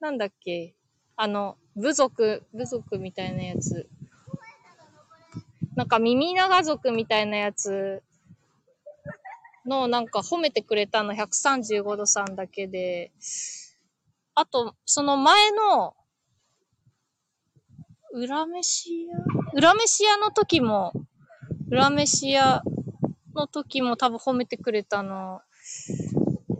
[0.00, 0.74] なんだっけ。
[1.22, 3.86] あの、部族、部族みたいなやつ。
[5.76, 8.02] なんか耳長族みたいなやつ
[9.66, 13.12] のなんか褒めてくれたの135度さんだけで、
[14.34, 15.94] あと、その前の、
[18.14, 19.18] 裏飯屋？
[19.52, 20.94] 裏飯屋の時も、
[21.68, 22.62] 裏飯屋
[23.34, 25.42] の時も多分褒めてくれたの、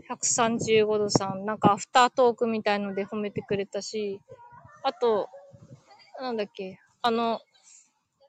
[0.07, 4.21] 135度さん、なんかアフタートークみたいので褒めてくれたし、
[4.83, 5.29] あと、
[6.19, 7.39] なんだっけ、あの、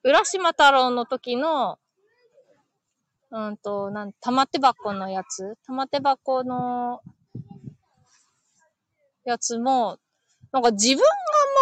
[0.05, 1.79] 浦島太郎の時の、
[3.31, 5.57] うんと、なん、玉手箱のやつ。
[5.67, 7.01] 玉手箱の
[9.25, 9.99] やつも、
[10.53, 11.07] なんか自分があ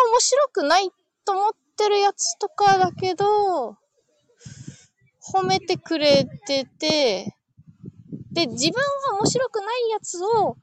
[0.07, 0.91] んま面白くない
[1.25, 3.77] と思ってるやつとかだけど、
[5.33, 7.37] 褒めてくれてて、
[8.33, 8.81] で、自分
[9.11, 10.57] が面白くないやつを、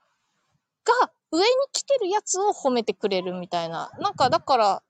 [0.84, 3.92] が、上に来てるやつを褒めてくれるみたいな。
[4.00, 4.84] なんか、だから、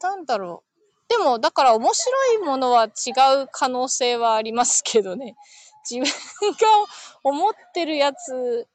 [0.00, 0.72] なんだろう。
[1.08, 2.88] でも、だから面白いものは違
[3.42, 5.36] う可能性はありますけどね。
[5.88, 6.56] 自分が
[7.22, 8.66] 思ってるやつ、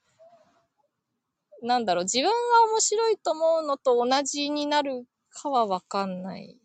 [1.62, 2.32] なんだろう、自分が
[2.72, 6.58] 面白いと思うのと同じになるかはわかんない。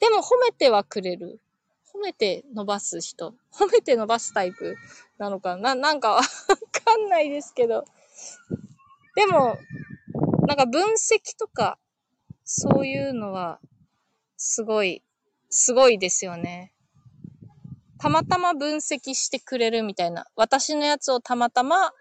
[0.00, 1.40] でも褒めてはくれる。
[1.94, 3.34] 褒めて伸ばす人。
[3.52, 4.76] 褒めて伸ばすタイプ
[5.16, 6.22] なのかな、なんかわ
[6.84, 7.84] かんないですけど。
[9.14, 9.58] でも、
[10.46, 11.78] なんか分析とか、
[12.44, 13.60] そういうのは、
[14.36, 15.02] すごい、
[15.48, 16.72] すごいですよね。
[17.98, 20.26] たまたま分析してくれるみたいな。
[20.36, 21.92] 私のやつをたまたま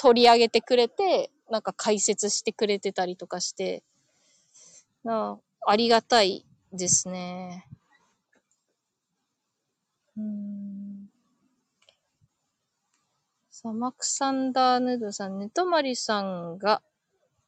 [0.00, 3.82] 取り上げてくれて、なんか解説してくれてたりとかして、
[5.06, 7.66] あありがたいですね。
[10.16, 10.77] うん。
[13.68, 16.80] さあ、マクサンダーヌードさん、ネトマリさんが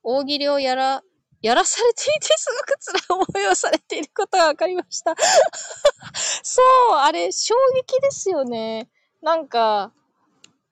[0.03, 1.03] 大喜利をやら、
[1.41, 5.15] やらされていてすごく辛い思いをされていることが分かりました。
[6.45, 6.61] そ
[6.93, 8.91] う、あれ、衝撃ですよね。
[9.23, 9.95] なんか、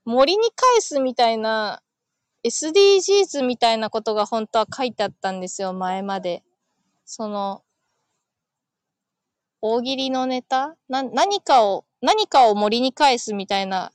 [0.04, 1.82] 森に返すみたいな、
[2.44, 6.44] SDGs みたいなことが本当は書いてあったんですよ、前まで。
[7.06, 7.64] その、
[9.62, 10.76] 大喜利のネタ？
[10.90, 13.90] な、何かを、何かを森に返すみたいな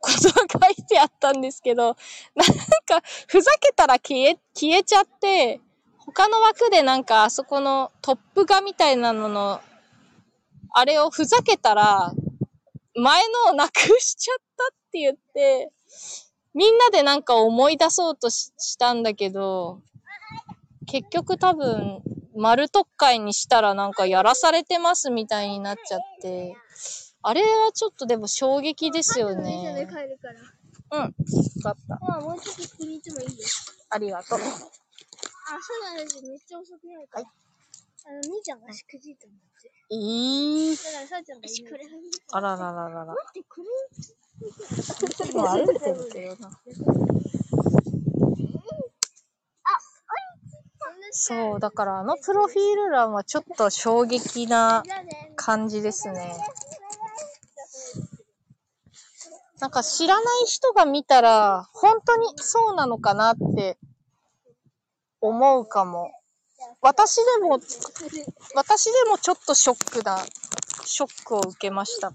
[0.00, 1.96] こと書いてあったんですけど、
[2.34, 2.48] なん
[2.86, 5.60] か、ふざけたら消え、消えちゃって、
[5.98, 9.60] 他の枠でなんかあそこのトップ画みたいなのの、
[10.72, 12.12] あれをふざけたら、
[12.94, 15.70] 前のをなくしちゃったって言って、
[16.54, 19.80] みんなでなんか思い出そうとししたんだけど、
[20.86, 22.02] 結局多分、
[22.34, 26.56] 丸特会にしたらなんかやらされてますみたいになっちゃって、
[27.22, 29.86] あれはちょっとでも衝撃ですよね。
[29.90, 30.40] 帰るから。
[30.92, 31.00] うん。
[31.02, 31.08] わ
[31.62, 31.98] かった。
[32.00, 33.86] まあ、もうちょっと聞いてもいいです。
[33.90, 34.38] ありがとう。
[34.38, 36.22] あ、そうなんです。
[36.22, 37.26] めっちゃ遅くなるから。
[38.06, 39.70] あの、兄ちゃんがしくじいたんだって。
[39.90, 40.76] えー。
[40.76, 41.82] だから、さあちゃんがいない。
[42.32, 43.06] あららららら。
[43.06, 43.68] 待って、これ、
[44.40, 46.50] 歩いてるけどな。
[51.12, 54.82] そう、だからあのプロフィール欄はちょっと衝撃な。
[55.36, 56.36] 感じですね。
[59.60, 63.78] なんか知らない人が見たら、本当にそうなのかなって
[65.20, 66.10] 思うかも。
[66.80, 67.60] 私でも、
[68.54, 70.18] 私でもちょっとショックな、
[70.84, 72.12] ショックを受けました。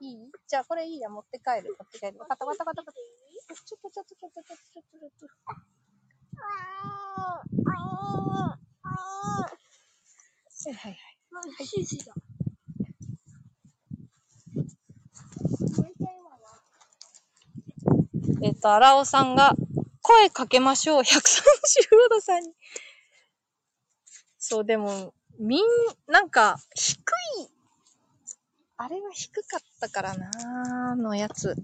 [0.00, 0.30] いい？
[0.48, 1.76] じゃあこれいいや、持って帰る。
[1.78, 2.18] 持って帰る。
[2.18, 2.92] わかったわかったわかった。
[2.92, 5.52] ちょっとちょっとちょっとちょっとちょっとちょっと。
[10.64, 10.98] はいはいはい。
[11.60, 15.88] あ、シーシーだ。
[18.42, 19.54] えっと、荒尾さんが、
[20.02, 21.02] 声かけましょう。
[21.02, 22.52] 135度さんに。
[24.38, 25.64] そう、でも、みん、
[26.06, 27.02] なんか、低い、
[28.76, 31.56] あれは低かったからなーのやつ。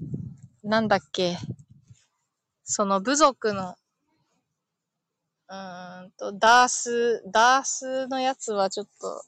[0.62, 1.36] なんだっけ？
[2.64, 3.76] その部族の、
[5.48, 9.24] うーんと、ダース、ダースのやつはちょっと、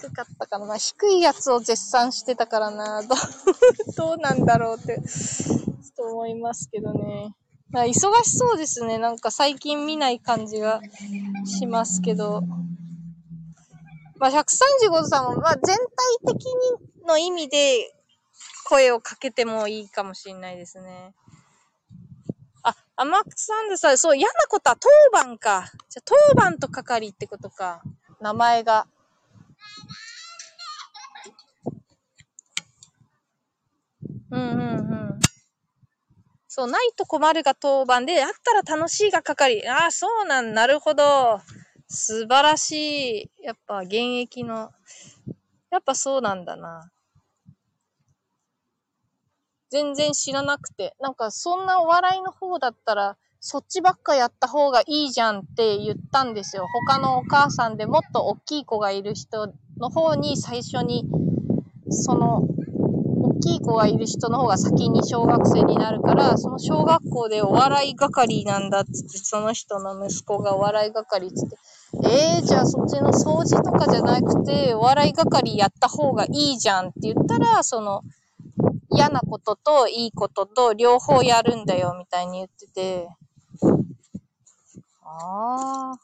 [0.00, 0.76] 低かったからな。
[0.76, 3.02] 低いやつを絶賛してたからな。
[3.02, 3.18] どう、
[3.96, 7.34] どうなんだろうって、ちょっと思いますけどね。
[7.70, 7.92] まあ、忙
[8.22, 8.98] しそうですね。
[8.98, 10.80] なんか最近見ない感じが
[11.44, 12.42] しますけど。
[14.16, 17.94] まあ、135度さんも、まあ、全体的にの意味で
[18.68, 21.14] 声をかけてもいいかもしれないですね。
[22.62, 25.70] あ、アマックスサンドさ、そう、嫌なことは当番か。
[25.88, 27.82] じゃ、当番と係ってことか。
[28.20, 28.86] 名前が。
[34.30, 34.58] うんうん
[35.10, 35.20] うん。
[36.48, 39.68] そう、ないと困るが当番で、あったら楽しいが係。
[39.68, 41.40] ああ、そうなん、なるほど。
[41.88, 43.44] 素晴らしい。
[43.44, 44.70] やっぱ現役の、
[45.70, 46.90] やっぱそうなんだな。
[49.70, 50.94] 全然知らなくて。
[51.00, 56.66] なんかそんなお笑いの方だったら、そっちばっかやった方がいいじゃんって言ったんですよ。
[56.66, 61.04] 他のお母さんでもっと大きい子がいる人の方に最初に、
[61.90, 62.42] その、
[63.38, 71.56] きい子がいる人の方が先に小学生になるから、その小学校でお笑い係なんだっつって、その人の息子がお笑い係っつって、
[72.04, 78.02] えー、じゃあそっちの掃除とかじゃなくて、お笑い係やった方がいいじゃんって言ったら、その、
[78.90, 83.08] 嫌なことといいことと両方やるんだよみたいに言ってて、
[85.04, 85.98] ああ、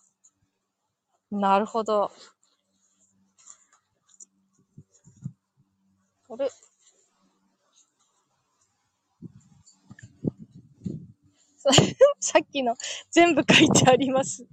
[1.31, 2.11] なるほど。
[6.31, 6.51] あれ
[12.20, 12.77] さっきの
[13.11, 14.47] 全部書いてあります。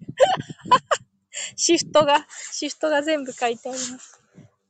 [1.55, 4.21] シフトが、シフトが全部書いてあります。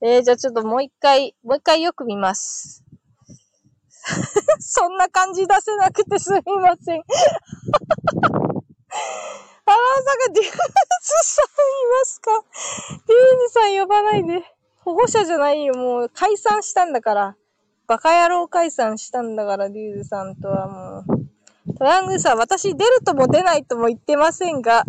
[0.04, 2.84] えー、じゃあちょっともう一回、もう一回よく見ます。
[4.60, 7.02] そんな感じ出せなくてすみません。
[7.02, 7.04] あ
[9.72, 12.32] ら、まさかデューズさんいますか？
[13.08, 14.44] デューズさん呼ばないで。
[14.80, 17.36] 保護者じゃないよ、もう解散したんだから。
[17.88, 21.21] バカ野郎解散したんだから、デューズさんとはもう。
[21.78, 24.84] トラングさん、私出るとも出ないとも言ってませんが、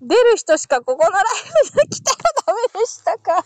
[0.00, 1.22] 出る人しかここのライ
[1.74, 3.44] ブに来たらダメでしたか？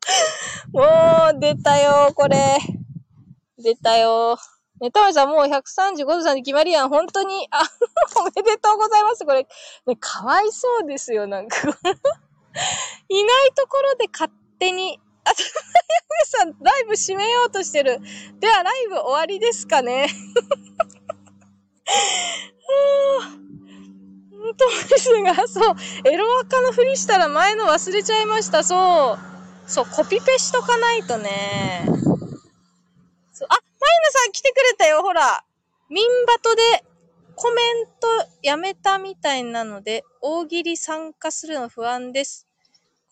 [0.72, 2.58] もう、出たよ、これ。
[3.58, 4.38] 出たよ。
[4.80, 6.88] ね、たまさんもう135度さんに決まりやん。
[6.88, 7.60] 本当に、あ、
[8.18, 9.24] おめでとうございます。
[9.24, 9.46] これ、
[9.86, 11.56] ね、かわいそうですよ、なんか。
[13.08, 15.44] いないところで勝手に、あ、たま
[16.24, 18.00] さん、ライブ閉めようとしてる。
[18.40, 20.08] では、ライブ終わりですかね。
[24.30, 25.74] 本当ですが、そう、
[26.08, 28.64] エロアカのふりしたら前の忘れちゃいました。
[28.64, 29.18] そう。
[29.70, 31.84] そう、コピペしとかないとね。
[31.86, 35.44] そうあ、マイナさん来てくれたよ、ほら。
[35.88, 36.84] ミンバトで
[37.36, 38.08] コメント
[38.42, 42.46] やめたみたいなので、大喜利参加するの不安です。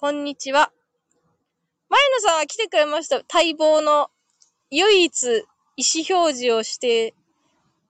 [0.00, 0.72] こんにちは。
[1.88, 3.16] マイナさんは来てくれました。
[3.32, 4.10] 待望の
[4.70, 5.44] 唯一
[5.76, 7.14] 意思表示をして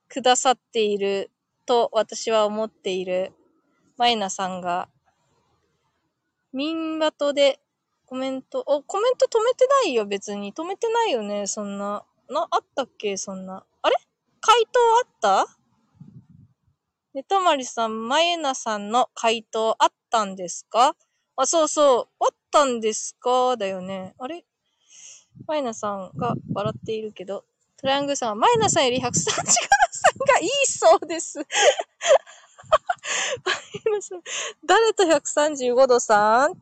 [0.09, 1.31] くださっている
[1.67, 3.33] と私は思っている
[3.97, 4.89] マイナさんが、
[6.53, 7.61] ミンバトで
[8.07, 10.55] コメント、お、コメント止めてないよ、別に。
[10.55, 12.05] 止めてないよね、そんな。
[12.31, 13.65] な、あったっけ、そんな。
[13.83, 13.97] あれ？
[14.41, 15.59] 回答あった？
[17.13, 20.97] ねたまりさん、まえなさんの回答あったんですか？
[21.37, 22.25] あ、そうそう。
[22.25, 23.57] あったんですか？
[23.59, 24.15] だよね。
[24.19, 24.45] あれ？
[25.47, 27.45] まえなさんが笑っているけど、
[27.81, 29.41] トラングさんは、まえなさんより137さんが
[30.41, 31.39] いいそうです。
[34.67, 36.55] 誰と135度さん？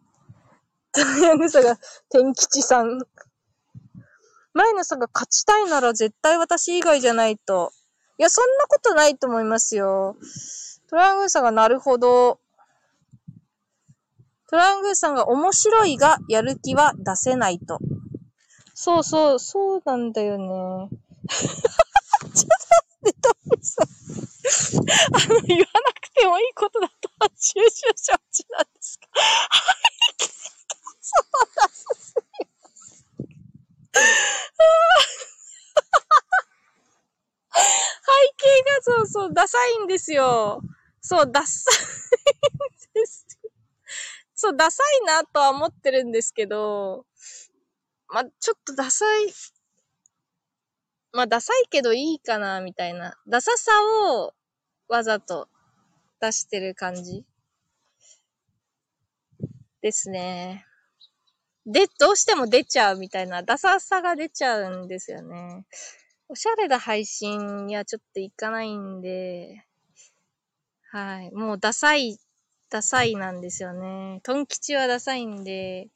[0.93, 1.79] トラングさんが、
[2.11, 3.01] 天吉さん。
[4.53, 7.73] 前野さんが勝ちたいなら絶対私以外じゃないと。
[8.19, 10.17] いや、そんなことないと思いますよ。
[10.89, 12.41] トラングルさんがなるほど。
[14.49, 17.79] トラングルさんが面白いがやる気は出せないと。
[18.75, 20.89] そうそう、そうなんだよね。
[21.31, 21.49] ちょ
[22.29, 23.87] っと待って、トミさん。
[25.15, 29.09] あの、言わなくてもいいことだとは収集承知なんですか？
[29.21, 29.77] はい。
[31.01, 32.49] そうだ、すみません。
[38.05, 40.61] 背景がそうそう、ダサいんですよ。
[41.01, 41.75] そう、ダサい
[43.01, 43.27] んです。
[44.35, 47.07] そう、ダサいなとは思ってるんですけど、
[48.09, 49.33] ま、ちょっとダサい、
[51.17, 53.17] まあ、ダサいけどいいかな、みたいな。
[53.27, 53.73] ダサさ
[54.13, 54.35] を
[54.87, 55.49] わざと
[56.21, 57.25] 出してる感じ
[59.81, 60.67] ですね。
[61.65, 65.65] で、どうしても出ちゃうみたいな、ダサさが出ちゃうんですよね。
[66.29, 69.65] おしゃれな配信にはちょっといかないんで、
[70.91, 71.31] はい。
[71.33, 72.19] もうダサい、
[72.69, 74.21] ダサいなんですよね。
[74.23, 75.89] トン吉はダサいんで、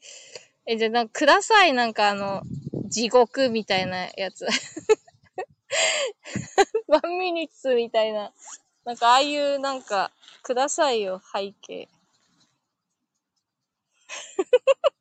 [0.66, 2.42] え、じゃあなんかください、なんかあの、
[2.88, 4.46] 地獄みたいなやつ。
[6.88, 8.32] ワンミニッツみたいな。
[8.84, 10.10] なんかああいうなんか、
[10.42, 11.88] くださいよ、背景。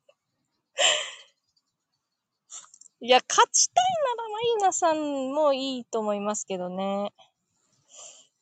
[3.00, 3.84] いや、勝ちたい
[4.16, 7.14] ならマイナさんもいいと思いますけどね。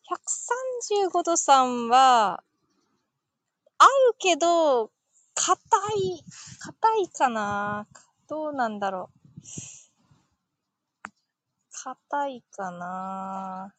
[0.08, 2.42] 135度さんは、
[3.78, 4.90] 合うけど、
[5.34, 5.60] 硬
[5.96, 6.24] い、
[6.58, 7.86] 硬いかな
[8.28, 9.18] どうなんだろう。
[11.88, 13.74] 硬いかな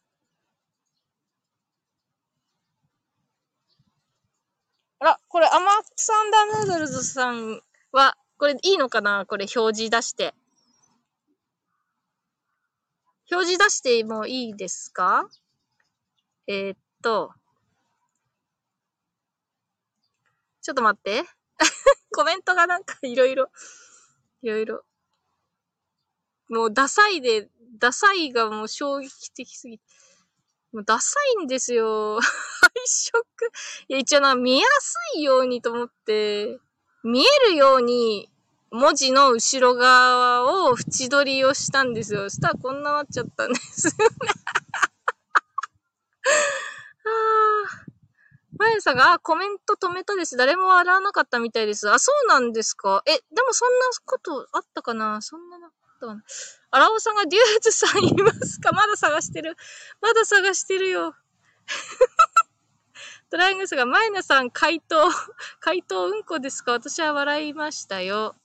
[5.02, 7.62] あら、これ、アマクサンダーヌードルズさん
[7.92, 9.26] は、これいいのかな？
[9.28, 10.34] これ表示出して。
[13.32, 15.30] 表示出してもいいですか？
[16.48, 17.32] えー、っと。
[20.62, 21.24] ちょっと待って。
[22.12, 23.52] コメントがなんかいろいろ、
[24.42, 24.84] いろいろ。
[26.50, 29.84] もうダサいで、ダサいがもう衝撃的すぎて。
[30.72, 32.20] もうダサいんですよ。
[32.22, 33.24] 配色。
[33.88, 36.60] いや、一応な、見やすいようにと思って、
[37.04, 38.30] 見えるように
[38.72, 42.30] 文字の後ろ側を縁取りをしたんですよ。
[42.30, 44.06] そしたらこんななっちゃったんですよね。
[47.06, 47.90] あ
[48.58, 50.36] まやさんが、あ、コメント止めたです。
[50.36, 51.90] 誰も笑わなかったみたいです。
[51.90, 56.24] あ、そうなんですかえ、でもそんなことあったかなそんななったかな
[56.72, 58.72] アラオさんがデューズさんいますか？
[58.72, 59.56] まだ探してる。
[60.02, 61.16] まだ探してるよ。
[63.30, 65.08] トライアングルスが、マイナさん回答、
[65.60, 66.72] 回答うんこですか？
[66.72, 68.36] 私は笑いましたよ。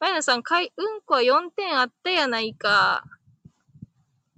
[0.00, 3.04] マイナさん、かい、うんこは4点あったやないか。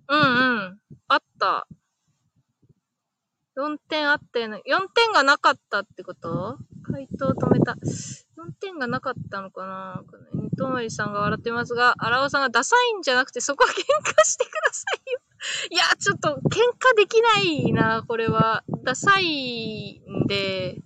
[0.08, 0.22] うんう
[0.70, 0.80] ん。
[1.08, 1.66] あった。
[3.56, 4.62] 4点あったやない。
[4.66, 6.58] 4点がなかったってこと？
[6.82, 7.76] 回答止めた。
[8.58, 10.02] 点がなかったのかな？
[10.56, 13.80] ともりさんが笑ってますが、荒尾さんがダサいんじゃなくてそこは喧嘩
[14.24, 15.20] してくださいよ。
[15.70, 18.62] いや、ちょっと喧嘩できないな、これは。
[18.84, 20.76] ダサいんで、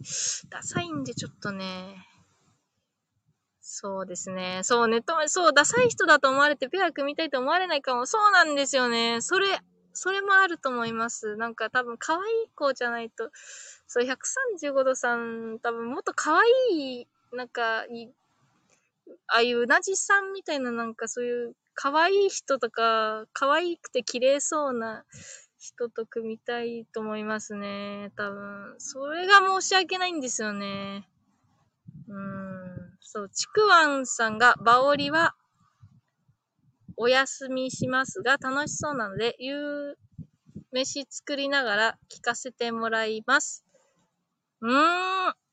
[0.48, 2.06] ダサいんでちょっとね。
[3.60, 4.60] そうですね。
[4.62, 8.06] そう、ネットそう、ダサい人だと思われてペア組みたいと思われないかも。
[8.06, 9.20] そうなんですよね。
[9.20, 9.58] それ、
[9.92, 11.36] それもあると思います。
[11.36, 13.30] なんか多分可愛い子じゃないと、
[13.88, 17.84] そう、135度さん、多分もっと可愛い、なんか、
[19.26, 25.04] ああいううなじさんみたいななんかそういう可愛い人とか、可愛くて綺麗そうな
[25.58, 28.12] 人と組みたいと思いますね。
[28.16, 28.74] 多分。
[28.78, 31.08] それが申し訳ないんですよね。
[32.08, 32.98] うん。
[33.00, 35.34] そう、ちくわんさんが、バオリは、
[36.96, 39.96] お休みしますが、楽しそうなので、夕
[40.72, 43.64] 飯作りながら聞かせてもらいます。
[44.60, 45.43] うーん。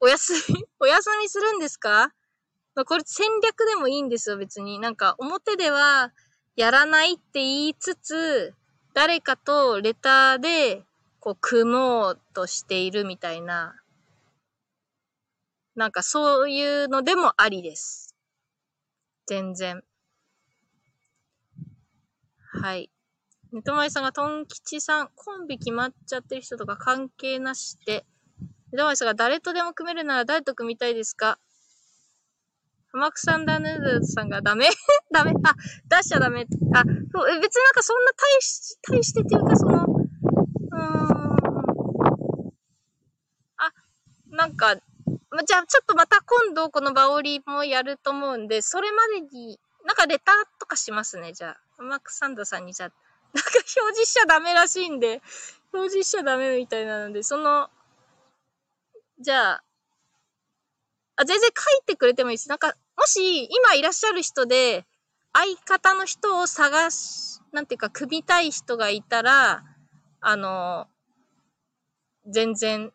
[0.00, 2.12] お休み、 お休みするんですか？
[2.74, 4.78] まあ、これ戦略でもいいんですよ、別に。
[4.78, 6.12] なんか、表では、
[6.56, 8.54] やらないって言いつつ、
[8.94, 10.84] 誰かとレターで、
[11.20, 13.74] こう、組もうとしているみたいな
[15.78, 18.16] なんかそういうのでもありです。
[19.26, 19.84] 全然。
[22.62, 22.90] はい。
[23.52, 28.04] ネトマリさんがトン吉さん、コンビ決まっちゃってる人とか関係なしで、
[28.72, 31.38] ネトマリさんが誰とでも組めるなら誰と組みたいですか？
[32.92, 34.66] ハマクサンダヌードさんがダメ？
[35.12, 35.32] ダメ？
[35.44, 35.54] あ、
[35.88, 36.46] 出しちゃダメ。
[36.74, 36.82] あ、
[37.12, 41.28] そう、別になんかそんな大し、大してっていうかその、うーん。
[43.58, 43.72] あ、
[44.30, 44.76] なんか、
[45.30, 51.82] ま、じゃあ、ちょっとまた今度このバオリもやると思うんで、それまでに、なんかレターとかしますね、じゃあ。
[51.82, 52.88] マークサンドさんにじゃあ、
[53.34, 55.20] なんか表示しちゃダメらしいんで、
[55.74, 57.68] 表示しちゃダメみたいなので、その、
[59.20, 59.64] じゃあ、
[61.16, 62.48] あ、全然書いてくれてもいいです。
[62.48, 64.86] なんか、もし、今いらっしゃる人で、
[65.32, 69.64] 相方の人を探し、なんていうか、組みたい人がいたら、
[70.20, 70.86] あの、
[72.26, 72.92] 全然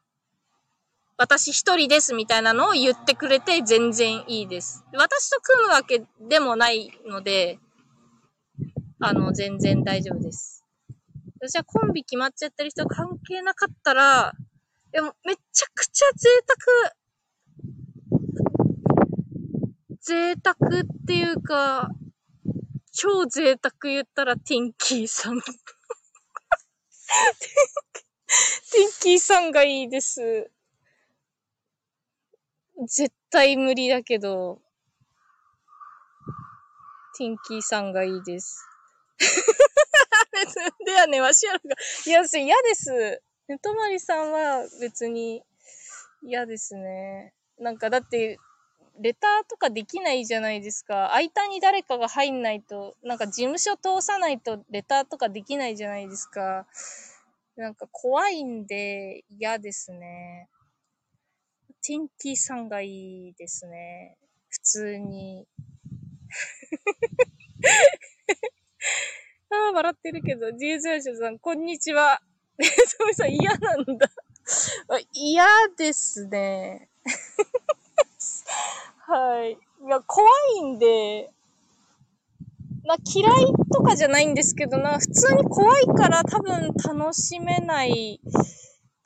[1.17, 4.83] 私一人ですみたいなのを言ってくれて全然いいです。
[4.93, 7.59] 私と組むわけでもないので、
[8.99, 10.65] あの、全然大丈夫です。
[11.39, 14.33] 私はコンビ決まっちゃってる人関係なかったら、
[14.93, 16.93] でもめちゃくちゃ贅沢、
[19.99, 21.89] 贅沢っていうか、
[22.91, 25.41] 超贅沢言ったらティンキーさん。
[25.41, 30.51] ティンキーさんがいいです。
[32.87, 34.61] 絶対無理だけど、
[37.17, 38.63] ティンキーさんがいいです。
[40.85, 41.75] ではね、わしやろが。
[42.05, 43.23] いや、私嫌です。
[43.47, 45.43] ねとまりさんは別に
[46.23, 47.33] 嫌ですね。
[47.59, 48.39] なんかだって、
[48.99, 51.13] レターとかできないじゃないですか。
[51.13, 56.67] 間に誰かが入んないと、なんか事務所通さないとレターとかできないじゃないですか。
[57.55, 60.47] なんか怖いんで嫌ですね。
[61.85, 64.17] ティンキーさんがいいですね。
[64.49, 65.45] 普通に。
[69.51, 72.21] あ笑ってるけど、ジーズラジオさん、こんにちは。
[72.63, 74.09] え そうそう、嫌なんだ。
[75.13, 75.45] 嫌
[75.77, 76.89] ですね。
[79.05, 79.51] はい。
[79.51, 80.27] いや、怖
[80.57, 81.31] いんで、
[82.85, 83.33] まあ、嫌い
[83.71, 88.19] とかじゃないんですけどな、普通に怖いから多分楽しめない、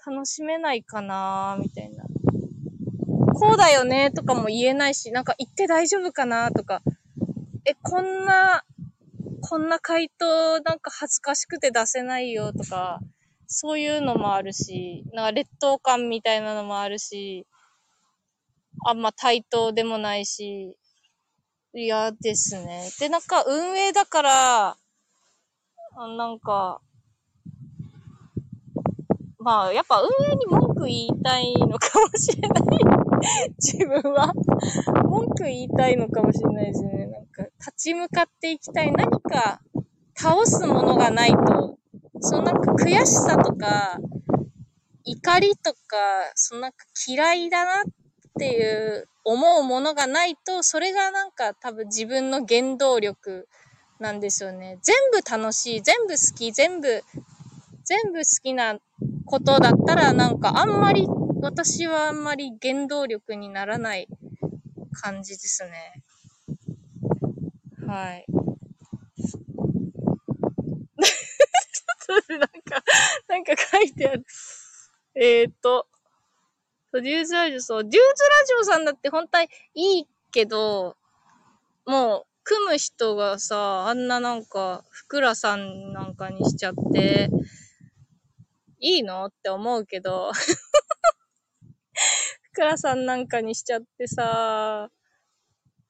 [0.06, 2.04] 楽しめないかな、みたいな。
[3.34, 6.82] こうだよね、とかも言えないし、なんか言って大丈夫かな、とか。
[7.66, 8.64] え、こんな、
[9.42, 13.00] こんな回答なんか恥ずかしくて出せないよとか、
[13.48, 17.48] そういうのもあるし、なんか劣等感みたいなのもあるし、
[18.86, 20.78] あんま対等でもないし、
[21.74, 22.90] 嫌ですね。
[23.00, 26.82] で、なんか運営だから、あなんか、
[29.40, 32.68] まあ、やっぱ運営に文句言いたいのかもしれない。
[33.58, 34.34] 自分は。
[35.06, 37.08] 文句言いたいのかもしれないですね。
[37.08, 38.92] なんか、立ち向かっていきたい。
[38.92, 39.62] 何か
[40.16, 41.78] 倒すものがないと、
[42.22, 43.98] そのなんか悔しさとか、
[45.04, 45.78] 怒りとか、
[46.36, 46.78] そのなんか
[47.08, 47.84] 嫌いだなっ
[48.40, 53.48] ていう思うものがないと、それがなんか多分自分の原動力
[54.00, 54.80] なんですよね。
[54.82, 57.04] 全部楽しい、全部好き、全部、
[57.84, 58.78] 全部好きな
[59.26, 61.08] ことだったらなんかあんまり、
[61.42, 64.08] 私はあんまり原動力にならない
[64.92, 66.04] 感じですね。
[67.88, 68.26] はい。
[72.08, 72.84] ちょっとなんか、
[73.28, 74.26] なんか書いてある。
[75.16, 75.88] えーっと、
[76.92, 78.04] そうデューズラジオ、そう、デューズラ
[78.48, 80.96] ジオさんだって本当はいいけど、
[81.86, 87.30] もう、組む人がさ、あんななんか、ふくらさんなんかにしちゃって、
[88.80, 90.32] いいのって思うけど、
[92.42, 94.90] ふくらさんなんかにしちゃってさ、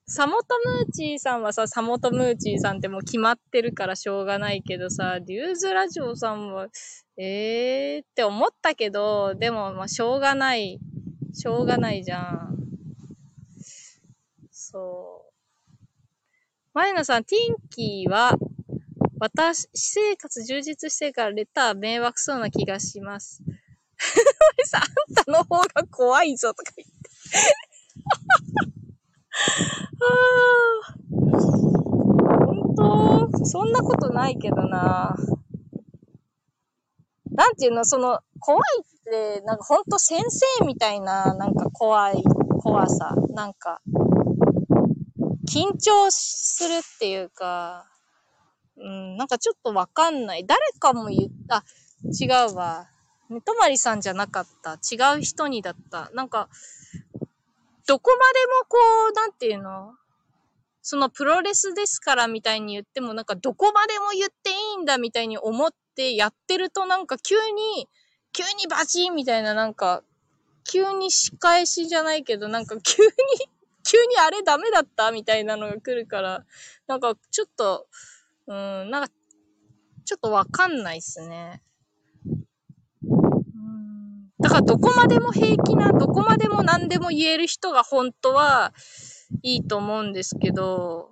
[0.10, 6.68] サモトムーチーさんはさ、サモトムーチーさんってもう決まってるからしょうがないけどさ、デューズラジオさんは、
[7.18, 10.80] えーって思ったけど、でもまあしょうがない、
[11.34, 12.56] しょうがないじゃん。
[14.50, 15.34] そう。
[16.74, 18.38] マイナさん、ティンキーは、
[19.20, 23.44] 私、私生活充実してからレター迷惑そうな気がします。
[24.64, 26.98] さ、あんたの方が怖いぞとか言って。
[30.02, 30.94] あ
[32.45, 33.45] 本当？
[33.45, 35.15] そんなことないけどな。
[37.32, 42.24] なんていうの、その、怖いって、なんかほんと先生みたいな、なんか怖い、
[42.61, 43.15] 怖さ。
[43.30, 43.80] なんか、
[45.48, 47.86] 緊張するっていうか、
[48.78, 50.45] うん、なんかちょっとわかんない。
[50.45, 51.64] 誰かも言った、
[52.03, 52.88] 違うわ。
[53.30, 54.74] ねとまりさんじゃなかった。
[54.74, 56.10] 違う人にだった。
[56.14, 56.49] なんか、
[57.88, 58.77] どこまでもこ
[59.11, 59.93] う、なんていうの？
[60.81, 67.89] そのプロレスですからみたいに言っても、なんかどこまでも言っていいんだみたいに思ってやってるとなんか急に、
[68.34, 70.03] 急にバチンみたいななんか、
[70.64, 73.09] 急に仕返しじゃないけど、なんか急に、
[73.84, 76.45] 急にあれダメだったみたいなのが来るから、
[76.88, 77.88] なんかちょっと、
[78.47, 79.09] うん、なんか、
[80.05, 81.61] ちょっとわかんないっすね。
[84.39, 88.73] だからどこまでも平気な、どこまでも何でも言える人が本当は
[89.41, 91.11] いいと思うんですけど、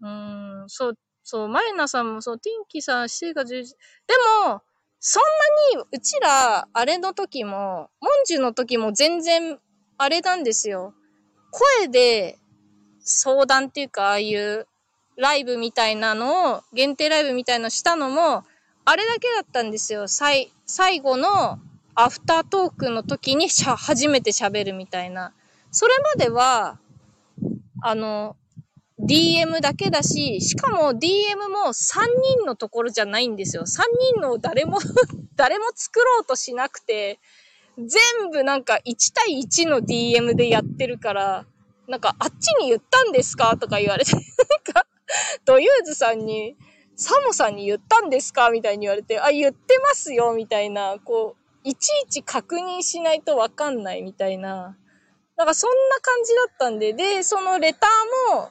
[0.00, 3.76] うん、そう、そう、マリナさんもそう、ティンキさん、私生活充実
[4.06, 4.14] で
[4.46, 4.62] も、
[5.00, 5.22] そん
[5.74, 9.58] なに、うちら、あれの時も、モンジュの時も全然、
[9.96, 10.94] あれなんですよ。
[11.50, 12.38] 声で
[13.00, 14.66] 相談っていうか、ああいう
[15.16, 18.44] ライブみたいなのを、限定ライブみたいなのしたのも、
[18.90, 20.08] あれだけだったんですよ。
[20.08, 21.58] 最、最後の
[21.94, 25.34] アフタートークの時にしゃ、初めて喋るみたいな。
[25.70, 26.78] それまでは、
[27.82, 28.34] あの、
[28.98, 32.00] DM だけだし、しかも DM も3
[32.38, 33.64] 人のところじゃないんですよ。
[33.64, 33.82] 3
[34.14, 34.78] 人の誰も、
[35.36, 37.20] 誰も作ろうとしなくて、
[37.76, 41.44] 全部なんか1対1の DM でやってるから、
[41.88, 43.54] なんかあっちに言ったんですか？
[43.58, 44.22] とか言われて、なん
[44.72, 44.86] か、
[45.44, 46.56] ドユーズさんに、
[46.98, 48.50] サモさんに言ったんですか？
[48.50, 54.76] みたいに言われて、あ、言ってますよみたいな、こう、いちいち確認しないとわかんないみたいな。
[55.36, 58.50] なんかそんな感じだったんで、で、そのレターも、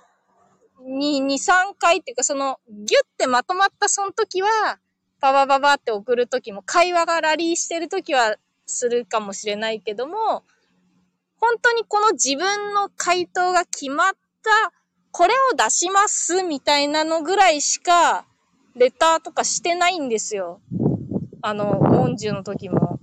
[0.87, 4.79] に、2、3回っていうか、その、ギュってまとまったその時は、
[5.19, 10.45] ババババって送る時も、会話がラリーしてる時はするかもしれないけども、
[11.39, 14.71] 本当にこの自分の回答が決まった、
[15.11, 18.25] これを出しますみたいなのぐらいしか、
[18.77, 20.61] レターとかしてないんですよ。
[21.41, 22.99] あの、モンジュの時も。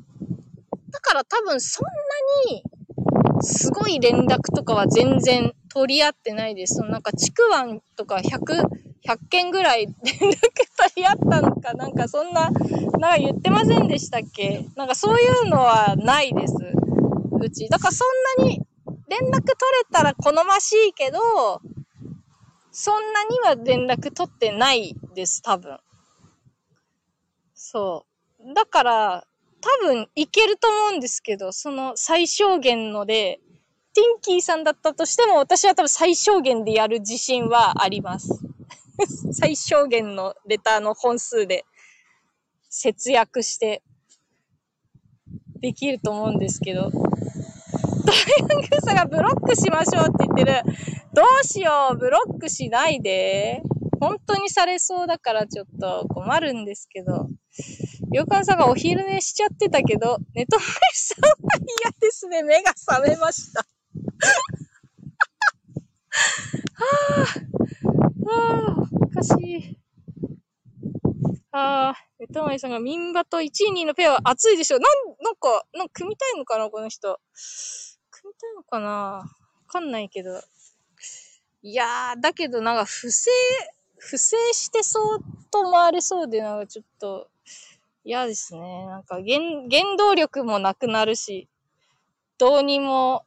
[0.90, 2.62] だから多分そんなに、
[3.42, 6.76] すごい連絡とかは全然取り合ってないです。
[6.76, 8.62] そのなんか、ちくわんとか100、
[9.06, 10.32] 100件ぐらい連絡取
[10.96, 14.64] り合ったのか、なんかそんな、なんか言ってませんでしたっけ？
[14.76, 16.54] なんかそういうのはないです。
[17.40, 17.68] うち。
[17.68, 18.04] だからそ
[18.40, 18.60] んなに
[19.08, 19.52] 連絡取れ
[19.92, 21.60] たら好ましいけど、
[22.86, 25.78] そんなには連絡取ってないです、多分。
[27.54, 28.04] そ
[28.38, 28.54] う。
[28.54, 29.26] だから、
[29.62, 33.40] 多分いけると思うんですけど、その最小限ので、
[33.94, 38.38] ティンキーさんだったとしても、私は多分最小限でやる自信はあります。
[39.32, 41.64] 最小限のレターの本数で
[42.68, 43.82] 節約して
[45.62, 46.90] できると思うんですけど。
[48.04, 50.62] トライアングさんがブロックしましょうって言ってる。
[51.14, 53.62] どうしよう、ブロックしないで。
[54.00, 57.28] 本当にされそうだからちょっと困るんですけど。
[58.12, 61.34] よかんさんがお昼寝しちゃってたけど、ネトマリさんは
[61.82, 62.42] 嫌ですね。
[62.42, 63.66] 目が覚めました。
[66.74, 69.78] はぁ、はぁ、おかしい。
[71.52, 74.78] あー、ネトマリさんがミンバと1位、2位のペアは熱いでしょ。
[74.78, 74.82] なん、
[75.22, 77.18] なんか、なんか組みたいのかなこの人。
[78.40, 78.90] 組みたのかな？
[78.90, 79.24] わ
[79.66, 80.40] かんないけど。
[81.62, 83.30] いやー、だけどなんか不正、
[83.98, 85.18] 不正してそう
[85.50, 87.28] と思われそうで、なんかちょっと
[88.04, 88.86] 嫌ですね。
[88.86, 89.38] なんか原、
[89.70, 91.48] 原動力もなくなるし、
[92.38, 93.24] どうにも、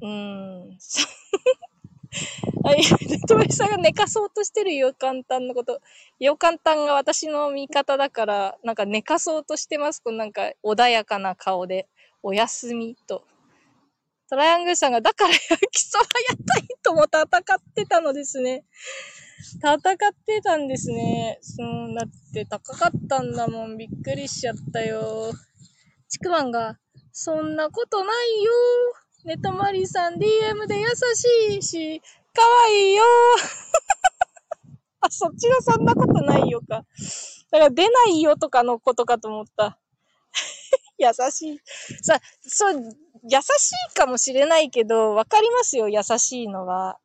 [0.00, 0.78] うーん。
[2.64, 2.96] あ、いや、
[3.28, 5.82] トメさんが寝かそうとしてるよ、簡単のこと。
[6.18, 10.00] よ簡単が私の味方だから、なんか寝かそうとしてます。
[10.02, 11.88] このなんか穏やかな顔で、
[12.22, 13.26] おやすみと。
[14.34, 15.40] トライアングルさんが、だから焼
[15.70, 18.64] きそば屋台とも戦ってたのですね。
[19.62, 19.78] 戦っ
[20.26, 21.38] てたんですね。
[21.40, 23.76] そう、だって高かったんだもん。
[23.78, 25.32] びっくりしちゃったよ。
[26.08, 26.80] ちくわんが、
[27.12, 28.50] そんなことないよ。
[29.24, 32.00] ネトマリさん DM で優しいし、
[32.34, 33.04] かわいいよ。
[34.98, 36.84] あ、そっちのそんなことないよか。
[37.52, 39.78] だから出ないよとかのことかと思った。
[40.98, 41.60] 優しい。
[42.02, 42.82] さ、そう、
[43.26, 46.98] 優しいかもしれないけど、わかりますよ、優しいのは。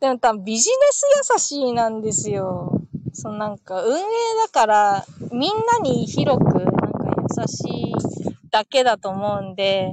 [0.00, 1.02] でも多分ビジネス
[1.32, 2.80] 優しいなんですよ。
[3.12, 4.02] そのなんか運営
[4.44, 7.94] だから、みんなに広くなんか優しい
[8.50, 9.92] だけだと思うんで、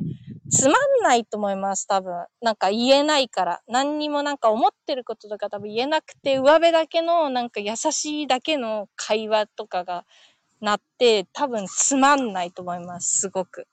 [0.52, 2.14] つまんないと思います、多分。
[2.41, 3.62] なんか言えないから。
[3.68, 10.06] 何にもなんか思ってることとか多分言えなくて、上辺だけのなんか優しいだけの会話とかが
[10.60, 13.66] なって、多分つまんないと思います、すごく。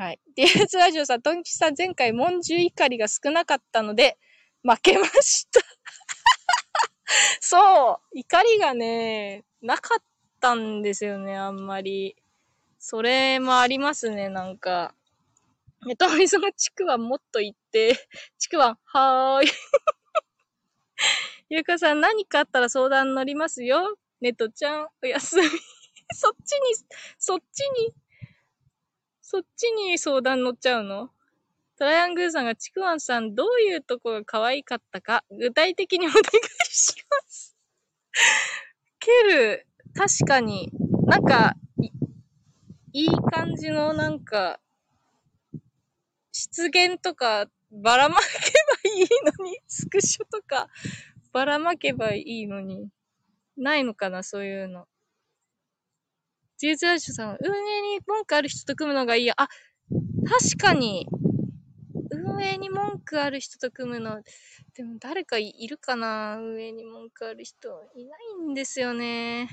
[0.00, 0.20] はい。
[0.34, 4.16] DS ラジオさん、トンキさん、前回、文殊怒りが少なかったので、
[4.62, 5.60] 負けました。
[7.42, 8.18] そう。
[8.18, 10.02] 怒りがね、なかっ
[10.40, 12.16] たんですよね、あんまり。
[12.78, 14.94] それもありますね、なんか。
[15.90, 18.08] え、とみそのちくわもっと言って、
[18.38, 19.50] ちくわ、はーい。
[21.50, 23.98] ゆうかさん、何かあったら相談乗りますよ。
[24.22, 25.42] ネトちゃん、おやすみ。
[26.16, 26.74] そっちに、
[27.18, 27.92] そっちに、
[29.32, 31.08] そっちに相談乗っちゃうの？
[31.78, 36.22] トライアングルさんがちくわんさん、どういうとこが可愛かったか、具体的にお願い
[36.64, 37.56] します。
[38.98, 40.72] ケル、確かに、
[41.06, 41.54] なんか、
[42.92, 44.58] いい感じのなんか、
[46.32, 49.06] 失言とかばらまけばいい
[49.38, 50.66] のに、スクショとか
[51.32, 52.88] ばらまけばいいのに、
[53.56, 54.88] ないのかな、そういうの。
[56.60, 59.32] ジューズラッシュさんは、運営に文句ある人と組むのがいいや。
[59.38, 59.48] あ、
[60.28, 61.06] 確かに、
[62.10, 64.22] 運営に文句ある人と組むの、
[64.74, 66.36] でも誰かいるかな？
[66.38, 67.70] 運営に文句ある人。
[67.94, 68.14] いな
[68.44, 69.48] いんですよね。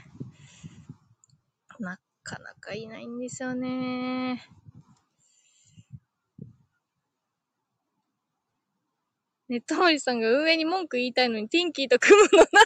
[1.79, 4.45] なかなかいないんですよね。
[9.47, 12.65] ネットモリさんが運営に文句言いたいのにティンキーと組むのなんなん？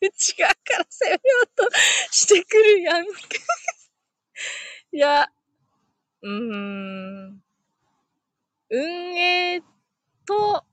[0.00, 1.68] 内側から攻めようと
[2.10, 3.12] してくるやんか。
[4.94, 5.28] いや、
[6.22, 7.42] うーん。
[8.70, 9.62] 運営
[10.26, 10.64] と、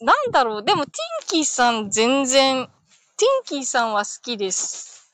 [0.00, 0.64] なんだろう。
[0.64, 0.94] でも、ティ
[1.24, 5.12] ンキーさん全然、ティンキーさんは好きです。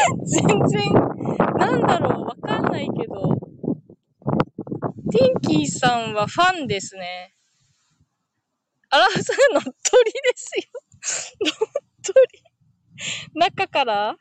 [0.26, 0.92] 全然、
[1.58, 2.24] なんだろう。
[2.26, 3.36] わかんないけど、
[5.12, 7.34] ティンキーさんはファンですね。
[8.90, 9.74] あら、それ乗っ取
[10.06, 10.64] りですよ。
[11.46, 11.70] 乗っ
[12.02, 12.44] 取り。
[13.34, 14.16] 中から？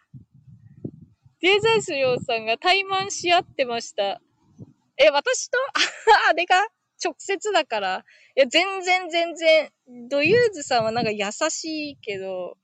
[1.41, 4.21] デザイスリョウさんが怠慢し合ってました。
[4.97, 5.57] え、私と？
[6.29, 6.67] あれが
[7.03, 8.05] 直接だから。
[8.35, 9.71] いや、全然全然。
[10.07, 12.57] ドユーズさんはなんか優しいけど、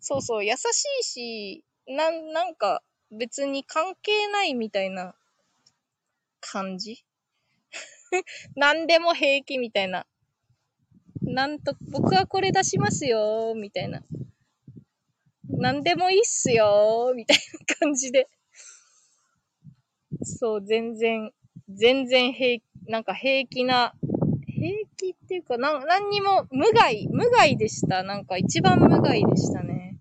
[0.00, 2.82] そうそう、優しいし、なん、なんか
[3.12, 5.14] 別に関係ないみたいな
[6.40, 7.04] 感じ？
[8.56, 10.06] 何でも平気みたいな。
[11.22, 14.02] なんと、僕はこれ出しますよ、みたいな。
[15.48, 17.38] 何でもいいっすよ、みたい
[17.68, 18.28] な感じで。
[20.22, 21.32] そう、全然、
[21.68, 23.94] 全然平、なんか平気な、
[24.46, 28.02] 平気っていうか、なん、何にも、無害、無害でした。
[28.02, 29.96] なんか一番無害でしたね。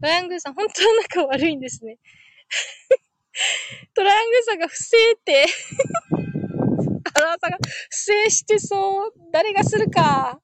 [0.00, 1.98] トライアングルさん、本当は仲悪いんですね。
[3.94, 5.46] トライアングルさんが不正って
[7.14, 7.58] アラーさんが
[7.90, 9.12] 不正してそう。
[9.32, 10.40] 誰がするか。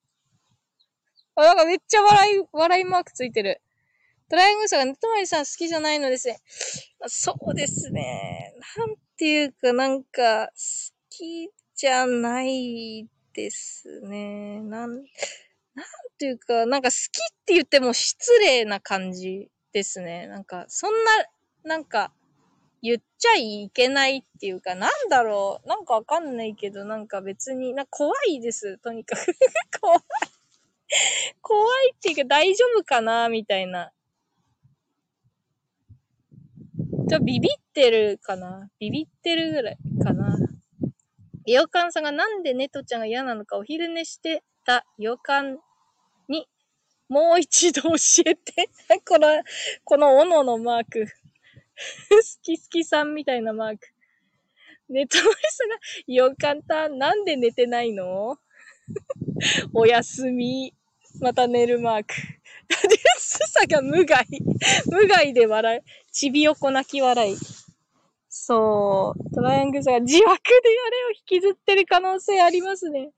[1.36, 3.60] あ、なんかめっちゃ笑い、笑いマークついてる。
[4.35, 6.40] トライアングルさんがネトマリさん好きじゃないのですね。
[7.06, 8.52] そうですね。
[8.77, 10.52] なんていうか、なんか、好
[11.09, 14.61] きじゃないですね。
[14.61, 15.05] なん、なん
[16.19, 20.27] ていうか、なんか好きって言っても失礼な感じですね。
[20.27, 21.11] なんか、そんな、
[21.62, 22.12] なんか、
[22.82, 25.69] 言っちゃいけないっていうか、なんだろう。
[25.69, 28.78] なんかわかんないけど、なんか別に、な怖いです。
[28.78, 29.27] とにかく
[29.81, 30.01] 怖い。
[31.40, 33.28] 怖いっていうか大丈夫かな？
[33.28, 33.94] みたいな。
[37.15, 38.69] ちょ、ビビってるかな？
[38.81, 40.36] ビビってるぐらいかな。
[41.47, 45.59] イオカンさんがなんでネトちゃんが嫌なのかお昼寝してたイオカン
[46.28, 46.49] に
[47.09, 47.91] もう一度教
[48.27, 48.69] えて。
[49.07, 49.28] この、
[49.85, 51.07] この斧のマーク。
[51.07, 53.86] 好き好きさんみたいなマーク。
[54.89, 55.77] ネトマリさんが、
[56.09, 56.89] よかった。
[56.89, 58.39] なんで寝てないの？
[59.73, 60.74] おやすみ。
[61.20, 62.15] また寝るマーク。
[62.69, 64.27] ダデュスさが無害。
[64.91, 66.12] 無害で笑い。
[66.12, 67.36] ちびよこ泣き笑い。
[68.28, 69.35] そう。
[69.35, 73.11] トライアングルさんが自爆でやれを引きずってる可能性ありますね。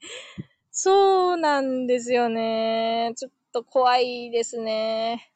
[0.70, 3.12] そうなんですよね。
[3.16, 5.32] ちょっと怖いですね。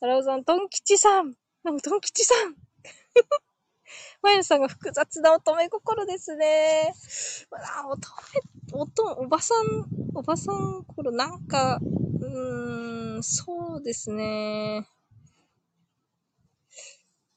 [0.00, 1.34] ララオさん、トン吉さん。
[1.62, 2.54] なんか、トン吉さん
[4.22, 6.92] マヤさんが複雑な乙女心ですね。
[7.50, 8.08] まあ、乙
[8.72, 12.93] 女、おと、おばさん、おばさん頃、なんか、うーん、
[13.26, 14.86] そうですね。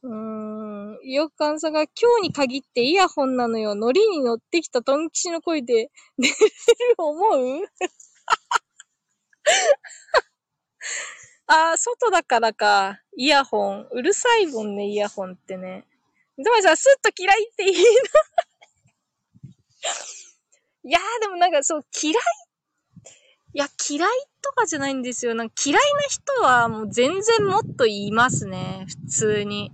[0.03, 1.91] うーん、よくかんさが今
[2.21, 3.73] 日に限ってイヤホンなのよ。
[3.73, 6.37] ノリに乗ってきたトン吉の声で寝れる
[6.97, 7.15] 思
[7.61, 7.61] う？
[11.47, 12.99] ああ、外だからか。
[13.15, 13.87] イヤホン。
[13.91, 15.87] うるさいもんね、イヤホンってね。
[16.37, 17.81] でもさ、スッと嫌いって言いな。
[20.83, 22.15] いやー、でもなんかそう、嫌い？
[23.53, 24.09] いや、嫌い
[24.47, 25.35] とかじゃないんですよ。
[25.35, 28.85] なんか嫌いな人はもう全然もっと言いますね。
[28.87, 29.71] 普通に。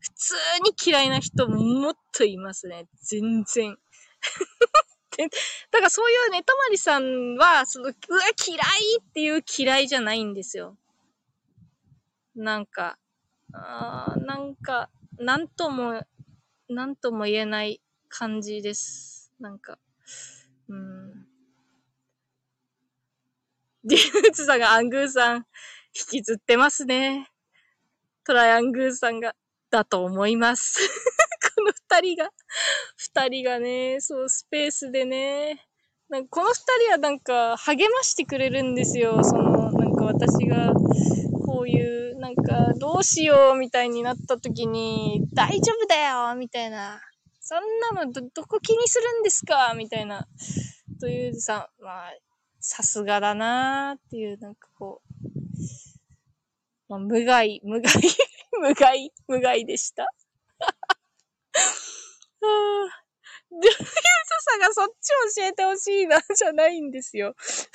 [0.00, 0.34] 普通
[0.64, 2.86] に嫌いな人もっと言いますね。
[3.02, 3.78] 全然。
[5.70, 7.94] だからそういうね、たまりさんは、その、うわ、
[8.46, 10.76] 嫌いっていう嫌いじゃないんですよ。
[12.34, 12.98] なんか、
[13.52, 16.02] あなんか、なんとも、
[16.68, 19.32] なんとも言えない感じです。
[19.38, 19.78] なんか、
[20.68, 21.31] うん。
[23.84, 27.28] ディーツさんがアングーさん、引きずってますね。
[28.24, 29.34] トライアングーさんが、
[29.70, 30.78] だと思います。
[31.56, 32.30] この二人が、
[32.96, 35.66] 二人がね、そう、スペースでね、
[36.08, 36.54] なんかこの二
[36.84, 39.24] 人はなんか励ましてくれるんですよ。
[39.24, 40.72] その、なんか私が、
[41.44, 47.00] こういうなんか、どうしようみたいになった時に、大丈夫だよみたいな。
[47.40, 50.28] そんなのど、どこ気にするんですかみたいな。
[51.00, 52.12] というさ、まあ、
[52.62, 55.18] さすがだなーっていう、なんかこう、
[56.88, 57.92] まあ、無害、無害、
[58.60, 60.04] 無害、無害でした。
[60.04, 63.02] はぁ。
[63.50, 63.78] ジュリウス
[64.44, 67.34] さんがそっち教えてほしいな、じゃないんですよ。
[67.42, 67.68] そっ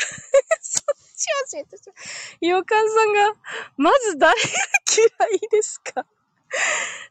[1.16, 1.88] ち教えてほし
[2.42, 2.48] い。
[2.48, 3.36] ヨカンさんが、
[3.76, 4.48] まず誰が
[5.20, 6.06] 嫌いですか？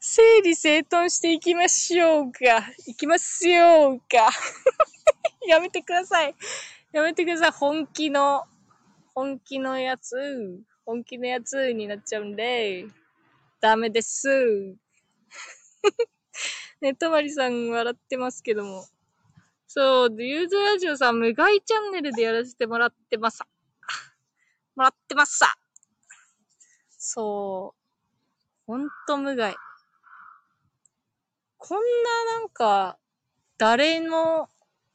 [0.01, 2.67] 整理整頓していきましょうか。
[2.87, 4.31] いきますようか。
[5.47, 6.35] やめてください。
[6.97, 7.51] やめてください。
[7.51, 8.45] 本気の、
[9.15, 10.17] 本気のやつ、
[10.87, 12.87] 本気のやつになっちゃうんで、
[13.61, 14.75] ダメです。
[16.81, 18.87] ね、とまりさん笑ってますけども。
[19.67, 23.43] そう、ユーズラジオさん、無害チャンネルでやらせてもらってます。
[24.75, 25.55] もらってますさ。
[26.97, 27.81] そう。
[28.67, 29.55] ほんと無害。
[31.59, 32.97] こんななんか、
[33.59, 34.49] 誰の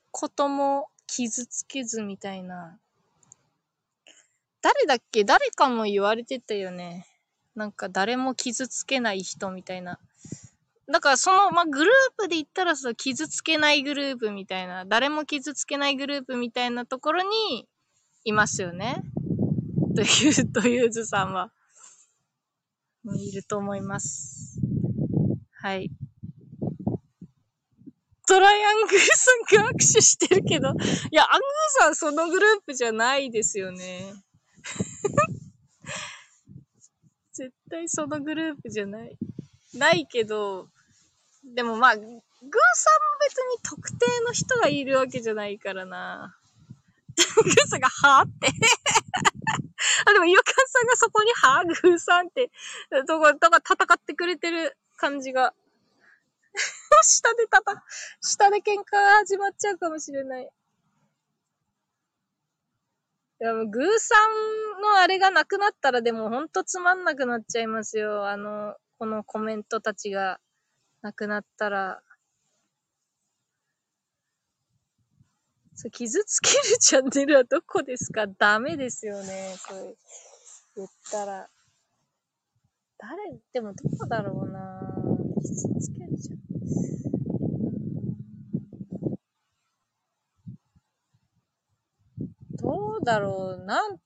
[0.10, 2.80] ことも傷つけずみたいな。
[4.62, 5.26] 誰だっけ？
[5.26, 7.06] 誰かも言われてたよね。
[7.54, 10.00] なんか誰も傷つけない人みたいな。
[10.88, 17.68] だからその、まあ、グループで言ったらさ、傷つけないグループみたいな、誰も傷つけないグループみたいなところに
[18.24, 19.04] いますよね。
[19.94, 21.52] という、 というずさんは。
[23.18, 24.62] いると思います。
[25.52, 25.92] はい。
[28.32, 30.72] トライアングルさんが握手してるけど、い
[31.12, 31.50] や、アングー
[31.84, 34.14] さんそのグループじゃないですよね。
[37.34, 39.18] 絶対そのグループじゃない。
[39.74, 40.70] ないけど、
[41.44, 42.22] でもまあ、グーさんも
[43.20, 46.40] 別に特定の人がいるわけじゃないからな。
[47.36, 48.48] グーさんが、はぁって。
[50.08, 52.50] あ、でも、イワカンさんがそこに、はぁグーさんって、
[53.08, 55.54] とこ、とか戦ってくれてる感じが。
[57.04, 57.84] 下でたた、
[58.22, 60.44] 下で喧嘩が始まっちゃうかもしれない。
[60.44, 60.48] い
[63.44, 64.16] や、もう、グーさ
[64.78, 68.28] んのあれがなくなったら、でもほんとつまんなくなっちゃいますよ。
[68.28, 70.40] あの、このコメントたちが
[71.02, 72.02] なくなったら。
[75.74, 78.28] そう傷つけるチャンネルはどこですか？
[78.28, 79.56] ダメですよね。
[79.58, 79.96] それ
[80.76, 81.50] 言ったら。
[83.00, 84.80] 誰、でもどこだろうな
[85.42, 86.51] 傷つけるチャンネル。
[92.58, 92.70] ど
[93.02, 93.98] うだろうなん、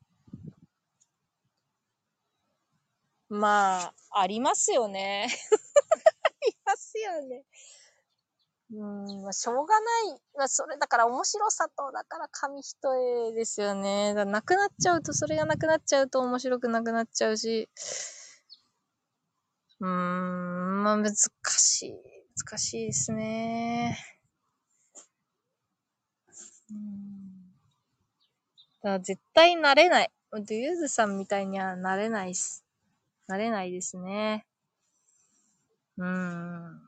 [3.29, 5.27] まあ、ありますよね。
[5.29, 7.43] ありますよね。
[8.71, 10.21] うん、まあ、しょうがない。
[10.37, 14.13] まあ、それ、だから面白さと、だから紙一重ですよね。
[14.15, 17.69] だなくなっちゃうと、それがなくなっちゃうと面白くなくなっちゃうし。
[19.79, 22.14] うーん、まあ、難しい。
[22.37, 23.97] 難しいですね。
[26.69, 27.51] うん。
[28.83, 30.11] だから絶対なれない。
[30.31, 32.65] ドゥユーズさんみたいにはなれないっす。
[33.27, 34.45] なれないですね。
[35.97, 36.81] うーん。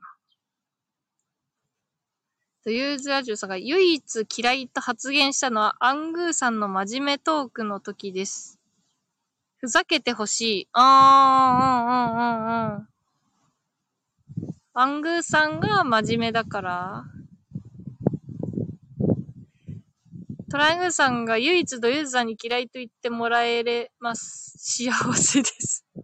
[2.64, 8.60] というズラジオさんが唯一嫌いと発言したのはアングーさんの真面目トークの時です。
[9.60, 10.68] ふざけてほしい。
[10.74, 12.97] あー、うんうんうんうん。
[14.80, 17.04] アングーさんが真面目だから
[20.52, 24.54] トライアングルさんが唯一ドユーズさんに嫌いと言ってもらえれます。
[24.60, 25.84] 幸せです。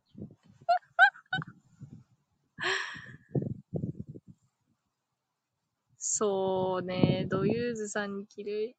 [6.00, 8.76] そうね、ドユーズさんに嫌い。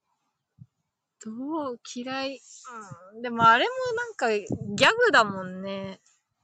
[1.24, 1.30] ど
[1.70, 2.40] う嫌い？
[3.14, 3.22] うん。
[3.22, 6.00] でもあれもなんかギャグだもんね。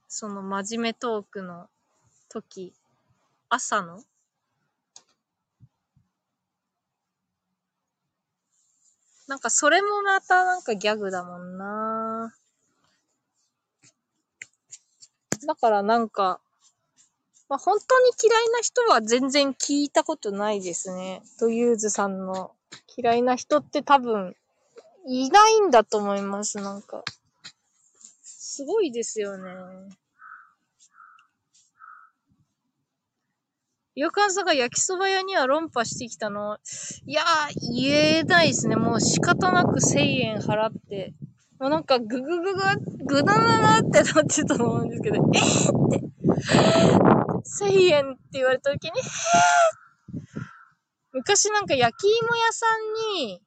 [0.07, 1.69] その真面目トークの
[2.29, 2.80] 時。
[3.51, 4.05] 朝の？
[9.27, 12.33] なんかそれもまたなんかギャグだもんな。
[15.47, 16.41] だからなんか、
[17.49, 21.23] まあ、本当に嫌いな人は全然聞いたことないですね。
[21.39, 22.53] トユーズさんの
[22.97, 24.37] 嫌いな人って多分
[25.07, 27.03] いないんだと思います、なんか。
[28.23, 29.51] すごいですよね。
[33.97, 36.59] よかんさんが焼きそば屋には論破してきたの。
[37.07, 37.25] いやー、
[37.75, 38.77] 言えないですね。
[38.77, 41.13] もう仕方なく1000円払って。
[41.59, 42.61] もうなんかググググ、
[43.07, 46.01] グダナナってなってたと思うんですけど、えーって。
[47.65, 49.07] 1000円って言われた時に、へー
[51.13, 53.43] 昔なんか焼き芋屋さんに、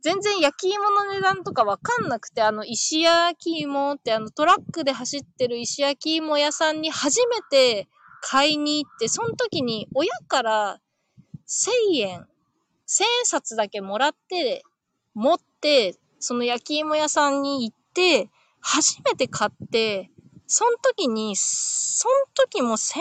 [0.00, 7.88] 全然焼き芋の値段とかわかんなくて、あの、石焼き芋ってあのトラックで走ってる石焼き芋屋さんに初めて
[8.20, 10.80] 買いに行って、その時に親から
[11.46, 12.28] 1000円、
[12.86, 14.62] 1000円札だけもらって、
[15.14, 18.30] 持って、その焼き芋屋さんに行って、
[18.60, 20.10] 初めて買って、
[20.46, 23.00] その時に、その時も1000、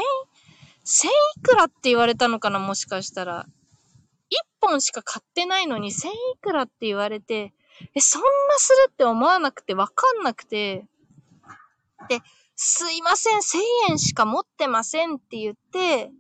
[0.86, 3.46] 1000いくらって言われたのかな、もしかしたら。
[4.62, 6.12] 1本しか買ってないのに1000い
[6.42, 7.54] くらって言われて、
[7.96, 8.28] え、そんな
[8.58, 10.86] するって思わなくて、わかんなくて、
[12.10, 12.22] で、
[12.60, 16.12] すいません、1000円しか持ってませんって言って、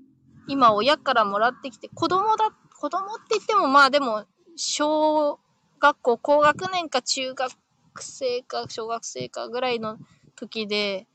[0.47, 4.23] 今親からもらってきて、子供だ、子供って言ってもまあでも、
[4.55, 5.39] 小
[5.79, 7.51] 学校高学年か中学
[7.99, 9.97] 生か小学生かぐらいの
[10.35, 11.07] 時で、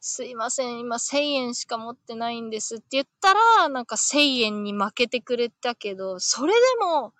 [0.00, 7.12] すいません、今1000円しか持ってないんですって言ったら、なんか1000円に負けてくれたけど、それでも、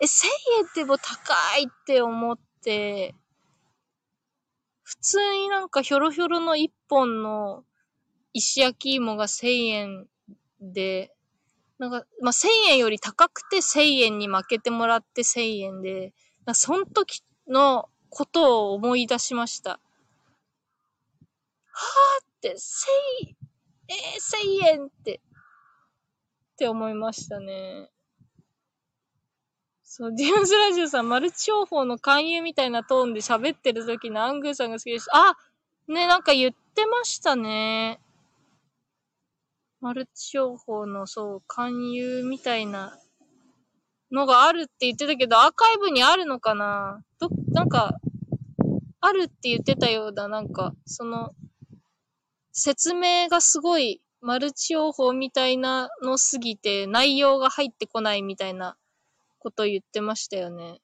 [0.00, 0.28] え、1000
[0.60, 3.16] 円ってもう高いって思って、
[4.82, 7.64] 普通になんかひょろひょろの1本の
[8.32, 10.06] 石焼き芋が1000円
[10.60, 11.12] で、
[11.78, 16.12] なんか、まあ、1000円より高くて1000円に負けてもらって1000円で、
[16.46, 19.70] なんかその時のことを思い出しました。
[19.70, 23.36] はぁって、1000、
[23.88, 25.20] えー、1000円って、
[26.52, 27.91] って思いましたね。
[29.94, 35.10] そう、ディアンズラジオさん、マルチ商法の勧誘みたいなトーンで喋ってる時のアングーさんが好きです。
[35.12, 35.34] あ
[35.86, 38.00] ね、なんか言ってましたね。
[39.82, 42.98] マルチ商法の、そう、勧誘みたいな
[44.10, 47.04] のがあるって言ってたけど、アーカイブにあるのかな？
[47.20, 47.94] ど、なんか、
[49.02, 50.26] あるって言ってたようだ。
[50.26, 51.34] なんか、その、
[52.50, 58.78] 説明がすごい、マルチ商法みたいなのすぎて、内容が入ってこないみたいな
[59.42, 60.80] こと言ってましたよね。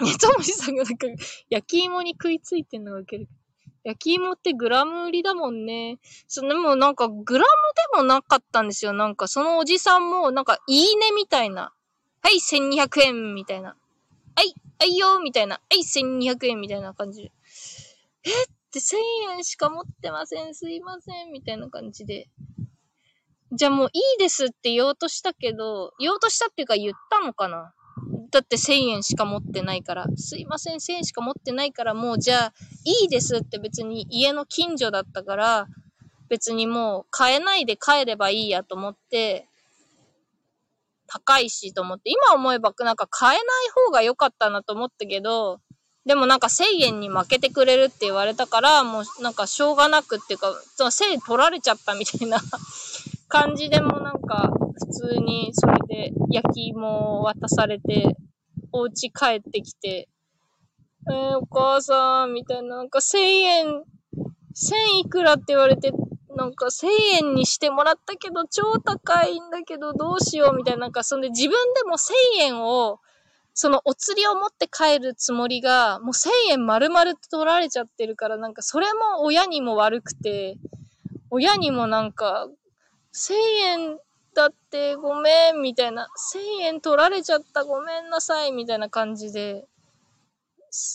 [0.00, 1.06] ねともしさんがなんか、
[1.48, 3.28] 焼き芋に食いついてんのがウケる。
[3.84, 5.98] 焼き芋ってグラム売りだもんね。
[6.26, 7.46] そでもなんかグラム
[7.94, 8.92] でもなかったんですよ。
[8.92, 11.72] なんかそのおじさんもなんかいいねみたいな。
[12.22, 13.76] はい、1200円みたいな。
[14.36, 15.56] はい、はいよみたいな。
[15.56, 17.32] はい、1200円みたいな感じ。
[18.24, 18.96] えって1000
[19.36, 20.54] 円しか持ってません。
[20.54, 21.32] すいません。
[21.32, 22.28] みたいな感じで。
[23.54, 27.74] じゃあもういいですって言おうとしたけど、言おうとしたっていうか言ったのかな？
[28.30, 32.52] だって1000円しか持ってないから、すいません、1000円しか持ってないから、もうじゃあ、
[32.84, 35.66] いいですって別に家の近所だったから、
[36.30, 39.46] 別にもう買えないで帰ればいいやと思って、
[41.06, 43.46] 高いしと思って、今思えばなんか買えない
[43.86, 45.60] 方が良かったなと思ったけど、
[46.06, 52.40] でもなんか1000円に負けてくれるって言われたから、もうなんかしょうがなくっていうか、その1000円取られちゃったみたいな。
[53.32, 58.14] 感じでもなんか、普通にそれで焼き芋を渡されて、
[58.72, 60.10] お家帰ってきて、
[61.10, 65.92] えー、お母さん、みたいな、なんか1000円、1000いくらって言われて、
[66.36, 66.88] なんか1000
[67.22, 72.98] 円にしてもらったけど、超高いんだけど、どうしようみたいな、なんかそんで自分でも1000円を、
[73.54, 80.58] そのお釣りを持って帰るつもりが、もう1000円丸々取られちゃってるから、なんかそれも親にも悪くて、
[81.30, 82.46] 親にもなんか、
[83.12, 83.98] 1000円
[84.34, 86.08] だってごめん、みたいな。
[86.16, 89.66] 1000円取られちゃった、ごめんなさい、みたいな感じで、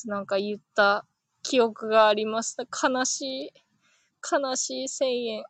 [0.05, 1.05] なんか言った
[1.43, 2.63] 記憶がありました。
[2.89, 3.53] 悲しい、
[4.29, 5.43] 悲しい1000円。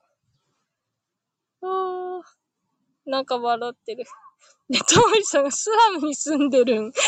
[1.61, 2.21] あー、
[3.09, 4.03] なんか笑ってる。
[4.69, 6.91] で、トモリさんがスラムに住んでるん。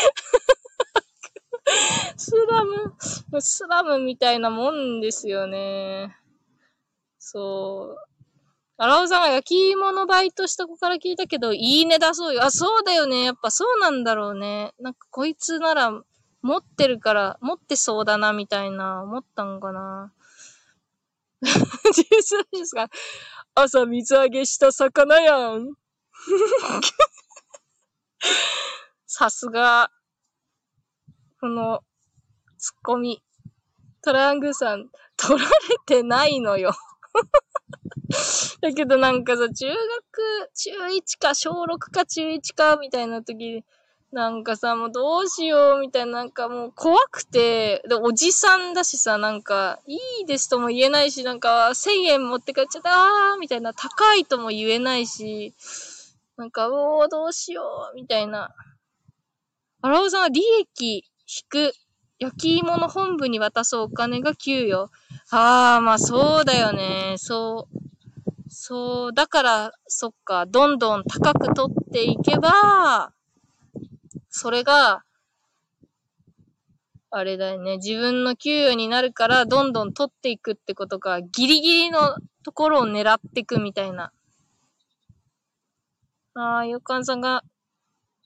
[2.16, 2.94] スラム、
[3.40, 6.16] スラムみたいなもんですよね。
[7.18, 8.09] そう。
[8.82, 12.44] 荒尾さんが焼き芋のバイトした子から聞いたけど、いいねだそうよ。
[12.44, 13.24] あ、そうだよね。
[13.24, 14.72] やっぱそうなんだろうね。
[14.80, 16.02] なんかこいつなら
[16.40, 20.14] 持ってるから、持ってそうだな、みたいな、思ったんかな。
[21.92, 22.88] 実ですか
[23.54, 25.74] 朝水揚げした魚やん。
[29.06, 29.90] さすが、
[31.38, 31.84] この、
[32.56, 33.22] ツッコミ。
[34.02, 34.88] トラングさん、
[35.18, 35.52] 取られ
[35.84, 36.72] てないのよ。
[38.60, 43.64] だけどなんかさ、中学、中1か、小6か中1か、みたいな時、
[44.12, 55.54] なんかさ、もうどうしよう、みたいな、なんかもう怖くて、で、おじさんだしさ、なんか、いいですとも言えないし、なんか、1000円持って帰っちゃったー、みたいな、高いとも言えないし、
[56.36, 58.52] なんか、おー、どうしよう、みたいな。
[59.82, 61.02] 荒尾さんは利益引
[61.48, 61.72] く、
[62.18, 64.90] 焼き芋の本部に渡すお金が給与。
[65.32, 67.14] ああ、まあそうだよね。
[67.16, 67.80] そう。
[68.48, 73.12] そう、だから、そっか、どんどん高く取っていけば、
[74.28, 75.04] それが、
[77.12, 84.12] あれだよね、自分の給与になるから、どんどん取っていくってことか、ギリギリのところを狙っていくみたいな。
[86.34, 87.44] ああ、よかんさんが、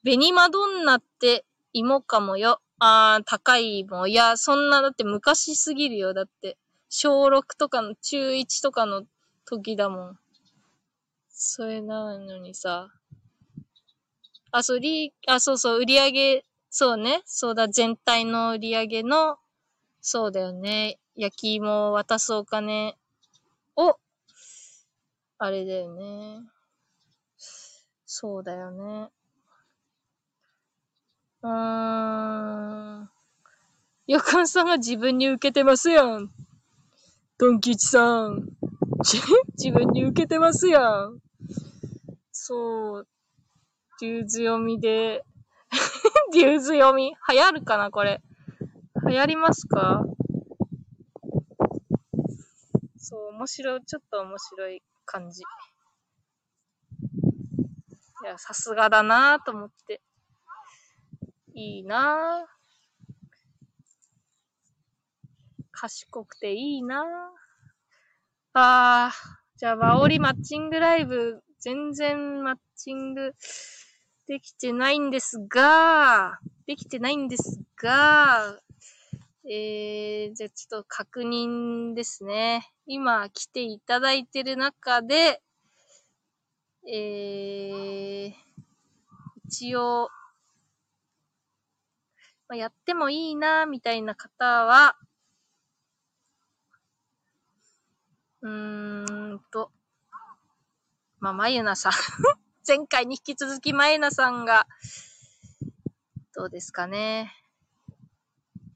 [0.04, 1.44] 紅マドンナって
[1.74, 2.60] 芋かもよ。
[2.78, 4.06] ああ、高い芋。
[4.06, 6.14] いや、そんな、だって昔すぎるよ。
[6.14, 6.56] だって、
[6.88, 9.04] 小6とかの、中1とかの
[9.44, 10.18] 時だもん。
[11.28, 12.90] それなのにさ。
[14.50, 17.22] あ、そう、り、あ、そうそう、売り上げ、そうね。
[17.24, 19.38] そうだ、全体の売り上げの、
[20.00, 20.98] そうだよね。
[21.16, 22.96] 焼き芋を渡すお金
[23.76, 23.98] を、
[25.38, 26.40] あれだよね。
[28.06, 29.10] そうだよね。
[31.42, 33.10] うーん。
[34.06, 36.30] よかんさんが自分に受けてますやん。
[37.36, 38.48] ドン吉さん。
[39.58, 41.18] 自分に受けてますやん。
[42.30, 43.08] そう。
[44.00, 45.24] デューズ読みで、
[46.32, 48.22] デューズ読み流行るかなこれ。
[49.08, 50.04] 流行りますか？
[52.96, 55.42] そう、面白い、ちょっと面白い感じ。
[55.42, 55.44] い
[58.26, 60.00] や、さすがだなぁと思って。
[61.52, 62.63] いいなぁ。
[65.74, 67.04] 賢くていいなぁ。
[68.54, 73.34] あー、じゃあ、ワオリマッチングライブ、全然マッチング
[74.28, 78.58] できてないんですが、できてないんですが、
[79.46, 82.70] えー、じゃあちょっと確認ですね。
[82.86, 85.42] 今来ていただいてる中で、
[86.86, 88.32] えー、
[89.46, 90.08] 一応、
[92.48, 94.96] まあ、やってもいいな、みたいな方は、
[98.44, 99.70] うーんと、
[101.18, 101.92] まあ、まゆなさん
[102.68, 104.66] 前回に引き続きまゆなさんが、
[106.34, 107.34] どうですかね。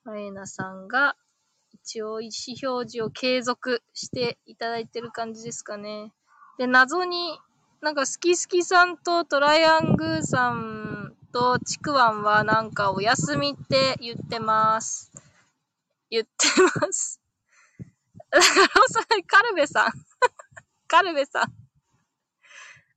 [0.04, 1.16] まゆなさんが、
[1.70, 6.14] 一応意思表示を継続していただいてる感じですかね。
[6.56, 7.38] で、謎に、
[7.82, 15.12] なんか、スキスキさんとトライアングーさんとちくわんはなんかお休みって言ってます。
[16.08, 16.30] 言って
[16.80, 17.17] ます。
[18.30, 19.92] だから、それ、カルベさん。
[20.86, 21.42] カルベさん。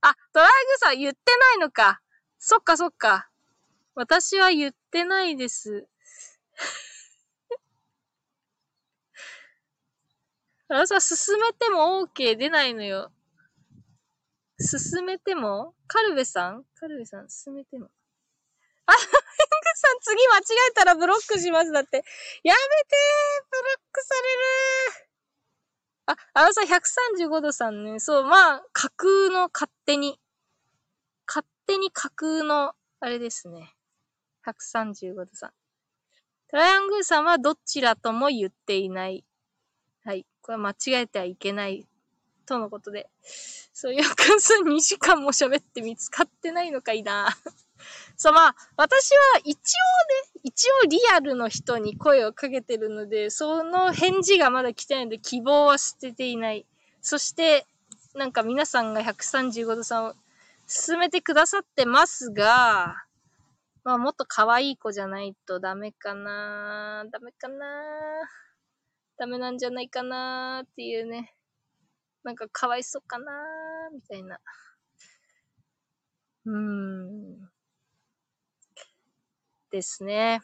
[0.01, 2.01] あ、トライグさん言ってないのか。
[2.39, 3.29] そっかそっか。
[3.95, 5.87] 私は言ってないです。
[10.67, 13.11] 私は進めても OK 出ないのよ。
[14.59, 15.75] 進めても？
[15.87, 16.65] カルベさん？
[16.75, 17.91] カルベさん、進めても。
[18.85, 19.07] あ、ヘング
[19.75, 21.71] さん次間違えたらブロックします。
[21.71, 21.97] だって。
[22.43, 24.35] やめてーブロックされ
[25.03, 25.10] る
[26.11, 27.99] あ、あのさ、135度さんね。
[27.99, 30.19] そう、まあ、架空の勝手に。
[31.27, 33.73] 勝手に架空の、あれですね。
[34.45, 35.51] 135度さん。
[36.49, 39.23] トライアングルさんはどちらとも言っていない。
[40.03, 40.25] はい。
[40.41, 41.87] これ間違えてはいけない
[42.45, 47.29] とのことで、そういう関数2時間も喋って見つかってないのかいな。
[48.15, 49.57] そう、まあ、私は一応
[50.35, 56.65] ね、一応リアルの人に声をかけてるので、その返事がまだ来てないので、希望は捨てていない。
[57.01, 57.65] そして、
[58.13, 60.13] なんか皆さんが135度さんを
[60.67, 62.95] 進めてくださってますが、
[63.83, 67.65] まあ、もっと可愛い子じゃないとダメかなダメかな
[69.17, 71.35] ダメなんじゃないかなっていうね。
[72.23, 73.33] なんかかわいそうかな
[73.93, 74.39] みたいな。
[76.45, 77.50] うーん。
[79.71, 80.41] ですね。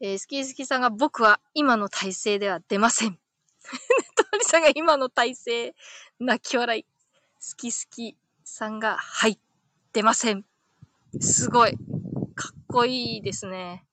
[0.00, 3.18] えー、スキースキーさんが僕は今の体勢では出ません。
[4.16, 5.74] トーリさんが今の体勢、
[6.18, 6.86] 泣き笑い。
[7.38, 9.38] スキスキさんが、はい、
[9.92, 10.44] 出ません。
[11.20, 11.76] すごい。
[12.34, 13.86] かっこいいですね。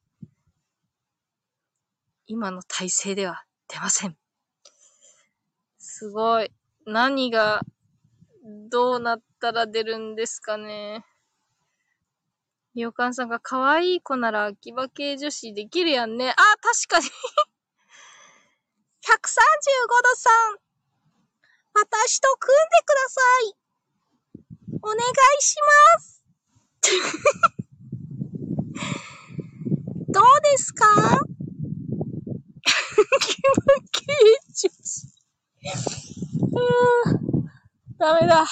[2.26, 4.18] 今の体勢では出ません。
[5.78, 6.52] すごい。
[6.86, 7.62] 何が、
[8.70, 11.06] どうなったら出るんですかね。
[12.76, 16.32] みおかんさんが可愛い子なら秋葉系女子できるやんね。
[16.32, 16.44] あ、確
[16.88, 17.10] かに135
[19.06, 19.12] 度
[20.16, 20.58] さん。
[21.76, 23.56] 私と組んでください。
[24.82, 25.02] お願い
[25.42, 25.56] し
[25.96, 26.24] ます。
[30.10, 30.86] どうですか？
[30.96, 31.06] 秋
[33.42, 33.52] 葉
[33.92, 34.04] 系
[34.50, 34.68] 女子。
[38.00, 38.46] ダメだ。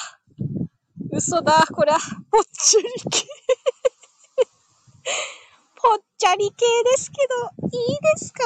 [1.12, 1.98] 嘘だ、こりゃ。
[2.32, 3.26] ぽっちゃり系。
[5.76, 8.44] ぽっちゃり系ですけど、いいですか？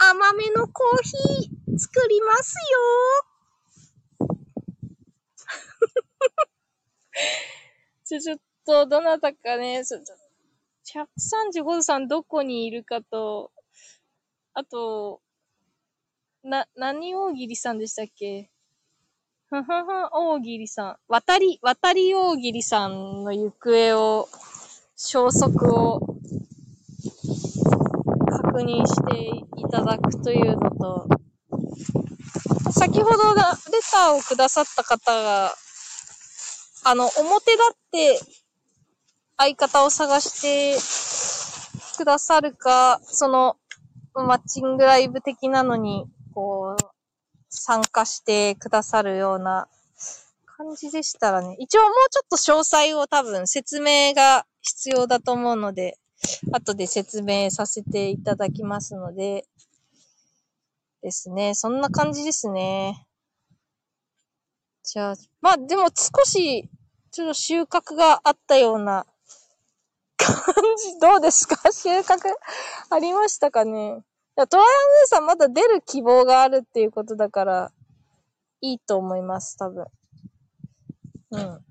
[0.00, 2.58] 甘めのコーヒー作りますよ。
[8.04, 9.82] ちょ、ちょっと、どなたかね、
[10.84, 13.52] 135度さんどこにいるかと、
[14.54, 15.20] あと、
[16.42, 18.50] な、何大喜利さんでしたっけ
[19.50, 19.72] ふふふ、
[20.12, 20.96] 大喜利さん。
[21.08, 24.28] 渡り、渡り大喜利さんの行方を、
[24.94, 26.00] 消息を
[28.30, 31.08] 確認していただくというのと、
[32.72, 35.54] 先ほどがレターをくださった方が、
[36.84, 38.20] あの、表立って
[39.38, 43.56] 相方を探してくださるか、その、
[44.12, 46.04] マッチングライブ的なのに
[46.34, 46.97] こう、
[47.58, 49.68] 参加してくださるような
[50.56, 51.56] 感じでしたらね。
[51.58, 55.98] 一応もうちょっと詳細を多分説明が必要だと思うので、
[56.52, 59.46] 後で説明させていただきますので、
[61.00, 61.54] ですね。
[61.54, 63.06] そんな感じですね。
[64.82, 66.68] じゃあ、まあでも少し、
[67.12, 69.06] ちょっと収穫があったような
[70.18, 70.34] 感
[70.76, 71.70] じ、どうですか？
[71.70, 72.18] 収穫？
[72.90, 74.02] ありましたかね、
[74.46, 77.72] トライアングルさんまだ出る希望があるっていうことだから、
[78.60, 79.86] いいと思います、多分。
[81.30, 81.64] うん。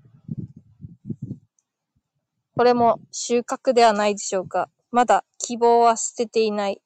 [2.56, 4.68] これも収穫ではないでしょうか。
[4.90, 6.82] まだ希望は捨てていない。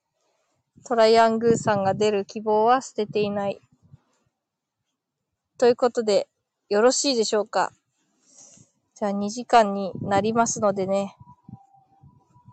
[0.85, 3.61] トライアングーさんが出る希望は捨てていない。
[5.59, 6.29] ということで、
[6.69, 7.73] よろしいでしょうか。
[8.95, 11.17] じゃあ2時間になりますのでね。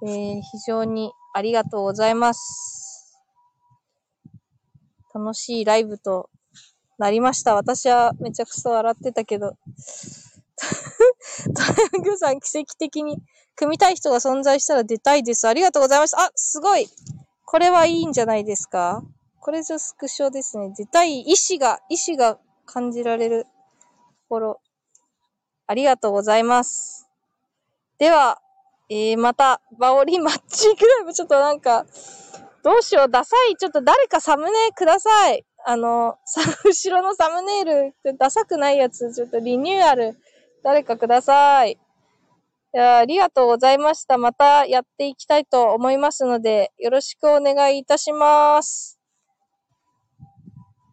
[0.01, 2.88] えー、非常にありがとうございます。
[5.13, 6.29] 楽しいライブと
[6.97, 7.55] なりました。
[7.55, 9.57] 私はめちゃくそ笑ってたけど。
[11.55, 13.17] トラングさん奇跡的に
[13.55, 15.47] 組みたい人が存在したら出たいです。
[15.47, 16.17] ありがとうございます。
[16.17, 16.89] あ、すごい
[17.51, 19.03] これはいいんじゃないですか
[19.39, 20.71] これぞスクショですね。
[20.77, 22.37] 出たい意志が、意志が
[22.67, 23.49] 感じられると
[24.29, 24.61] ころ。
[25.65, 27.09] ありがとうございます。
[27.97, 28.39] では、
[28.87, 31.87] えー、また、バオリマッチングライブ、ちょっとなんか、
[32.63, 33.55] どうしよう、ダサい。
[33.55, 35.45] ちょっと誰かサムネください。
[35.65, 40.17] あの、さ、 後ろのサムネイル、ダサくないやつ、ちょっとリニューアル、
[40.63, 41.79] 誰かください。
[42.71, 44.17] いやありがとうございました。
[44.17, 48.98] またやっていきたいと思いますので、よろしくお願いいたします。